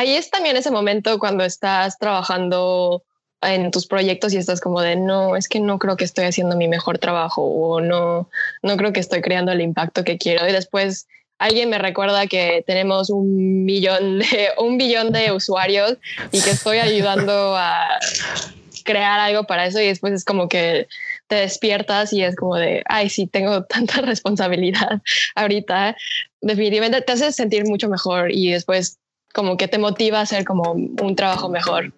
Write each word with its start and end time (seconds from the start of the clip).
ahí 0.00 0.14
es 0.14 0.30
también 0.30 0.56
ese 0.56 0.70
momento 0.70 1.18
cuando 1.18 1.44
estás 1.44 1.98
trabajando 1.98 3.02
en 3.42 3.70
tus 3.70 3.86
proyectos 3.86 4.32
y 4.32 4.38
estás 4.38 4.60
como 4.60 4.80
de 4.80 4.96
no, 4.96 5.36
es 5.36 5.46
que 5.46 5.60
no 5.60 5.78
creo 5.78 5.96
que 5.96 6.04
estoy 6.04 6.24
haciendo 6.24 6.56
mi 6.56 6.68
mejor 6.68 6.98
trabajo 6.98 7.42
o 7.42 7.82
no, 7.82 8.30
no 8.62 8.76
creo 8.78 8.94
que 8.94 9.00
estoy 9.00 9.20
creando 9.20 9.52
el 9.52 9.60
impacto 9.60 10.02
que 10.02 10.16
quiero. 10.16 10.48
Y 10.48 10.52
después 10.52 11.06
alguien 11.38 11.68
me 11.68 11.78
recuerda 11.78 12.26
que 12.26 12.64
tenemos 12.66 13.10
un 13.10 13.64
millón 13.66 14.20
de, 14.20 14.48
un 14.58 14.78
billón 14.78 15.12
de 15.12 15.32
usuarios 15.32 15.98
y 16.32 16.40
que 16.40 16.50
estoy 16.50 16.78
ayudando 16.78 17.54
a 17.56 17.98
crear 18.84 19.20
algo 19.20 19.44
para 19.44 19.66
eso 19.66 19.80
y 19.80 19.86
después 19.86 20.14
es 20.14 20.24
como 20.24 20.48
que 20.48 20.88
te 21.26 21.36
despiertas 21.36 22.14
y 22.14 22.22
es 22.22 22.36
como 22.36 22.56
de, 22.56 22.82
ay, 22.86 23.10
sí, 23.10 23.26
tengo 23.26 23.64
tanta 23.68 24.00
responsabilidad 24.00 25.02
ahorita. 25.34 25.94
Definitivamente 26.40 27.02
te 27.02 27.12
hace 27.12 27.32
sentir 27.32 27.66
mucho 27.66 27.90
mejor 27.90 28.32
y 28.32 28.52
después 28.52 28.99
como 29.32 29.56
que 29.56 29.68
te 29.68 29.78
motiva 29.78 30.18
a 30.18 30.22
hacer 30.22 30.44
como 30.44 30.72
un 30.72 31.16
trabajo 31.16 31.48
mejor. 31.48 31.92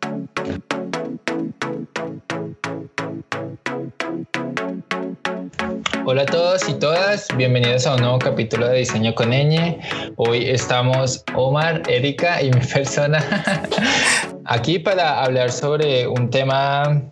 Hola 6.05 6.23
a 6.23 6.27
todos 6.27 6.69
y 6.69 6.75
todas, 6.75 7.29
bienvenidos 7.37 7.87
a 7.87 7.95
un 7.95 8.01
nuevo 8.01 8.19
capítulo 8.19 8.69
de 8.69 8.79
Diseño 8.79 9.15
con 9.15 9.33
Eñe. 9.33 9.81
Hoy 10.17 10.51
estamos 10.51 11.25
Omar, 11.35 11.83
Erika 11.89 12.43
y 12.43 12.51
mi 12.51 12.61
persona 12.75 13.25
aquí 14.45 14.79
para 14.79 15.23
hablar 15.23 15.53
sobre 15.53 16.07
un 16.09 16.29
tema, 16.29 17.03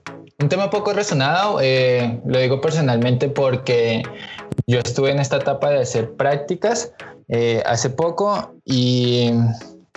un 0.40 0.48
tema 0.48 0.68
poco 0.70 0.92
resonado. 0.92 1.60
Eh, 1.62 2.20
lo 2.26 2.40
digo 2.40 2.60
personalmente 2.60 3.28
porque 3.28 4.02
yo 4.66 4.80
estuve 4.80 5.12
en 5.12 5.20
esta 5.20 5.36
etapa 5.36 5.70
de 5.70 5.80
hacer 5.80 6.12
prácticas 6.16 6.92
eh, 7.28 7.62
hace 7.64 7.90
poco 7.90 8.54
y 8.64 9.30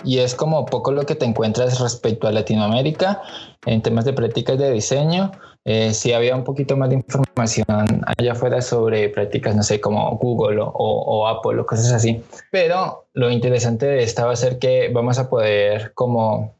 y 0.04 0.18
es 0.18 0.34
como 0.34 0.66
poco 0.66 0.92
lo 0.92 1.04
que 1.06 1.14
te 1.14 1.24
encuentras 1.24 1.80
respecto 1.80 2.28
a 2.28 2.32
Latinoamérica 2.32 3.22
en 3.66 3.82
temas 3.82 4.04
de 4.04 4.12
prácticas 4.12 4.58
de 4.58 4.70
diseño. 4.70 5.32
Eh, 5.66 5.94
si 5.94 6.12
había 6.12 6.36
un 6.36 6.44
poquito 6.44 6.76
más 6.76 6.90
de 6.90 6.96
información 6.96 8.02
allá 8.18 8.32
afuera 8.32 8.60
sobre 8.60 9.08
prácticas, 9.08 9.56
no 9.56 9.62
sé, 9.62 9.80
como 9.80 10.18
Google 10.18 10.60
o, 10.60 10.72
o, 10.74 11.26
Apple 11.26 11.58
o 11.58 11.66
cosas 11.66 11.90
así. 11.90 12.22
Pero 12.50 13.06
lo 13.14 13.30
interesante 13.30 13.86
de 13.86 14.02
esta 14.02 14.26
va 14.26 14.32
a 14.32 14.36
ser 14.36 14.58
que 14.58 14.90
vamos 14.92 15.18
a 15.18 15.30
poder 15.30 15.94
como 15.94 16.52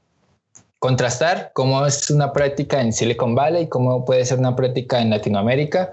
contrastar 0.79 1.51
cómo 1.55 1.87
es 1.87 2.11
una 2.11 2.33
práctica 2.33 2.81
en 2.81 2.93
Silicon 2.93 3.35
Valley, 3.35 3.69
cómo 3.69 4.05
puede 4.05 4.25
ser 4.25 4.39
una 4.39 4.57
práctica 4.57 5.01
en 5.01 5.11
Latinoamérica 5.11 5.93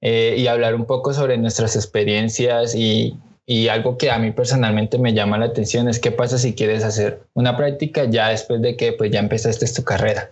eh, 0.00 0.36
y 0.38 0.46
hablar 0.46 0.74
un 0.74 0.84
poco 0.84 1.12
sobre 1.12 1.36
nuestras 1.38 1.76
experiencias 1.76 2.74
y 2.74 3.18
y 3.50 3.68
algo 3.68 3.96
que 3.96 4.10
a 4.10 4.18
mí 4.18 4.30
personalmente 4.30 4.98
me 4.98 5.14
llama 5.14 5.38
la 5.38 5.46
atención 5.46 5.88
es 5.88 5.98
qué 5.98 6.10
pasa 6.12 6.36
si 6.36 6.54
quieres 6.54 6.84
hacer 6.84 7.22
una 7.32 7.56
práctica 7.56 8.04
ya 8.04 8.28
después 8.28 8.60
de 8.60 8.76
que 8.76 8.92
pues 8.92 9.10
ya 9.10 9.20
empezaste 9.20 9.64
tu 9.72 9.84
carrera. 9.84 10.30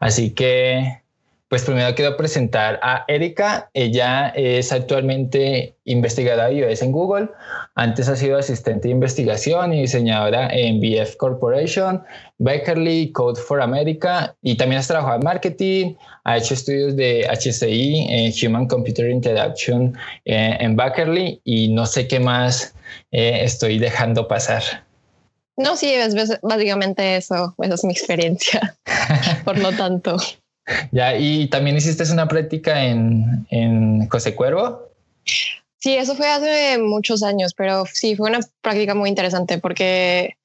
Así 0.00 0.30
que 0.30 1.02
pues 1.48 1.64
primero 1.64 1.94
quiero 1.94 2.16
presentar 2.16 2.78
a 2.82 3.04
Erika. 3.08 3.70
Ella 3.72 4.28
es 4.36 4.70
actualmente 4.70 5.74
investigadora 5.84 6.48
de 6.48 6.78
en 6.80 6.92
Google. 6.92 7.30
Antes 7.74 8.08
ha 8.08 8.16
sido 8.16 8.38
asistente 8.38 8.88
de 8.88 8.92
investigación 8.92 9.72
y 9.72 9.80
diseñadora 9.80 10.48
en 10.52 10.80
BF 10.80 11.16
Corporation, 11.16 12.02
Beckerly, 12.36 13.12
Code 13.12 13.40
for 13.40 13.62
America 13.62 14.36
y 14.42 14.56
también 14.56 14.80
has 14.80 14.88
trabajado 14.88 15.16
en 15.16 15.24
marketing. 15.24 15.94
Ha 16.24 16.36
hecho 16.36 16.52
estudios 16.52 16.96
de 16.96 17.26
HCI, 17.26 18.06
en 18.10 18.32
Human 18.46 18.66
Computer 18.66 19.08
Interaction 19.08 19.96
eh, 20.26 20.56
en 20.60 20.76
Beckerly 20.76 21.40
y 21.44 21.68
no 21.68 21.86
sé 21.86 22.06
qué 22.06 22.20
más 22.20 22.74
eh, 23.10 23.40
estoy 23.42 23.78
dejando 23.78 24.28
pasar. 24.28 24.62
No, 25.56 25.76
sí, 25.76 25.92
es 25.92 26.14
básicamente 26.42 27.16
eso. 27.16 27.54
Esa 27.58 27.74
es 27.74 27.84
mi 27.84 27.92
experiencia. 27.92 28.76
Por 29.44 29.58
lo 29.58 29.72
tanto. 29.72 30.16
Ya, 30.92 31.16
y 31.16 31.48
también 31.48 31.76
hiciste 31.76 32.04
una 32.12 32.28
práctica 32.28 32.84
en, 32.84 33.46
en 33.50 34.08
José 34.08 34.34
Cuervo. 34.34 34.88
Sí, 35.78 35.94
eso 35.94 36.16
fue 36.16 36.28
hace 36.28 36.78
muchos 36.78 37.22
años, 37.22 37.54
pero 37.54 37.84
sí, 37.86 38.16
fue 38.16 38.28
una 38.28 38.40
práctica 38.60 38.94
muy 38.94 39.08
interesante 39.08 39.58
porque 39.58 40.36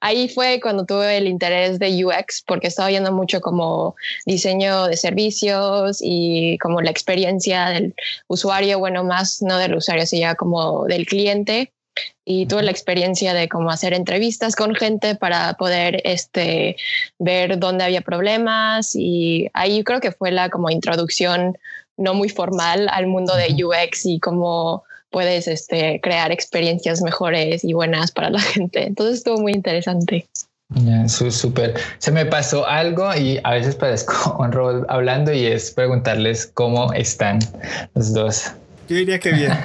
ahí 0.00 0.28
fue 0.28 0.60
cuando 0.60 0.84
tuve 0.84 1.16
el 1.16 1.28
interés 1.28 1.78
de 1.78 2.04
UX, 2.04 2.42
porque 2.46 2.66
estaba 2.66 2.88
viendo 2.88 3.12
mucho 3.12 3.40
como 3.40 3.94
diseño 4.26 4.88
de 4.88 4.96
servicios 4.96 5.98
y 6.00 6.58
como 6.58 6.80
la 6.80 6.90
experiencia 6.90 7.66
del 7.68 7.94
usuario, 8.26 8.80
bueno, 8.80 9.04
más 9.04 9.40
no 9.40 9.56
del 9.56 9.76
usuario, 9.76 10.04
sino 10.04 10.34
como 10.34 10.84
del 10.86 11.06
cliente 11.06 11.72
y 12.24 12.46
tuve 12.46 12.62
la 12.62 12.70
experiencia 12.70 13.34
de 13.34 13.48
cómo 13.48 13.70
hacer 13.70 13.94
entrevistas 13.94 14.54
con 14.54 14.74
gente 14.74 15.14
para 15.14 15.54
poder 15.54 16.00
este, 16.04 16.76
ver 17.18 17.58
dónde 17.58 17.84
había 17.84 18.00
problemas 18.00 18.94
y 18.94 19.48
ahí 19.54 19.82
creo 19.84 20.00
que 20.00 20.12
fue 20.12 20.30
la 20.30 20.48
como 20.48 20.70
introducción 20.70 21.58
no 21.96 22.14
muy 22.14 22.28
formal 22.28 22.88
al 22.90 23.06
mundo 23.06 23.34
de 23.36 23.64
UX 23.64 24.06
y 24.06 24.20
cómo 24.20 24.84
puedes 25.10 25.46
este, 25.46 26.00
crear 26.02 26.32
experiencias 26.32 27.02
mejores 27.02 27.64
y 27.64 27.74
buenas 27.74 28.10
para 28.12 28.30
la 28.30 28.40
gente. 28.40 28.86
Entonces 28.86 29.18
estuvo 29.18 29.38
muy 29.38 29.52
interesante. 29.52 30.26
Ya, 30.74 31.06
súper. 31.08 31.74
Se 31.98 32.10
me 32.10 32.24
pasó 32.24 32.66
algo 32.66 33.14
y 33.14 33.38
a 33.44 33.52
veces 33.52 33.76
parezco 33.76 34.36
un 34.40 34.52
rol 34.52 34.86
hablando 34.88 35.32
y 35.32 35.46
es 35.46 35.70
preguntarles 35.70 36.46
cómo 36.46 36.92
están 36.94 37.40
los 37.94 38.14
dos. 38.14 38.52
Yo 38.88 38.96
diría 38.96 39.18
que 39.18 39.32
bien. 39.32 39.52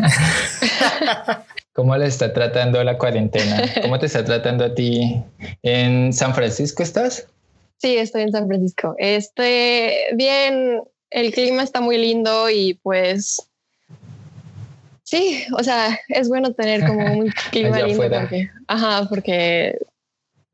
¿Cómo 1.77 1.95
le 1.95 2.07
está 2.07 2.33
tratando 2.33 2.83
la 2.83 2.97
cuarentena? 2.97 3.61
¿Cómo 3.83 3.99
te 3.99 4.07
está 4.07 4.25
tratando 4.25 4.65
a 4.65 4.73
ti? 4.73 5.21
¿En 5.61 6.11
San 6.11 6.33
Francisco 6.33 6.81
estás? 6.81 7.27
Sí, 7.77 7.97
estoy 7.97 8.23
en 8.23 8.31
San 8.31 8.47
Francisco. 8.47 8.95
Este, 8.97 10.07
bien, 10.15 10.81
el 11.11 11.31
clima 11.31 11.61
está 11.61 11.79
muy 11.79 11.99
lindo 11.99 12.49
y 12.49 12.73
pues 12.81 13.47
sí, 15.03 15.43
o 15.55 15.63
sea, 15.63 15.99
es 16.07 16.29
bueno 16.29 16.51
tener 16.53 16.83
como 16.83 17.13
un 17.13 17.31
clima 17.51 17.79
lindo 17.81 18.09
porque, 18.09 18.49
ajá, 18.67 19.07
porque 19.07 19.77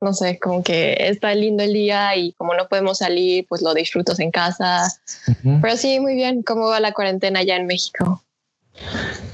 no 0.02 0.14
sé, 0.14 0.38
como 0.40 0.62
que 0.62 0.98
está 1.08 1.34
lindo 1.36 1.64
el 1.64 1.72
día 1.72 2.18
y 2.18 2.34
como 2.34 2.54
no 2.54 2.68
podemos 2.68 2.98
salir, 2.98 3.46
pues 3.48 3.62
lo 3.62 3.74
disfrutas 3.74 4.20
en 4.20 4.30
casa. 4.30 4.94
Pero 5.62 5.78
sí, 5.78 6.02
muy 6.02 6.16
bien. 6.16 6.44
¿Cómo 6.44 6.68
va 6.68 6.82
la 6.82 6.92
cuarentena 6.92 7.40
allá 7.40 7.56
en 7.56 7.66
México? 7.66 8.22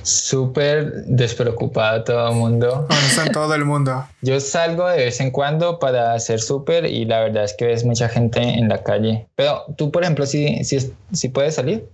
Súper 0.03 1.05
despreocupado 1.05 2.03
todo 2.03 2.29
el 2.29 2.35
mundo. 2.35 2.87
Bueno, 2.87 3.31
todo 3.31 3.53
el 3.55 3.65
mundo. 3.65 4.07
Yo 4.21 4.39
salgo 4.39 4.87
de 4.87 5.05
vez 5.05 5.19
en 5.19 5.31
cuando 5.31 5.79
para 5.79 6.13
hacer 6.13 6.39
súper 6.39 6.85
y 6.85 7.05
la 7.05 7.21
verdad 7.21 7.43
es 7.43 7.53
que 7.53 7.65
ves 7.65 7.83
mucha 7.83 8.09
gente 8.09 8.39
en 8.41 8.69
la 8.69 8.83
calle. 8.83 9.27
Pero 9.35 9.65
tú, 9.77 9.91
por 9.91 10.03
ejemplo, 10.03 10.25
sí, 10.25 10.63
sí, 10.63 10.93
sí 11.13 11.29
puedes 11.29 11.55
salir. 11.55 11.87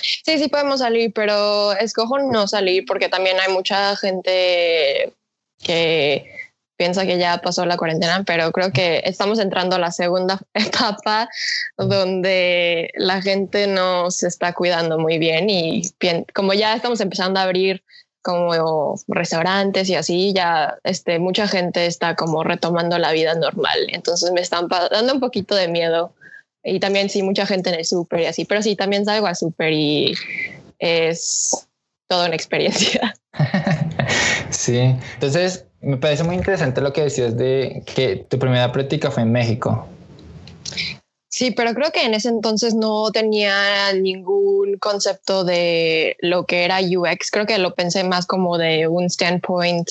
Sí, 0.00 0.38
sí 0.38 0.48
podemos 0.48 0.80
salir, 0.80 1.12
pero 1.14 1.72
escojo 1.72 2.18
no 2.18 2.46
salir 2.46 2.84
porque 2.86 3.08
también 3.08 3.38
hay 3.40 3.52
mucha 3.52 3.96
gente 3.96 5.12
que 5.62 6.30
piensa 6.76 7.06
que 7.06 7.18
ya 7.18 7.38
pasó 7.38 7.64
la 7.66 7.76
cuarentena, 7.76 8.24
pero 8.26 8.50
creo 8.52 8.72
que 8.72 9.02
estamos 9.04 9.38
entrando 9.38 9.76
a 9.76 9.78
la 9.78 9.92
segunda 9.92 10.40
etapa 10.54 11.28
donde 11.76 12.90
la 12.96 13.22
gente 13.22 13.66
no 13.66 14.10
se 14.10 14.28
está 14.28 14.52
cuidando 14.52 14.98
muy 14.98 15.18
bien 15.18 15.50
y 15.50 15.82
como 16.34 16.52
ya 16.52 16.74
estamos 16.74 17.00
empezando 17.00 17.40
a 17.40 17.44
abrir 17.44 17.82
como 18.24 18.94
restaurantes 19.06 19.90
y 19.90 19.96
así, 19.96 20.32
ya 20.32 20.78
este, 20.82 21.18
mucha 21.18 21.46
gente 21.46 21.84
está 21.84 22.16
como 22.16 22.42
retomando 22.42 22.98
la 22.98 23.12
vida 23.12 23.34
normal. 23.34 23.78
Entonces 23.88 24.32
me 24.32 24.40
están 24.40 24.66
dando 24.68 25.12
un 25.12 25.20
poquito 25.20 25.54
de 25.54 25.68
miedo. 25.68 26.14
Y 26.62 26.80
también 26.80 27.10
sí, 27.10 27.22
mucha 27.22 27.44
gente 27.44 27.68
en 27.68 27.76
el 27.76 27.84
súper 27.84 28.20
y 28.20 28.24
así, 28.24 28.46
pero 28.46 28.62
sí, 28.62 28.76
también 28.76 29.04
salgo 29.04 29.26
al 29.26 29.36
súper 29.36 29.74
y 29.74 30.14
es 30.78 31.68
toda 32.08 32.24
una 32.24 32.34
experiencia. 32.34 33.14
sí, 34.48 34.96
entonces 35.12 35.66
me 35.84 35.96
parece 35.96 36.24
muy 36.24 36.36
interesante 36.36 36.80
lo 36.80 36.92
que 36.92 37.02
decías 37.02 37.36
de 37.36 37.82
que 37.94 38.26
tu 38.28 38.38
primera 38.38 38.72
práctica 38.72 39.10
fue 39.10 39.22
en 39.22 39.32
México. 39.32 39.86
Sí, 41.28 41.50
pero 41.50 41.74
creo 41.74 41.90
que 41.90 42.04
en 42.04 42.14
ese 42.14 42.28
entonces 42.28 42.74
no 42.74 43.10
tenía 43.10 43.92
ningún 43.92 44.78
concepto 44.78 45.44
de 45.44 46.16
lo 46.20 46.46
que 46.46 46.64
era 46.64 46.78
UX. 46.80 47.30
Creo 47.30 47.44
que 47.44 47.58
lo 47.58 47.74
pensé 47.74 48.04
más 48.04 48.24
como 48.24 48.56
de 48.56 48.86
un 48.86 49.10
standpoint 49.10 49.88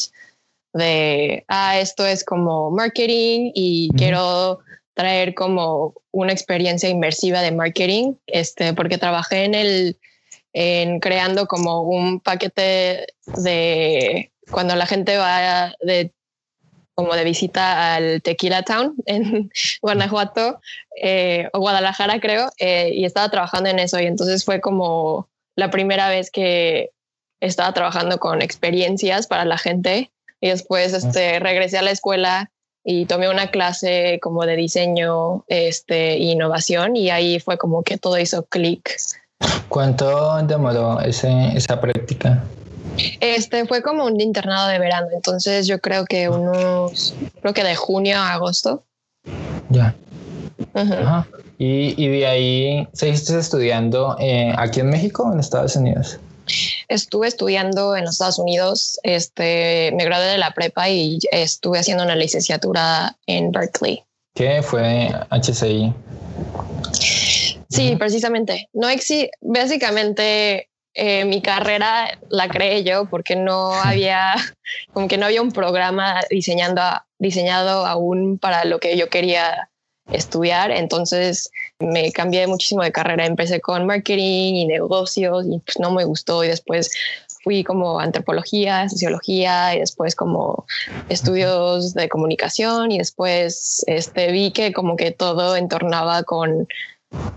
de, 0.71 1.43
ah, 1.49 1.79
esto 1.79 2.05
es 2.05 2.23
como 2.23 2.71
marketing 2.71 3.51
y 3.53 3.89
quiero 3.97 4.59
traer 4.93 5.33
como 5.33 5.95
una 6.11 6.31
experiencia 6.31 6.89
inmersiva 6.89 7.41
de 7.41 7.51
marketing, 7.51 8.13
este, 8.27 8.73
porque 8.73 8.97
trabajé 8.97 9.43
en 9.43 9.55
el, 9.55 9.97
en 10.53 10.99
creando 10.99 11.45
como 11.47 11.81
un 11.81 12.19
paquete 12.19 13.07
de 13.25 14.31
cuando 14.51 14.75
la 14.75 14.85
gente 14.85 15.17
va 15.17 15.73
de 15.81 16.11
como 16.95 17.15
de 17.15 17.23
visita 17.23 17.95
al 17.95 18.21
Tequila 18.21 18.63
Town 18.63 18.95
en 19.05 19.51
Guanajuato 19.81 20.59
eh, 21.01 21.49
o 21.53 21.59
Guadalajara 21.59 22.19
creo 22.19 22.51
eh, 22.59 22.91
y 22.93 23.05
estaba 23.05 23.29
trabajando 23.29 23.69
en 23.69 23.79
eso 23.79 23.99
y 23.99 24.05
entonces 24.05 24.45
fue 24.45 24.61
como 24.61 25.27
la 25.55 25.71
primera 25.71 26.09
vez 26.09 26.29
que 26.29 26.91
estaba 27.41 27.73
trabajando 27.73 28.19
con 28.19 28.41
experiencias 28.41 29.27
para 29.27 29.45
la 29.45 29.57
gente 29.57 30.11
y 30.39 30.49
después 30.49 30.93
este, 30.93 31.39
regresé 31.39 31.77
a 31.77 31.81
la 31.81 31.91
escuela 31.91 32.51
y 32.83 33.05
tomé 33.05 33.29
una 33.29 33.47
clase 33.47 34.19
como 34.21 34.45
de 34.45 34.55
diseño 34.55 35.45
este, 35.47 36.13
e 36.13 36.17
innovación 36.17 36.95
y 36.95 37.09
ahí 37.09 37.39
fue 37.39 37.57
como 37.57 37.83
que 37.83 37.97
todo 37.97 38.19
hizo 38.19 38.43
clic. 38.43 38.97
¿Cuánto 39.69 40.41
demoró 40.43 40.99
ese, 40.99 41.31
esa 41.55 41.79
práctica? 41.79 42.43
Este 43.19 43.65
fue 43.65 43.81
como 43.81 44.05
un 44.05 44.19
internado 44.19 44.67
de 44.67 44.79
verano, 44.79 45.07
entonces 45.13 45.67
yo 45.67 45.79
creo 45.79 46.05
que 46.05 46.29
unos, 46.29 47.13
creo 47.41 47.53
que 47.53 47.63
de 47.63 47.75
junio 47.75 48.17
a 48.17 48.33
agosto. 48.33 48.83
Ya. 49.69 49.95
Ajá. 50.73 51.27
Y, 51.57 51.93
y, 52.03 52.07
de 52.07 52.27
ahí 52.27 52.87
seguiste 52.93 53.37
estudiando 53.37 54.17
eh, 54.19 54.53
aquí 54.57 54.79
en 54.79 54.89
México 54.89 55.23
o 55.23 55.33
en 55.33 55.39
Estados 55.39 55.75
Unidos? 55.75 56.19
Estuve 56.89 57.27
estudiando 57.27 57.95
en 57.95 58.03
los 58.03 58.13
Estados 58.13 58.39
Unidos, 58.39 58.99
este, 59.03 59.91
me 59.95 60.03
gradué 60.03 60.25
de 60.25 60.37
la 60.37 60.51
prepa 60.51 60.89
y 60.89 61.19
estuve 61.31 61.79
haciendo 61.79 62.03
una 62.03 62.15
licenciatura 62.15 63.15
en 63.27 63.51
Berkeley. 63.51 64.03
¿Qué 64.35 64.61
fue 64.61 65.09
HCI? 65.29 65.93
Sí, 67.69 67.95
precisamente. 67.95 68.69
No 68.73 68.89
exi 68.89 69.29
básicamente 69.41 70.69
eh, 70.93 71.25
mi 71.25 71.41
carrera 71.41 72.19
la 72.29 72.47
creé 72.47 72.83
yo 72.83 73.05
porque 73.05 73.35
no 73.35 73.73
había, 73.73 74.35
como 74.93 75.07
que 75.07 75.17
no 75.17 75.25
había 75.25 75.41
un 75.41 75.51
programa 75.51 76.21
diseñando, 76.29 76.81
diseñado 77.17 77.85
aún 77.85 78.37
para 78.37 78.65
lo 78.65 78.79
que 78.79 78.97
yo 78.97 79.09
quería 79.09 79.69
estudiar. 80.11 80.71
Entonces 80.71 81.49
me 81.79 82.11
cambié 82.11 82.45
muchísimo 82.47 82.83
de 82.83 82.91
carrera. 82.91 83.25
Empecé 83.25 83.61
con 83.61 83.85
marketing 83.85 84.55
y 84.55 84.65
negocios 84.65 85.45
y 85.49 85.59
pues 85.59 85.79
no 85.79 85.91
me 85.91 86.05
gustó 86.05 86.43
y 86.43 86.49
después 86.49 86.91
fui 87.43 87.63
como 87.63 87.99
antropología, 87.99 88.87
sociología 88.87 89.75
y 89.75 89.79
después 89.79 90.15
como 90.15 90.65
estudios 91.09 91.93
de 91.93 92.07
comunicación 92.07 92.91
y 92.91 92.99
después 92.99 93.83
este, 93.87 94.31
vi 94.31 94.51
que 94.51 94.71
como 94.71 94.95
que 94.95 95.11
todo 95.11 95.55
entornaba 95.57 96.23
con 96.23 96.67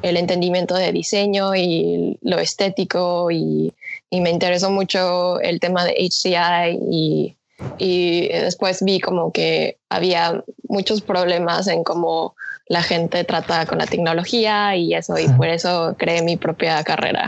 el 0.02 0.17
entendimiento 0.17 0.75
de 0.75 0.93
diseño 0.93 1.55
y 1.55 2.19
lo 2.23 2.38
estético 2.38 3.31
y, 3.31 3.73
y 4.11 4.20
me 4.20 4.31
interesó 4.31 4.70
mucho 4.70 5.40
el 5.40 5.61
tema 5.61 5.84
de 5.84 5.93
HCI 5.93 6.78
y, 6.90 7.37
y 7.78 8.28
después 8.28 8.82
vi 8.82 9.00
como 9.00 9.32
que 9.32 9.78
había 9.88 10.43
muchos 10.69 11.02
problemas 11.02 11.67
en 11.69 11.84
cómo 11.84 12.34
la 12.69 12.82
gente 12.82 13.25
trata 13.25 13.67
con 13.67 13.78
la 13.78 13.87
tecnología 13.87 14.75
y 14.76 14.94
eso, 14.94 15.19
y 15.19 15.28
por 15.28 15.49
eso 15.49 15.94
creé 15.99 16.23
mi 16.23 16.37
propia 16.37 16.82
carrera. 16.82 17.26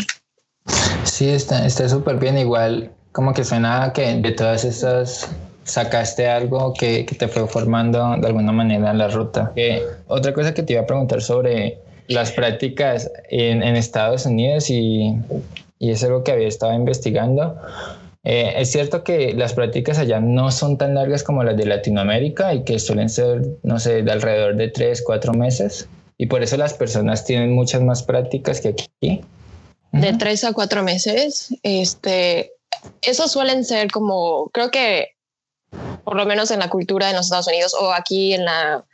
Sí, 1.05 1.29
está 1.31 1.69
súper 1.89 2.17
bien. 2.17 2.37
Igual, 2.39 2.91
como 3.13 3.33
que 3.33 3.45
suena 3.45 3.93
que 3.93 4.17
de 4.17 4.33
todas 4.33 4.65
estas 4.65 5.29
sacaste 5.65 6.29
algo 6.29 6.73
que, 6.73 7.05
que, 7.05 7.15
te 7.15 7.29
fue 7.29 7.47
formando 7.47 8.17
de 8.17 8.27
alguna 8.27 8.53
manera 8.53 8.93
la 8.95 9.09
ruta. 9.09 9.53
Eh, 9.55 9.83
otra 10.07 10.33
cosa 10.33 10.55
que 10.55 10.63
te 10.63 10.73
iba 10.73 10.83
a 10.83 10.87
preguntar 10.87 11.21
sobre 11.21 11.79
las 12.09 12.33
prácticas 12.33 13.11
en, 13.29 13.63
en 13.63 13.77
Estados 13.77 14.27
Unidos 14.27 14.71
y, 14.71 15.15
y, 15.79 15.91
es 15.91 16.03
algo 16.03 16.25
que 16.25 16.33
había 16.33 16.49
estado 16.49 16.73
investigando. 16.73 17.57
Eh, 18.25 18.55
es 18.57 18.73
cierto 18.73 19.05
que 19.05 19.33
las 19.35 19.53
prácticas 19.53 19.99
allá 19.99 20.19
no 20.21 20.51
son 20.51 20.77
tan 20.77 20.95
largas 20.95 21.23
como 21.23 21.45
las 21.45 21.57
de 21.57 21.67
Latinoamérica 21.67 22.53
y 22.55 22.65
que 22.65 22.79
suelen 22.79 23.09
ser, 23.09 23.43
no 23.63 23.79
sé, 23.79 24.03
de 24.03 24.11
alrededor 24.11 24.57
de 24.57 24.69
tres, 24.69 25.03
cuatro 25.03 25.33
meses. 25.33 25.89
Y 26.17 26.27
por 26.27 26.43
eso 26.43 26.57
las 26.57 26.75
personas 26.75 27.25
tienen 27.25 27.53
muchas 27.53 27.83
más 27.83 28.03
prácticas 28.03 28.61
que 28.61 28.69
aquí. 28.69 29.21
De 29.93 30.13
tres 30.15 30.45
a 30.45 30.53
cuatro 30.53 30.83
meses. 30.83 31.55
Este, 31.63 32.53
esos 33.03 33.31
suelen 33.31 33.65
ser 33.65 33.91
como, 33.91 34.51
creo 34.53 34.71
que 34.71 35.11
por 36.05 36.17
lo 36.17 36.25
menos 36.25 36.51
en 36.51 36.59
la 36.61 36.71
cultura 36.71 37.09
de 37.09 37.13
los 37.13 37.27
Estados 37.27 37.49
Unidos 37.49 37.75
o 37.79 37.93
aquí 37.93 38.33
en 38.33 38.47
la 38.47 38.85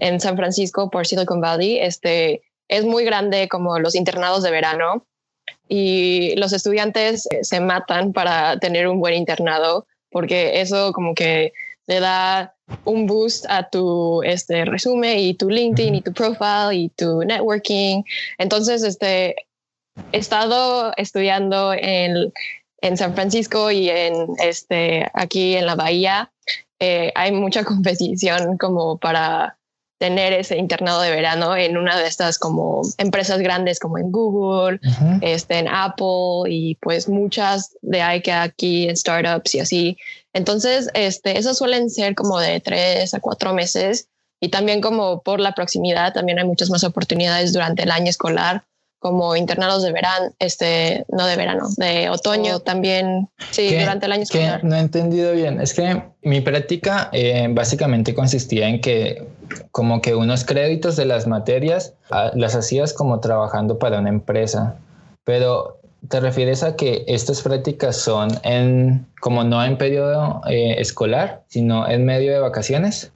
en 0.00 0.20
San 0.20 0.36
Francisco 0.36 0.90
por 0.90 1.06
Silicon 1.06 1.40
Valley, 1.40 1.78
este 1.78 2.42
es 2.68 2.84
muy 2.84 3.04
grande 3.04 3.48
como 3.48 3.78
los 3.78 3.94
internados 3.94 4.42
de 4.42 4.50
verano 4.50 5.06
y 5.68 6.34
los 6.36 6.52
estudiantes 6.52 7.28
se 7.42 7.60
matan 7.60 8.12
para 8.12 8.58
tener 8.58 8.88
un 8.88 9.00
buen 9.00 9.14
internado 9.14 9.86
porque 10.10 10.60
eso 10.60 10.92
como 10.92 11.14
que 11.14 11.52
le 11.86 12.00
da 12.00 12.54
un 12.84 13.06
boost 13.06 13.44
a 13.48 13.68
tu 13.68 14.22
este 14.22 14.64
resumen 14.64 15.18
y 15.18 15.34
tu 15.34 15.50
LinkedIn 15.50 15.96
y 15.96 16.00
tu 16.02 16.12
profile 16.12 16.74
y 16.74 16.88
tu 16.90 17.22
networking. 17.22 18.02
Entonces, 18.38 18.82
este, 18.82 19.34
he 20.12 20.18
estado 20.18 20.92
estudiando 20.96 21.74
en, 21.74 22.32
en 22.80 22.96
San 22.96 23.14
Francisco 23.14 23.70
y 23.70 23.90
en 23.90 24.28
este, 24.38 25.10
aquí 25.12 25.56
en 25.56 25.66
la 25.66 25.74
Bahía. 25.74 26.32
Eh, 26.80 27.12
hay 27.14 27.32
mucha 27.32 27.64
competición 27.64 28.56
como 28.56 28.98
para 28.98 29.58
tener 30.04 30.34
ese 30.34 30.58
internado 30.58 31.00
de 31.00 31.10
verano 31.10 31.56
en 31.56 31.78
una 31.78 31.98
de 31.98 32.06
estas 32.06 32.38
como 32.38 32.82
empresas 32.98 33.38
grandes 33.38 33.78
como 33.78 33.96
en 33.96 34.12
Google, 34.12 34.78
este, 35.22 35.60
en 35.60 35.66
Apple 35.66 36.42
y 36.50 36.74
pues 36.74 37.08
muchas 37.08 37.74
de 37.80 38.20
que 38.22 38.30
aquí 38.30 38.86
en 38.86 38.98
startups 38.98 39.54
y 39.54 39.60
así. 39.60 39.96
Entonces, 40.34 40.90
este, 40.92 41.38
esos 41.38 41.56
suelen 41.56 41.88
ser 41.88 42.14
como 42.14 42.38
de 42.38 42.60
tres 42.60 43.14
a 43.14 43.20
cuatro 43.20 43.54
meses 43.54 44.08
y 44.42 44.50
también 44.50 44.82
como 44.82 45.22
por 45.22 45.40
la 45.40 45.52
proximidad, 45.52 46.12
también 46.12 46.38
hay 46.38 46.44
muchas 46.44 46.68
más 46.68 46.84
oportunidades 46.84 47.54
durante 47.54 47.84
el 47.84 47.90
año 47.90 48.10
escolar 48.10 48.62
como 49.04 49.36
internados 49.36 49.82
de 49.82 49.92
verano, 49.92 50.32
este, 50.38 51.04
no 51.10 51.26
de 51.26 51.36
verano, 51.36 51.68
de 51.76 52.08
otoño 52.08 52.60
también, 52.60 53.28
sí, 53.50 53.76
durante 53.78 54.06
el 54.06 54.12
año 54.12 54.22
escolar. 54.22 54.64
no 54.64 54.76
he 54.76 54.80
entendido 54.80 55.32
bien, 55.32 55.60
es 55.60 55.74
que 55.74 56.02
mi 56.22 56.40
práctica 56.40 57.10
eh, 57.12 57.46
básicamente 57.50 58.14
consistía 58.14 58.66
en 58.66 58.80
que 58.80 59.28
como 59.72 60.00
que 60.00 60.14
unos 60.14 60.46
créditos 60.46 60.96
de 60.96 61.04
las 61.04 61.26
materias 61.26 61.92
ah, 62.10 62.30
las 62.34 62.56
hacías 62.56 62.94
como 62.94 63.20
trabajando 63.20 63.78
para 63.78 63.98
una 63.98 64.08
empresa, 64.08 64.76
pero 65.24 65.80
¿te 66.08 66.20
refieres 66.20 66.62
a 66.62 66.74
que 66.74 67.04
estas 67.06 67.42
prácticas 67.42 67.98
son 67.98 68.30
en, 68.42 69.06
como 69.20 69.44
no 69.44 69.62
en 69.62 69.76
periodo 69.76 70.40
eh, 70.48 70.76
escolar, 70.78 71.42
sino 71.48 71.86
en 71.86 72.06
medio 72.06 72.32
de 72.32 72.38
vacaciones? 72.38 73.12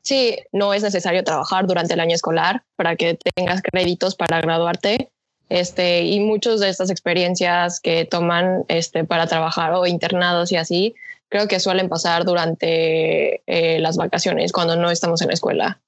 Sí, 0.00 0.38
no 0.52 0.72
es 0.72 0.82
necesario 0.82 1.22
trabajar 1.22 1.66
durante 1.66 1.92
el 1.92 2.00
año 2.00 2.14
escolar 2.14 2.62
para 2.76 2.96
que 2.96 3.18
tengas 3.34 3.60
créditos 3.60 4.14
para 4.14 4.40
graduarte. 4.40 5.10
Este, 5.48 6.02
y 6.02 6.20
muchas 6.20 6.60
de 6.60 6.68
estas 6.68 6.90
experiencias 6.90 7.80
que 7.80 8.04
toman 8.04 8.64
este, 8.68 9.04
para 9.04 9.26
trabajar 9.26 9.72
o 9.72 9.86
internados 9.86 10.52
y 10.52 10.56
así, 10.56 10.94
creo 11.28 11.48
que 11.48 11.60
suelen 11.60 11.88
pasar 11.88 12.24
durante 12.24 13.42
eh, 13.46 13.78
las 13.80 13.96
vacaciones, 13.96 14.52
cuando 14.52 14.76
no 14.76 14.90
estamos 14.90 15.22
en 15.22 15.28
la 15.28 15.34
escuela, 15.34 15.80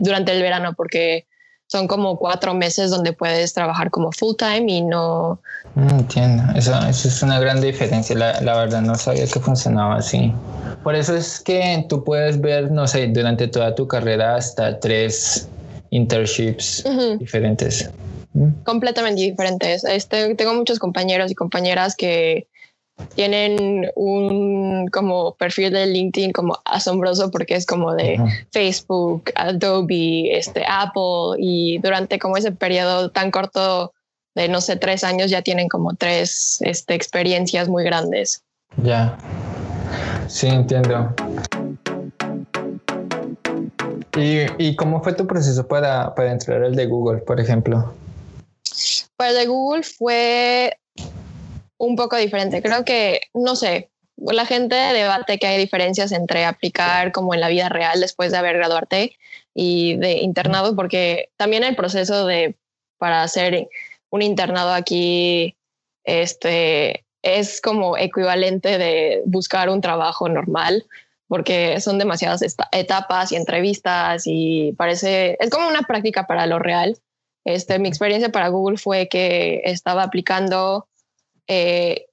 durante 0.00 0.32
el 0.32 0.42
verano, 0.42 0.74
porque 0.74 1.26
son 1.66 1.88
como 1.88 2.18
cuatro 2.18 2.52
meses 2.52 2.90
donde 2.90 3.12
puedes 3.12 3.54
trabajar 3.54 3.90
como 3.90 4.12
full 4.12 4.34
time 4.36 4.70
y 4.70 4.82
no... 4.82 5.40
Mm, 5.74 5.88
entiendo, 5.88 6.42
eso, 6.54 6.74
eso 6.86 7.08
es 7.08 7.22
una 7.22 7.40
gran 7.40 7.60
diferencia, 7.60 8.14
la, 8.14 8.40
la, 8.42 8.56
verdad 8.58 8.82
no 8.82 8.94
sabía 8.94 9.26
que 9.26 9.40
funcionaba 9.40 9.96
así. 9.96 10.32
Por 10.82 10.94
eso 10.94 11.16
es 11.16 11.40
que 11.40 11.86
tú 11.88 12.04
puedes 12.04 12.40
ver, 12.40 12.70
no 12.70 12.86
sé, 12.86 13.06
durante 13.06 13.48
toda 13.48 13.74
tu 13.74 13.88
carrera 13.88 14.36
hasta 14.36 14.78
tres 14.80 15.48
internships 15.90 16.84
diferentes. 17.18 17.90
Completamente 18.64 19.20
diferentes. 19.20 19.84
Este, 19.84 20.34
tengo 20.34 20.54
muchos 20.54 20.78
compañeros 20.78 21.30
y 21.30 21.34
compañeras 21.34 21.94
que 21.96 22.46
tienen 23.14 23.90
un 23.94 24.88
como 24.88 25.34
perfil 25.34 25.72
de 25.72 25.86
LinkedIn 25.86 26.32
como 26.32 26.58
asombroso 26.64 27.30
porque 27.30 27.54
es 27.54 27.66
como 27.66 27.94
de 27.94 28.18
Facebook, 28.52 29.24
Adobe, 29.34 30.36
este, 30.36 30.64
Apple 30.66 31.36
y 31.38 31.78
durante 31.78 32.18
como 32.18 32.36
ese 32.36 32.52
periodo 32.52 33.10
tan 33.10 33.30
corto 33.30 33.92
de 34.34 34.48
no 34.48 34.60
sé 34.60 34.76
tres 34.76 35.04
años 35.04 35.30
ya 35.30 35.42
tienen 35.42 35.68
como 35.68 35.94
tres 35.94 36.58
este, 36.62 36.94
experiencias 36.94 37.68
muy 37.68 37.84
grandes. 37.84 38.42
Ya, 38.82 39.18
sí 40.26 40.46
entiendo. 40.46 41.14
¿Y, 44.16 44.40
¿Y, 44.58 44.76
cómo 44.76 45.02
fue 45.02 45.14
tu 45.14 45.26
proceso 45.26 45.66
para, 45.66 46.14
para 46.14 46.32
entrar 46.32 46.62
al 46.62 46.74
de 46.74 46.86
Google, 46.86 47.20
por 47.22 47.40
ejemplo? 47.40 47.94
Para 49.22 49.34
de 49.34 49.46
Google 49.46 49.84
fue 49.84 50.80
un 51.78 51.94
poco 51.94 52.16
diferente. 52.16 52.60
Creo 52.60 52.84
que, 52.84 53.20
no 53.34 53.54
sé, 53.54 53.88
la 54.16 54.46
gente 54.46 54.74
debate 54.74 55.38
que 55.38 55.46
hay 55.46 55.58
diferencias 55.58 56.10
entre 56.10 56.44
aplicar 56.44 57.12
como 57.12 57.32
en 57.32 57.38
la 57.38 57.46
vida 57.46 57.68
real 57.68 58.00
después 58.00 58.32
de 58.32 58.38
haber 58.38 58.56
graduarte 58.56 59.16
y 59.54 59.96
de 59.98 60.14
internado, 60.14 60.74
porque 60.74 61.28
también 61.36 61.62
el 61.62 61.76
proceso 61.76 62.26
de 62.26 62.56
para 62.98 63.22
hacer 63.22 63.68
un 64.10 64.22
internado 64.22 64.72
aquí 64.72 65.56
este, 66.02 67.04
es 67.22 67.60
como 67.60 67.96
equivalente 67.96 68.76
de 68.76 69.22
buscar 69.24 69.70
un 69.70 69.80
trabajo 69.80 70.28
normal, 70.28 70.84
porque 71.28 71.80
son 71.80 71.96
demasiadas 71.96 72.42
etapas 72.72 73.30
y 73.30 73.36
entrevistas 73.36 74.24
y 74.26 74.72
parece, 74.72 75.36
es 75.38 75.48
como 75.48 75.68
una 75.68 75.82
práctica 75.82 76.26
para 76.26 76.48
lo 76.48 76.58
real. 76.58 76.98
Este, 77.44 77.78
mi 77.78 77.88
experiencia 77.88 78.30
para 78.30 78.48
Google 78.48 78.78
fue 78.78 79.08
que 79.08 79.62
estaba 79.64 80.04
aplicando 80.04 80.88
eh, 81.48 82.06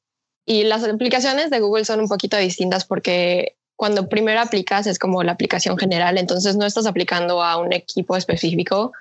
y 0.46 0.64
las 0.64 0.84
aplicaciones 0.84 1.52
de 1.52 1.60
Google 1.60 1.86
son 1.86 2.00
un 2.00 2.08
poquito 2.08 2.38
distintas 2.38 2.86
porque 2.86 3.56
cuando 3.76 4.10
primero 4.10 4.42
aplicas 4.42 4.88
es 4.88 4.98
como 4.98 5.24
la 5.24 5.34
aplicación 5.34 5.78
general, 5.78 6.18
entonces 6.18 6.58
no 6.58 6.66
estás 6.66 6.86
aplicando 6.86 7.44
a 7.44 7.58
un 7.58 7.72
equipo 7.72 8.18
específico 8.18 8.92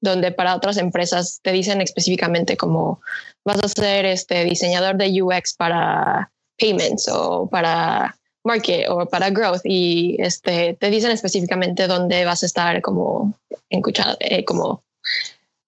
donde 0.00 0.32
para 0.32 0.54
otras 0.54 0.76
empresas 0.76 1.40
te 1.42 1.52
dicen 1.52 1.80
específicamente 1.80 2.56
como 2.56 3.00
vas 3.44 3.62
a 3.62 3.68
ser 3.68 4.06
este 4.06 4.44
diseñador 4.44 4.96
de 4.96 5.22
UX 5.22 5.54
para 5.54 6.30
payments 6.58 7.08
o 7.08 7.48
para 7.48 8.16
market 8.44 8.88
o 8.88 9.06
para 9.06 9.30
growth 9.30 9.60
y 9.64 10.16
este 10.20 10.74
te 10.74 10.90
dicen 10.90 11.10
específicamente 11.10 11.86
dónde 11.86 12.24
vas 12.24 12.42
a 12.42 12.46
estar 12.46 12.80
como 12.80 13.34
escuchado 13.68 14.16
eh, 14.20 14.44
como 14.44 14.82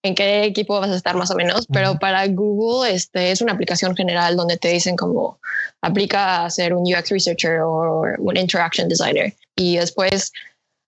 en 0.03 0.15
qué 0.15 0.45
equipo 0.45 0.81
vas 0.81 0.91
a 0.91 0.97
estar 0.97 1.17
más 1.17 1.31
o 1.31 1.37
menos, 1.37 1.67
pero 1.73 1.99
para 1.99 2.27
Google 2.27 2.93
este 2.93 3.31
es 3.31 3.41
una 3.41 3.53
aplicación 3.53 3.95
general 3.95 4.37
donde 4.37 4.57
te 4.57 4.69
dicen 4.69 4.97
como 4.97 5.39
aplica 5.81 6.45
a 6.45 6.51
ser 6.51 6.75
un 6.75 6.83
UX 6.83 7.11
researcher 7.11 7.61
o 7.61 8.03
un 8.19 8.37
interaction 8.37 8.89
designer. 8.89 9.33
Y 9.57 9.77
después 9.77 10.33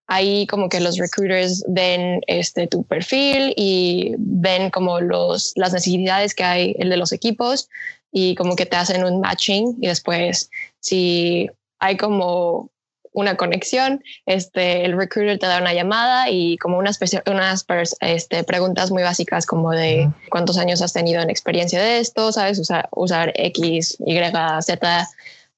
ahí 0.08 0.46
como 0.46 0.68
que 0.68 0.80
los 0.80 0.98
recruiters 0.98 1.64
ven 1.68 2.20
este 2.26 2.66
tu 2.66 2.82
perfil 2.84 3.54
y 3.56 4.14
ven 4.18 4.70
como 4.70 5.00
los 5.00 5.52
las 5.56 5.72
necesidades 5.72 6.34
que 6.34 6.44
hay 6.44 6.76
el 6.78 6.90
de 6.90 6.96
los 6.96 7.12
equipos 7.12 7.68
y 8.12 8.34
como 8.34 8.56
que 8.56 8.66
te 8.66 8.76
hacen 8.76 9.04
un 9.04 9.20
matching 9.20 9.76
y 9.80 9.86
después 9.86 10.50
si 10.80 11.48
hay 11.80 11.96
como 11.96 12.70
una 13.14 13.36
conexión, 13.36 14.02
este, 14.26 14.84
el 14.84 14.96
recruiter 14.96 15.38
te 15.38 15.46
da 15.46 15.60
una 15.60 15.72
llamada 15.72 16.28
y 16.30 16.58
como 16.58 16.78
unas, 16.78 16.98
unas 17.26 17.64
este, 18.00 18.44
preguntas 18.44 18.90
muy 18.90 19.02
básicas 19.02 19.46
como 19.46 19.70
de 19.70 20.10
cuántos 20.30 20.58
años 20.58 20.82
has 20.82 20.92
tenido 20.92 21.22
en 21.22 21.30
experiencia 21.30 21.80
de 21.80 22.00
esto, 22.00 22.32
sabes, 22.32 22.58
usar, 22.58 22.88
usar 22.90 23.32
X, 23.36 23.96
Y, 24.04 24.20
Z 24.60 25.08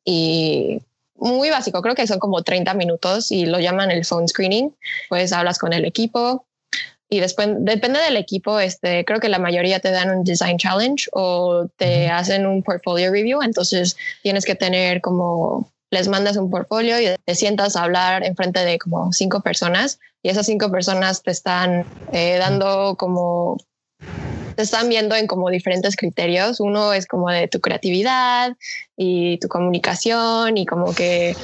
y 0.04 0.82
muy 1.16 1.48
básico, 1.48 1.80
creo 1.80 1.94
que 1.94 2.06
son 2.06 2.18
como 2.18 2.42
30 2.42 2.74
minutos 2.74 3.32
y 3.32 3.46
lo 3.46 3.58
llaman 3.58 3.90
el 3.90 4.04
phone 4.04 4.28
screening, 4.28 4.76
pues 5.08 5.32
hablas 5.32 5.58
con 5.58 5.72
el 5.72 5.86
equipo 5.86 6.46
y 7.08 7.20
después 7.20 7.48
depende 7.60 8.00
del 8.00 8.18
equipo, 8.18 8.60
este, 8.60 9.06
creo 9.06 9.18
que 9.18 9.30
la 9.30 9.38
mayoría 9.38 9.80
te 9.80 9.90
dan 9.90 10.10
un 10.10 10.24
design 10.24 10.58
challenge 10.58 11.08
o 11.12 11.68
te 11.76 12.08
hacen 12.08 12.46
un 12.46 12.62
portfolio 12.62 13.10
review, 13.10 13.40
entonces 13.40 13.96
tienes 14.22 14.44
que 14.44 14.56
tener 14.56 15.00
como 15.00 15.70
les 15.90 16.08
mandas 16.08 16.36
un 16.36 16.50
portfolio 16.50 17.00
y 17.00 17.14
te 17.24 17.34
sientas 17.34 17.76
a 17.76 17.84
hablar 17.84 18.24
en 18.24 18.34
frente 18.36 18.64
de 18.64 18.78
como 18.78 19.12
cinco 19.12 19.40
personas 19.40 20.00
y 20.22 20.30
esas 20.30 20.46
cinco 20.46 20.70
personas 20.70 21.22
te 21.22 21.30
están 21.30 21.86
eh, 22.12 22.36
dando 22.38 22.96
como 22.96 23.56
te 24.56 24.62
están 24.62 24.88
viendo 24.88 25.14
en 25.14 25.26
como 25.26 25.50
diferentes 25.50 25.96
criterios. 25.96 26.60
Uno 26.60 26.92
es 26.94 27.06
como 27.06 27.30
de 27.30 27.46
tu 27.46 27.60
creatividad 27.60 28.56
y 28.96 29.38
tu 29.38 29.48
comunicación 29.48 30.56
y 30.56 30.64
como 30.64 30.94
que 30.94 31.36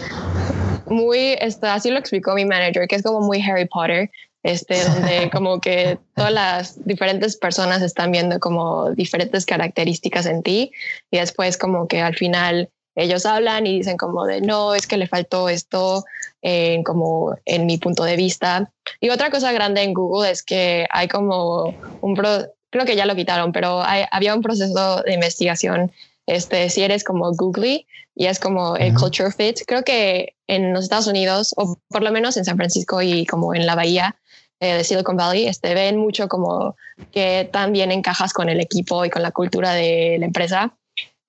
muy, 0.87 1.37
este, 1.41 1.69
así 1.69 1.91
lo 1.91 1.99
explicó 1.99 2.35
mi 2.35 2.45
manager, 2.45 2.89
que 2.89 2.97
es 2.97 3.03
como 3.03 3.21
muy 3.21 3.43
Harry 3.43 3.67
Potter, 3.67 4.11
este, 4.43 4.83
donde 4.83 5.31
como 5.33 5.61
que 5.61 5.99
todas 6.17 6.33
las 6.33 6.85
diferentes 6.85 7.37
personas 7.37 7.83
están 7.83 8.11
viendo 8.11 8.41
como 8.41 8.91
diferentes 8.91 9.47
características 9.47 10.27
en 10.27 10.43
ti 10.43 10.73
y 11.11 11.19
después 11.19 11.59
como 11.59 11.87
que 11.87 12.01
al 12.01 12.17
final 12.17 12.71
ellos 12.95 13.27
hablan 13.27 13.67
y 13.67 13.79
dicen 13.79 13.97
como 13.97 14.27
de 14.27 14.41
no, 14.41 14.75
es 14.75 14.87
que 14.87 14.97
le 14.97 15.07
faltó 15.07 15.49
esto 15.49 16.05
en 16.43 16.83
como 16.83 17.37
en 17.45 17.67
mi 17.67 17.79
punto 17.79 18.05
de 18.05 18.17
vista. 18.17 18.71
Y 19.01 19.11
otra 19.11 19.31
cosa 19.31 19.53
grande 19.53 19.83
en 19.83 19.95
Google 19.95 20.31
es 20.31 20.43
que 20.43 20.87
hay 20.91 21.09
como 21.09 21.75
un, 22.01 22.15
creo 22.15 22.85
que 22.85 22.97
ya 22.97 23.07
lo 23.07 23.15
quitaron, 23.15 23.53
pero 23.53 23.83
había 24.11 24.35
un 24.35 24.43
proceso 24.43 25.03
de 25.03 25.15
investigación. 25.15 25.93
Este, 26.27 26.71
si 26.71 26.83
eres 26.83 27.03
como 27.03 27.33
Googly 27.33 27.87
y 28.15 28.27
es 28.27 28.39
como 28.39 28.77
el 28.77 28.95
culture 28.95 29.33
fit, 29.33 29.61
creo 29.67 29.83
que 29.83 30.35
en 30.47 30.73
los 30.73 30.85
Estados 30.85 31.07
Unidos, 31.07 31.55
o 31.57 31.79
por 31.89 32.03
lo 32.03 32.13
menos 32.13 32.37
en 32.37 32.45
San 32.45 32.57
Francisco 32.57 33.03
y 33.03 33.27
como 33.27 33.55
en 33.55 33.67
la 33.67 33.75
bahía 33.75 34.17
eh, 34.61 34.75
de 34.75 34.85
Silicon 34.85 35.17
Valley, 35.17 35.49
este, 35.49 35.75
ven 35.75 35.97
mucho 35.97 36.29
como 36.29 36.77
que 37.11 37.49
también 37.53 37.91
encajas 37.91 38.33
con 38.33 38.49
el 38.49 38.61
equipo 38.61 39.05
y 39.05 39.11
con 39.11 39.23
la 39.23 39.33
cultura 39.33 39.73
de 39.73 40.17
la 40.21 40.27
empresa. 40.27 40.77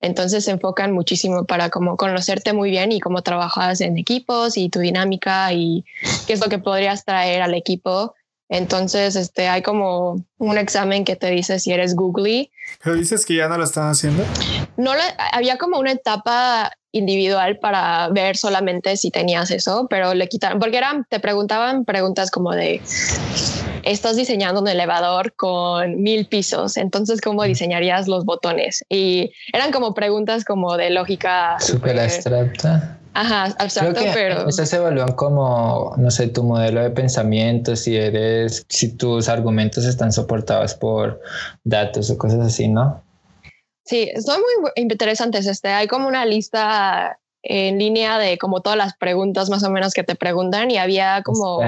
Entonces 0.04 0.44
se 0.44 0.50
enfocan 0.50 0.92
muchísimo 0.92 1.46
para 1.46 1.70
como 1.70 1.96
conocerte 1.96 2.52
muy 2.52 2.70
bien 2.70 2.92
y 2.92 3.00
cómo 3.00 3.22
trabajas 3.22 3.80
en 3.80 3.96
equipos 3.96 4.58
y 4.58 4.68
tu 4.68 4.80
dinámica 4.80 5.50
y 5.54 5.86
qué 6.26 6.34
es 6.34 6.40
lo 6.40 6.50
que 6.50 6.58
podrías 6.58 7.06
traer 7.06 7.40
al 7.40 7.54
equipo. 7.54 8.14
Entonces, 8.50 9.16
este, 9.16 9.48
hay 9.48 9.62
como 9.62 10.22
un 10.36 10.58
examen 10.58 11.06
que 11.06 11.16
te 11.16 11.30
dice 11.30 11.58
si 11.58 11.72
eres 11.72 11.96
googly. 11.96 12.50
Pero 12.82 12.96
dices 12.96 13.24
que 13.24 13.36
ya 13.36 13.48
no 13.48 13.56
lo 13.56 13.64
están 13.64 13.88
haciendo. 13.88 14.22
No 14.76 14.92
había 15.32 15.56
como 15.56 15.78
una 15.78 15.92
etapa 15.92 16.72
individual 16.92 17.58
para 17.58 18.08
ver 18.08 18.36
solamente 18.36 18.96
si 18.96 19.10
tenías 19.10 19.50
eso, 19.50 19.86
pero 19.90 20.14
le 20.14 20.28
quitaron 20.28 20.60
porque 20.60 20.78
eran, 20.78 21.04
te 21.10 21.18
preguntaban 21.18 21.84
preguntas 21.84 22.30
como 22.30 22.52
de 22.52 22.80
estás 23.82 24.16
diseñando 24.16 24.60
un 24.60 24.68
elevador 24.68 25.34
con 25.34 26.02
mil 26.02 26.26
pisos, 26.26 26.76
entonces 26.76 27.20
cómo 27.20 27.42
diseñarías 27.42 28.08
los 28.08 28.24
botones 28.24 28.84
y 28.88 29.32
eran 29.52 29.72
como 29.72 29.92
preguntas 29.92 30.44
como 30.44 30.76
de 30.76 30.90
lógica 30.90 31.56
súper 31.60 31.98
abstracta. 31.98 32.98
Ajá, 33.16 33.54
abstracto, 33.58 34.00
pero. 34.12 34.50
Se 34.50 34.76
evalúan 34.76 35.12
como, 35.12 35.94
no 35.96 36.10
sé, 36.10 36.26
tu 36.26 36.42
modelo 36.42 36.82
de 36.82 36.90
pensamiento, 36.90 37.76
si 37.76 37.96
eres, 37.96 38.66
si 38.68 38.96
tus 38.96 39.28
argumentos 39.28 39.84
están 39.84 40.12
soportados 40.12 40.74
por 40.74 41.20
datos 41.62 42.10
o 42.10 42.18
cosas 42.18 42.40
así, 42.40 42.66
¿no? 42.66 43.03
Sí, 43.84 44.10
son 44.24 44.40
muy 44.40 44.70
interesantes. 44.76 45.46
Este, 45.46 45.68
hay 45.68 45.86
como 45.86 46.08
una 46.08 46.24
lista 46.24 47.18
en 47.42 47.78
línea 47.78 48.18
de 48.18 48.38
como 48.38 48.60
todas 48.60 48.78
las 48.78 48.96
preguntas 48.96 49.50
más 49.50 49.62
o 49.64 49.70
menos 49.70 49.92
que 49.92 50.02
te 50.02 50.14
preguntan 50.14 50.70
y 50.70 50.78
había 50.78 51.22
como 51.22 51.60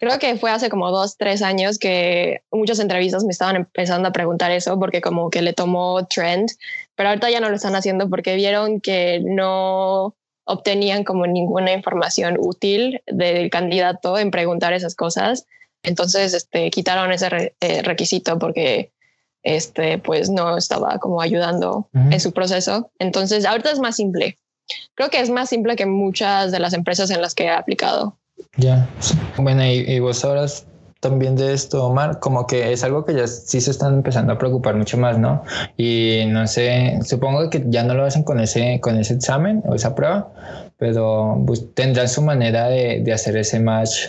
creo 0.00 0.18
que 0.18 0.36
fue 0.36 0.50
hace 0.50 0.70
como 0.70 0.90
dos, 0.90 1.16
tres 1.18 1.42
años 1.42 1.78
que 1.78 2.42
muchas 2.50 2.78
entrevistas 2.78 3.24
me 3.24 3.32
estaban 3.32 3.56
empezando 3.56 4.08
a 4.08 4.12
preguntar 4.12 4.50
eso 4.50 4.78
porque 4.78 5.00
como 5.02 5.28
que 5.28 5.42
le 5.42 5.52
tomó 5.52 6.06
trend, 6.06 6.50
pero 6.96 7.10
ahorita 7.10 7.30
ya 7.30 7.40
no 7.40 7.50
lo 7.50 7.56
están 7.56 7.74
haciendo 7.74 8.08
porque 8.08 8.34
vieron 8.34 8.80
que 8.80 9.20
no 9.22 10.14
obtenían 10.44 11.04
como 11.04 11.26
ninguna 11.26 11.72
información 11.72 12.36
útil 12.38 13.02
del 13.06 13.50
candidato 13.50 14.18
en 14.18 14.30
preguntar 14.30 14.72
esas 14.72 14.94
cosas. 14.94 15.46
Entonces, 15.82 16.32
este, 16.32 16.70
quitaron 16.70 17.12
ese 17.12 17.54
eh, 17.60 17.82
requisito 17.82 18.38
porque 18.38 18.92
este, 19.42 19.98
pues 19.98 20.30
no 20.30 20.56
estaba 20.56 20.98
como 20.98 21.20
ayudando 21.20 21.88
en 21.92 22.20
su 22.20 22.32
proceso. 22.32 22.90
Entonces, 22.98 23.44
ahorita 23.44 23.70
es 23.70 23.78
más 23.78 23.96
simple. 23.96 24.36
Creo 24.94 25.10
que 25.10 25.20
es 25.20 25.30
más 25.30 25.48
simple 25.48 25.76
que 25.76 25.86
muchas 25.86 26.52
de 26.52 26.60
las 26.60 26.72
empresas 26.74 27.10
en 27.10 27.20
las 27.20 27.34
que 27.34 27.44
he 27.44 27.50
aplicado. 27.50 28.16
Ya. 28.56 28.88
Bueno, 29.36 29.64
y, 29.64 29.98
vos 30.00 30.18
sabrás 30.18 30.66
también 31.00 31.34
de 31.34 31.54
esto, 31.54 31.86
Omar, 31.86 32.20
como 32.20 32.46
que 32.46 32.72
es 32.72 32.84
algo 32.84 33.06
que 33.06 33.14
ya 33.14 33.26
sí 33.26 33.62
se 33.62 33.70
están 33.70 33.94
empezando 33.94 34.34
a 34.34 34.38
preocupar 34.38 34.76
mucho 34.76 34.98
más, 34.98 35.18
¿no? 35.18 35.42
Y 35.78 36.24
no 36.28 36.46
sé, 36.46 36.98
supongo 37.04 37.48
que 37.48 37.64
ya 37.68 37.82
no 37.84 37.94
lo 37.94 38.04
hacen 38.04 38.22
con 38.22 38.38
ese, 38.38 38.80
con 38.80 38.98
ese 38.98 39.14
examen 39.14 39.62
o 39.64 39.74
esa 39.74 39.94
prueba, 39.94 40.30
pero 40.76 41.42
pues, 41.46 41.74
tendrán 41.74 42.06
su 42.06 42.20
manera 42.20 42.68
de, 42.68 43.00
de 43.02 43.12
hacer 43.14 43.38
ese 43.38 43.60
match 43.60 44.08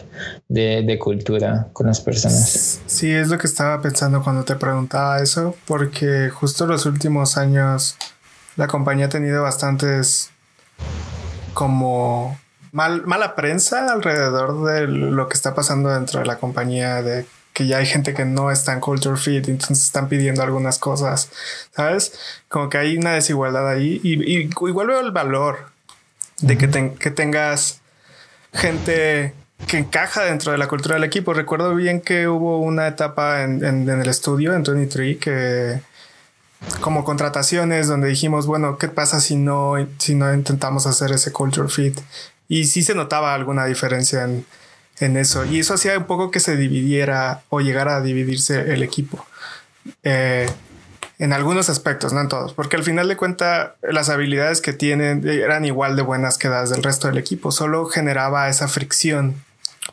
de, 0.49 0.83
de, 0.83 0.99
cultura 0.99 1.69
con 1.71 1.87
las 1.87 2.01
personas. 2.01 2.81
Sí, 2.85 3.09
es 3.09 3.29
lo 3.29 3.37
que 3.37 3.47
estaba 3.47 3.81
pensando 3.81 4.21
cuando 4.21 4.43
te 4.43 4.55
preguntaba 4.55 5.19
eso, 5.21 5.55
porque 5.65 6.29
justo 6.29 6.67
los 6.67 6.85
últimos 6.85 7.37
años 7.37 7.95
la 8.57 8.67
compañía 8.67 9.05
ha 9.05 9.09
tenido 9.09 9.43
bastantes 9.43 10.29
como 11.53 12.37
mal, 12.71 13.05
mala 13.05 13.35
prensa 13.35 13.91
alrededor 13.91 14.65
de 14.65 14.87
lo 14.87 15.27
que 15.27 15.35
está 15.35 15.53
pasando 15.53 15.89
dentro 15.89 16.19
de 16.19 16.25
la 16.25 16.37
compañía, 16.37 17.01
de 17.01 17.25
que 17.53 17.67
ya 17.67 17.77
hay 17.77 17.85
gente 17.85 18.13
que 18.13 18.25
no 18.25 18.49
está 18.49 18.73
en 18.73 18.79
culture 18.79 19.17
fit, 19.17 19.47
entonces 19.49 19.85
están 19.85 20.07
pidiendo 20.07 20.41
algunas 20.41 20.79
cosas, 20.79 21.29
¿sabes? 21.75 22.13
Como 22.47 22.69
que 22.69 22.77
hay 22.77 22.97
una 22.97 23.13
desigualdad 23.13 23.67
ahí 23.67 23.99
y, 24.03 24.49
igual 24.67 24.87
veo 24.87 25.01
el 25.01 25.11
valor 25.11 25.69
de 26.39 26.57
que, 26.57 26.93
que 26.97 27.11
tengas 27.11 27.81
gente 28.53 29.33
que 29.67 29.77
encaja 29.77 30.23
dentro 30.23 30.51
de 30.51 30.57
la 30.57 30.67
cultura 30.67 30.95
del 30.95 31.03
equipo. 31.03 31.33
Recuerdo 31.33 31.75
bien 31.75 32.01
que 32.01 32.27
hubo 32.27 32.59
una 32.59 32.87
etapa 32.87 33.43
en, 33.43 33.63
en, 33.63 33.87
en 33.89 34.01
el 34.01 34.07
estudio, 34.07 34.53
en 34.53 34.63
23, 34.63 35.17
que 35.17 35.81
como 36.79 37.03
contrataciones 37.03 37.87
donde 37.87 38.07
dijimos, 38.07 38.45
bueno, 38.45 38.77
¿qué 38.77 38.87
pasa 38.87 39.19
si 39.19 39.35
no, 39.35 39.75
si 39.97 40.15
no 40.15 40.33
intentamos 40.33 40.85
hacer 40.85 41.11
ese 41.11 41.31
culture 41.31 41.69
fit? 41.69 41.99
Y 42.51 42.65
sí 42.65 42.83
se 42.83 42.95
notaba 42.95 43.33
alguna 43.33 43.63
diferencia 43.63 44.25
en, 44.25 44.45
en 44.99 45.15
eso. 45.15 45.45
Y 45.45 45.59
eso 45.59 45.73
hacía 45.73 45.97
un 45.97 46.03
poco 46.03 46.31
que 46.31 46.41
se 46.41 46.57
dividiera 46.57 47.43
o 47.47 47.61
llegara 47.61 47.95
a 47.95 48.01
dividirse 48.01 48.73
el 48.73 48.83
equipo. 48.83 49.25
Eh, 50.03 50.49
en 51.17 51.31
algunos 51.31 51.69
aspectos, 51.69 52.11
no 52.11 52.19
en 52.19 52.27
todos, 52.27 52.53
porque 52.53 52.75
al 52.75 52.83
final 52.83 53.07
de 53.07 53.15
cuentas 53.15 53.69
las 53.81 54.09
habilidades 54.09 54.59
que 54.59 54.73
tienen 54.73 55.25
eran 55.25 55.63
igual 55.63 55.95
de 55.95 56.01
buenas 56.01 56.37
que 56.37 56.49
las 56.49 56.69
del 56.69 56.83
resto 56.83 57.07
del 57.07 57.19
equipo, 57.19 57.53
solo 57.53 57.85
generaba 57.85 58.49
esa 58.49 58.67
fricción 58.67 59.41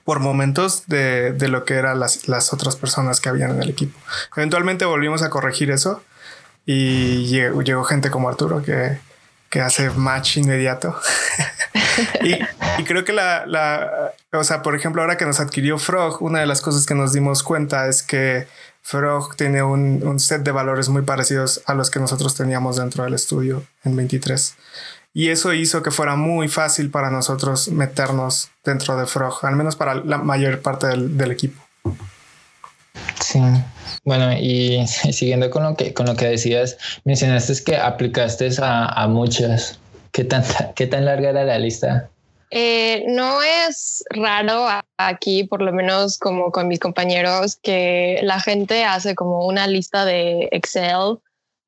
por 0.03 0.19
momentos 0.19 0.89
de, 0.89 1.31
de 1.35 1.47
lo 1.47 1.65
que 1.65 1.75
eran 1.75 2.01
las, 2.01 2.27
las, 2.27 2.53
otras 2.53 2.75
personas 2.75 3.21
que 3.21 3.29
habían 3.29 3.53
en 3.53 3.63
el 3.63 3.69
equipo. 3.69 3.97
Eventualmente 4.37 4.85
volvimos 4.85 5.23
a 5.23 5.31
corregir 5.31 5.71
eso 5.71 6.03
y 6.67 7.27
llegó, 7.27 7.63
llegó 7.63 7.85
gente 7.85 8.11
como 8.11 8.29
Arturo 8.29 8.65
que, 8.65 8.99
que 9.49 9.61
hace 9.61 9.91
match 9.91 10.39
inmediato. 10.39 10.99
y, 12.79 12.85
creo 12.85 13.05
que 13.05 13.13
la, 13.13 13.47
la, 13.47 14.13
o 14.33 14.45
sea, 14.45 14.63
por 14.63 14.75
ejemplo, 14.75 15.03
ahora 15.03 15.17
que 15.17 15.25
nos 15.25 15.41
adquirió 15.41 15.79
Frog, 15.79 16.23
una 16.23 16.41
de 16.41 16.47
las 16.47 16.61
cosas 16.61 16.87
que 16.87 16.95
nos 16.95 17.13
dimos 17.13 17.43
cuenta 17.43 17.89
es 17.89 18.03
que 18.03 18.47
Frog 18.83 19.37
tiene 19.37 19.63
un, 19.63 20.03
un 20.07 20.19
set 20.21 20.43
de 20.43 20.51
valores 20.51 20.89
muy 20.89 21.03
parecidos 21.03 21.63
a 21.67 21.75
los 21.75 21.91
que 21.91 22.01
nosotros 22.01 22.35
teníamos 22.35 22.77
dentro 22.77 23.05
del 23.05 23.15
estudio 23.15 23.65
en 23.85 23.97
23. 23.97 24.55
Y 25.15 25.31
eso 25.31 25.53
hizo 25.53 25.83
que 25.83 25.91
fuera 25.91 26.17
muy 26.17 26.49
fácil 26.49 26.91
para 26.91 27.11
nosotros 27.11 27.69
meternos 27.69 28.51
dentro 28.65 28.97
de 28.97 29.07
Frog, 29.07 29.45
al 29.45 29.57
menos 29.57 29.75
para 29.75 29.95
la 29.97 30.19
mayor 30.19 30.61
parte 30.61 30.87
del, 30.87 31.31
equipo. 31.31 31.61
Sí. 33.21 33.41
Bueno, 34.05 34.33
y 34.33 34.87
siguiendo 35.13 35.51
con 35.51 35.65
lo 35.65 35.75
que, 35.77 35.93
con 35.93 36.07
lo 36.07 36.15
que 36.15 36.27
decías, 36.27 36.77
mencionaste 37.05 37.65
que 37.65 37.77
aplicaste 37.77 38.51
a, 38.63 38.87
a 38.87 39.09
muchas. 39.09 39.81
¿Qué 40.19 40.25
tan, 40.25 40.43
¿Qué 40.75 40.89
tan 40.89 41.05
larga 41.05 41.31
era 41.31 41.45
la 41.45 41.61
lista? 41.61 42.11
Eh, 42.51 43.05
no 43.07 43.41
es 43.41 44.03
raro 44.11 44.67
aquí, 44.97 45.45
por 45.45 45.63
lo 45.63 45.73
menos 45.73 46.19
como 46.19 46.51
con 46.51 46.67
mis 46.67 46.81
compañeros, 46.81 47.55
que 47.63 48.19
la 48.25 48.41
gente 48.41 48.83
hace 48.83 49.15
como 49.15 49.47
una 49.47 49.69
lista 49.69 50.05
de 50.05 50.49
Excel 50.51 51.19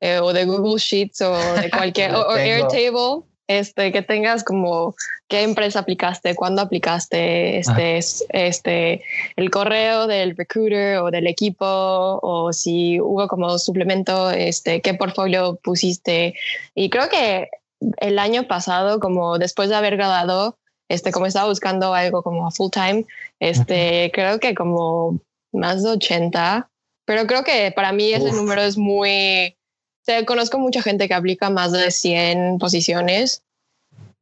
eh, 0.00 0.18
o 0.18 0.32
de 0.32 0.46
Google 0.46 0.80
Sheets 0.80 1.20
o 1.20 1.36
de 1.60 1.70
cualquier 1.78 2.12
o 2.12 2.28
Airtable 2.32 3.22
este, 3.46 3.92
que 3.92 4.02
tengas 4.02 4.42
como 4.42 4.96
qué 5.28 5.42
empresa 5.42 5.80
aplicaste, 5.80 6.34
cuándo 6.34 6.62
aplicaste, 6.62 7.58
este, 7.58 8.00
este, 8.30 9.02
el 9.36 9.50
correo 9.50 10.08
del 10.08 10.36
recruiter 10.36 10.98
o 10.98 11.10
del 11.12 11.28
equipo, 11.28 11.66
o 11.66 12.52
si 12.52 13.00
hubo 13.00 13.28
como 13.28 13.58
suplemento, 13.58 14.30
este, 14.30 14.80
qué 14.80 14.94
portfolio 14.94 15.56
pusiste. 15.62 16.34
Y 16.74 16.90
creo 16.90 17.08
que 17.08 17.48
el 17.98 18.18
año 18.18 18.46
pasado, 18.46 19.00
como 19.00 19.38
después 19.38 19.68
de 19.68 19.76
haber 19.76 19.96
graduado, 19.96 20.58
este, 20.88 21.12
como 21.12 21.26
estaba 21.26 21.48
buscando 21.48 21.94
algo 21.94 22.22
como 22.22 22.50
full 22.50 22.70
time, 22.70 23.06
este, 23.38 24.10
creo 24.12 24.40
que 24.40 24.54
como 24.54 25.20
más 25.52 25.82
de 25.82 25.90
80, 25.90 26.68
pero 27.04 27.26
creo 27.26 27.44
que 27.44 27.72
para 27.74 27.92
mí 27.92 28.12
ese 28.12 28.32
número 28.32 28.62
es 28.62 28.76
muy, 28.76 29.56
conozco 30.26 30.58
mucha 30.58 30.82
gente 30.82 31.08
que 31.08 31.14
aplica 31.14 31.50
más 31.50 31.72
de 31.72 31.90
100 31.90 32.58
posiciones. 32.58 33.42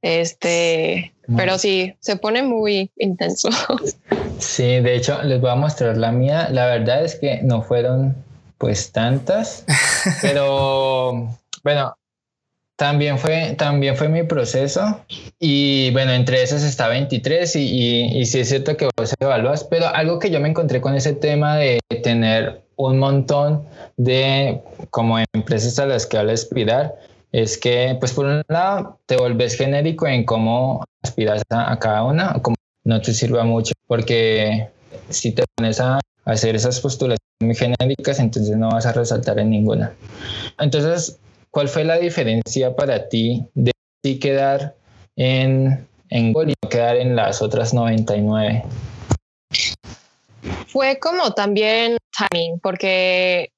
Este, 0.00 1.12
pero 1.36 1.58
sí, 1.58 1.96
se 2.00 2.16
pone 2.16 2.42
muy 2.42 2.90
intenso. 2.96 3.48
Sí, 4.38 4.62
de 4.62 4.94
hecho, 4.94 5.20
les 5.24 5.40
voy 5.40 5.50
a 5.50 5.56
mostrar 5.56 5.96
la 5.96 6.12
mía. 6.12 6.48
La 6.52 6.66
verdad 6.66 7.04
es 7.04 7.16
que 7.16 7.40
no 7.42 7.62
fueron 7.62 8.14
pues 8.56 8.92
tantas, 8.92 9.64
pero 10.22 11.36
bueno, 11.64 11.96
también 12.78 13.18
fue, 13.18 13.56
también 13.58 13.96
fue 13.96 14.08
mi 14.08 14.22
proceso 14.22 15.00
y 15.40 15.90
bueno, 15.90 16.12
entre 16.12 16.44
esas 16.44 16.62
está 16.62 16.86
23 16.86 17.56
y, 17.56 17.60
y, 17.60 18.18
y 18.20 18.26
sí 18.26 18.38
es 18.38 18.48
cierto 18.48 18.76
que 18.76 18.88
vos 18.96 19.14
evalúas, 19.18 19.64
pero 19.64 19.88
algo 19.88 20.20
que 20.20 20.30
yo 20.30 20.38
me 20.38 20.48
encontré 20.48 20.80
con 20.80 20.94
ese 20.94 21.12
tema 21.12 21.56
de 21.56 21.80
tener 22.04 22.62
un 22.76 23.00
montón 23.00 23.64
de 23.96 24.62
como 24.90 25.18
empresas 25.34 25.76
a 25.80 25.86
las 25.86 26.06
que 26.06 26.18
al 26.18 26.30
aspirar 26.30 26.94
es 27.32 27.58
que 27.58 27.96
pues 27.98 28.12
por 28.12 28.26
un 28.26 28.42
lado 28.46 29.00
te 29.06 29.16
vuelves 29.16 29.56
genérico 29.56 30.06
en 30.06 30.24
cómo 30.24 30.84
aspiras 31.02 31.42
a, 31.50 31.76
cada 31.80 32.04
una, 32.04 32.34
como 32.42 32.54
no 32.84 33.00
te 33.00 33.12
sirva 33.12 33.42
mucho, 33.42 33.74
porque 33.88 34.68
si 35.08 35.32
te 35.32 35.42
pones 35.56 35.80
a 35.80 35.98
hacer 36.24 36.54
esas 36.54 36.78
postulaciones 36.78 37.18
muy 37.40 37.56
genéricas, 37.56 38.20
entonces 38.20 38.56
no 38.56 38.70
vas 38.70 38.86
a 38.86 38.92
resaltar 38.92 39.40
en 39.40 39.50
ninguna. 39.50 39.92
Entonces, 40.60 41.18
¿Cuál 41.58 41.68
fue 41.68 41.82
la 41.82 41.98
diferencia 41.98 42.76
para 42.76 43.08
ti 43.08 43.44
de 43.54 43.72
sí 44.04 44.20
quedar 44.20 44.76
en, 45.16 45.88
en 46.08 46.32
Gol 46.32 46.50
y 46.50 46.54
no 46.62 46.68
quedar 46.68 46.94
en 46.94 47.16
las 47.16 47.42
otras 47.42 47.74
99? 47.74 48.62
Fue 50.68 51.00
como 51.00 51.32
también 51.32 51.96
timing, 52.30 52.60
porque 52.60 53.50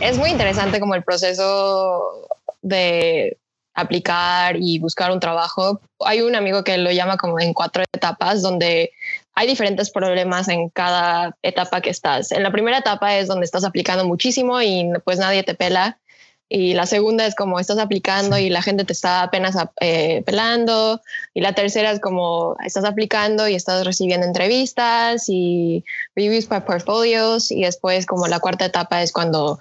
es 0.00 0.18
muy 0.18 0.30
interesante 0.30 0.80
como 0.80 0.96
el 0.96 1.04
proceso 1.04 2.26
de 2.62 3.38
aplicar 3.74 4.56
y 4.58 4.80
buscar 4.80 5.12
un 5.12 5.20
trabajo. 5.20 5.80
Hay 6.04 6.20
un 6.20 6.34
amigo 6.34 6.64
que 6.64 6.78
lo 6.78 6.90
llama 6.90 7.16
como 7.16 7.38
en 7.38 7.54
cuatro 7.54 7.84
etapas, 7.92 8.42
donde 8.42 8.90
hay 9.36 9.46
diferentes 9.46 9.88
problemas 9.92 10.48
en 10.48 10.68
cada 10.68 11.36
etapa 11.42 11.80
que 11.80 11.90
estás. 11.90 12.32
En 12.32 12.42
la 12.42 12.50
primera 12.50 12.78
etapa 12.78 13.16
es 13.16 13.28
donde 13.28 13.44
estás 13.44 13.62
aplicando 13.62 14.04
muchísimo 14.04 14.60
y 14.60 14.90
pues 15.04 15.20
nadie 15.20 15.44
te 15.44 15.54
pela 15.54 16.00
y 16.48 16.74
la 16.74 16.86
segunda 16.86 17.26
es 17.26 17.34
como 17.34 17.58
estás 17.58 17.78
aplicando 17.78 18.38
y 18.38 18.50
la 18.50 18.62
gente 18.62 18.84
te 18.84 18.92
está 18.92 19.22
apenas 19.22 19.56
eh, 19.80 20.22
pelando, 20.26 21.00
y 21.32 21.40
la 21.40 21.54
tercera 21.54 21.90
es 21.90 22.00
como 22.00 22.56
estás 22.64 22.84
aplicando 22.84 23.48
y 23.48 23.54
estás 23.54 23.84
recibiendo 23.84 24.26
entrevistas 24.26 25.24
y 25.28 25.84
reviews 26.14 26.46
para 26.46 26.64
portfolios, 26.64 27.50
y 27.50 27.62
después 27.62 28.06
como 28.06 28.28
la 28.28 28.40
cuarta 28.40 28.66
etapa 28.66 29.02
es 29.02 29.12
cuando 29.12 29.58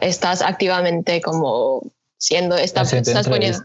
estás 0.00 0.42
activamente 0.42 1.20
como 1.20 1.82
siendo, 2.18 2.56
estás 2.56 2.90
poniendo... 3.26 3.60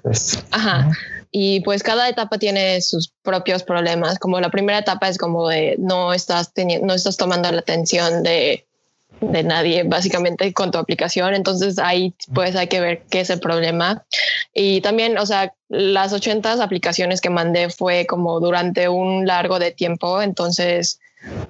Ajá. 0.52 0.89
Y 1.36 1.62
pues 1.62 1.82
cada 1.82 2.08
etapa 2.08 2.38
tiene 2.38 2.80
sus 2.82 3.12
propios 3.23 3.63
problemas, 3.63 4.19
como 4.19 4.39
la 4.39 4.52
primera 4.52 4.78
etapa 4.78 5.10
es 5.10 5.17
como 5.17 5.49
de 5.49 5.76
no 5.80 6.13
estás, 6.13 6.54
teniendo, 6.54 6.86
no 6.86 6.93
estás 6.93 7.17
tomando 7.17 7.52
la 7.52 7.60
atención 7.60 8.21
de 8.21 8.67
de 9.32 9.44
nadie 9.44 9.84
básicamente 9.84 10.52
con 10.54 10.72
tu 10.72 10.78
aplicación. 10.78 11.34
Entonces 11.34 11.80
ahí 11.80 12.14
pues 12.34 12.56
hay 12.56 12.68
que 12.68 12.80
ver 12.80 13.04
qué 13.10 13.22
es 13.22 13.30
el 13.30 13.40
problema. 13.40 14.06
Y 14.54 14.82
también, 14.82 15.18
o 15.18 15.26
sea, 15.26 15.54
las 15.70 16.14
80 16.14 16.64
aplicaciones 16.64 17.22
que 17.22 17.30
mandé 17.30 17.70
fue 17.70 18.06
como 18.06 18.40
durante 18.40 18.90
un 18.90 19.26
largo 19.26 19.60
de 19.60 19.72
tiempo. 19.72 20.22
Entonces, 20.22 21.00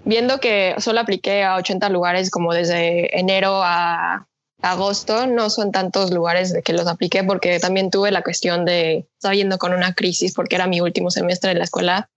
viendo 0.05 0.39
que 0.39 0.75
solo 0.79 0.99
apliqué 0.99 1.43
a 1.43 1.55
80 1.55 1.89
lugares 1.89 2.29
como 2.29 2.53
desde 2.53 3.17
enero 3.19 3.61
a 3.63 4.27
agosto, 4.61 5.27
no 5.27 5.49
son 5.49 5.71
tantos 5.71 6.11
lugares 6.11 6.53
de 6.53 6.63
que 6.63 6.73
los 6.73 6.87
apliqué 6.87 7.23
porque 7.23 7.59
también 7.59 7.91
tuve 7.91 8.11
la 8.11 8.21
cuestión 8.21 8.63
de 8.63 9.05
estar 9.15 9.33
yendo 9.33 9.57
con 9.57 9.73
una 9.73 9.93
crisis 9.93 10.33
porque 10.33 10.55
era 10.55 10.67
mi 10.67 10.79
último 10.79 11.11
semestre 11.11 11.51
en 11.51 11.57
la 11.57 11.65
escuela 11.65 12.09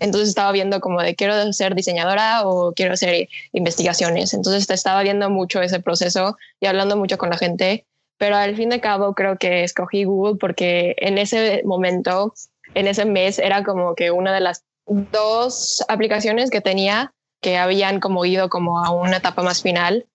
entonces 0.00 0.28
estaba 0.28 0.52
viendo 0.52 0.80
como 0.80 1.02
de 1.02 1.14
quiero 1.14 1.52
ser 1.52 1.74
diseñadora 1.74 2.46
o 2.46 2.72
quiero 2.72 2.94
hacer 2.94 3.28
investigaciones. 3.52 4.34
Entonces 4.34 4.68
estaba 4.70 5.02
viendo 5.02 5.30
mucho 5.30 5.62
ese 5.62 5.80
proceso 5.80 6.36
y 6.60 6.66
hablando 6.66 6.96
mucho 6.96 7.18
con 7.18 7.30
la 7.30 7.38
gente. 7.38 7.86
Pero 8.18 8.36
al 8.36 8.56
fin 8.56 8.68
de 8.68 8.80
cabo 8.80 9.14
creo 9.14 9.38
que 9.38 9.64
escogí 9.64 10.04
Google 10.04 10.36
porque 10.38 10.94
en 10.98 11.18
ese 11.18 11.62
momento, 11.64 12.32
en 12.74 12.86
ese 12.86 13.04
mes, 13.04 13.38
era 13.38 13.64
como 13.64 13.94
que 13.94 14.10
una 14.10 14.32
de 14.32 14.40
las 14.40 14.64
dos 14.86 15.84
aplicaciones 15.88 16.50
que 16.50 16.60
tenía 16.60 17.12
que 17.40 17.58
habían 17.58 18.00
como 18.00 18.24
ido 18.24 18.48
como 18.48 18.82
a 18.82 18.90
una 18.90 19.18
etapa 19.18 19.42
más 19.42 19.62
final 19.62 20.06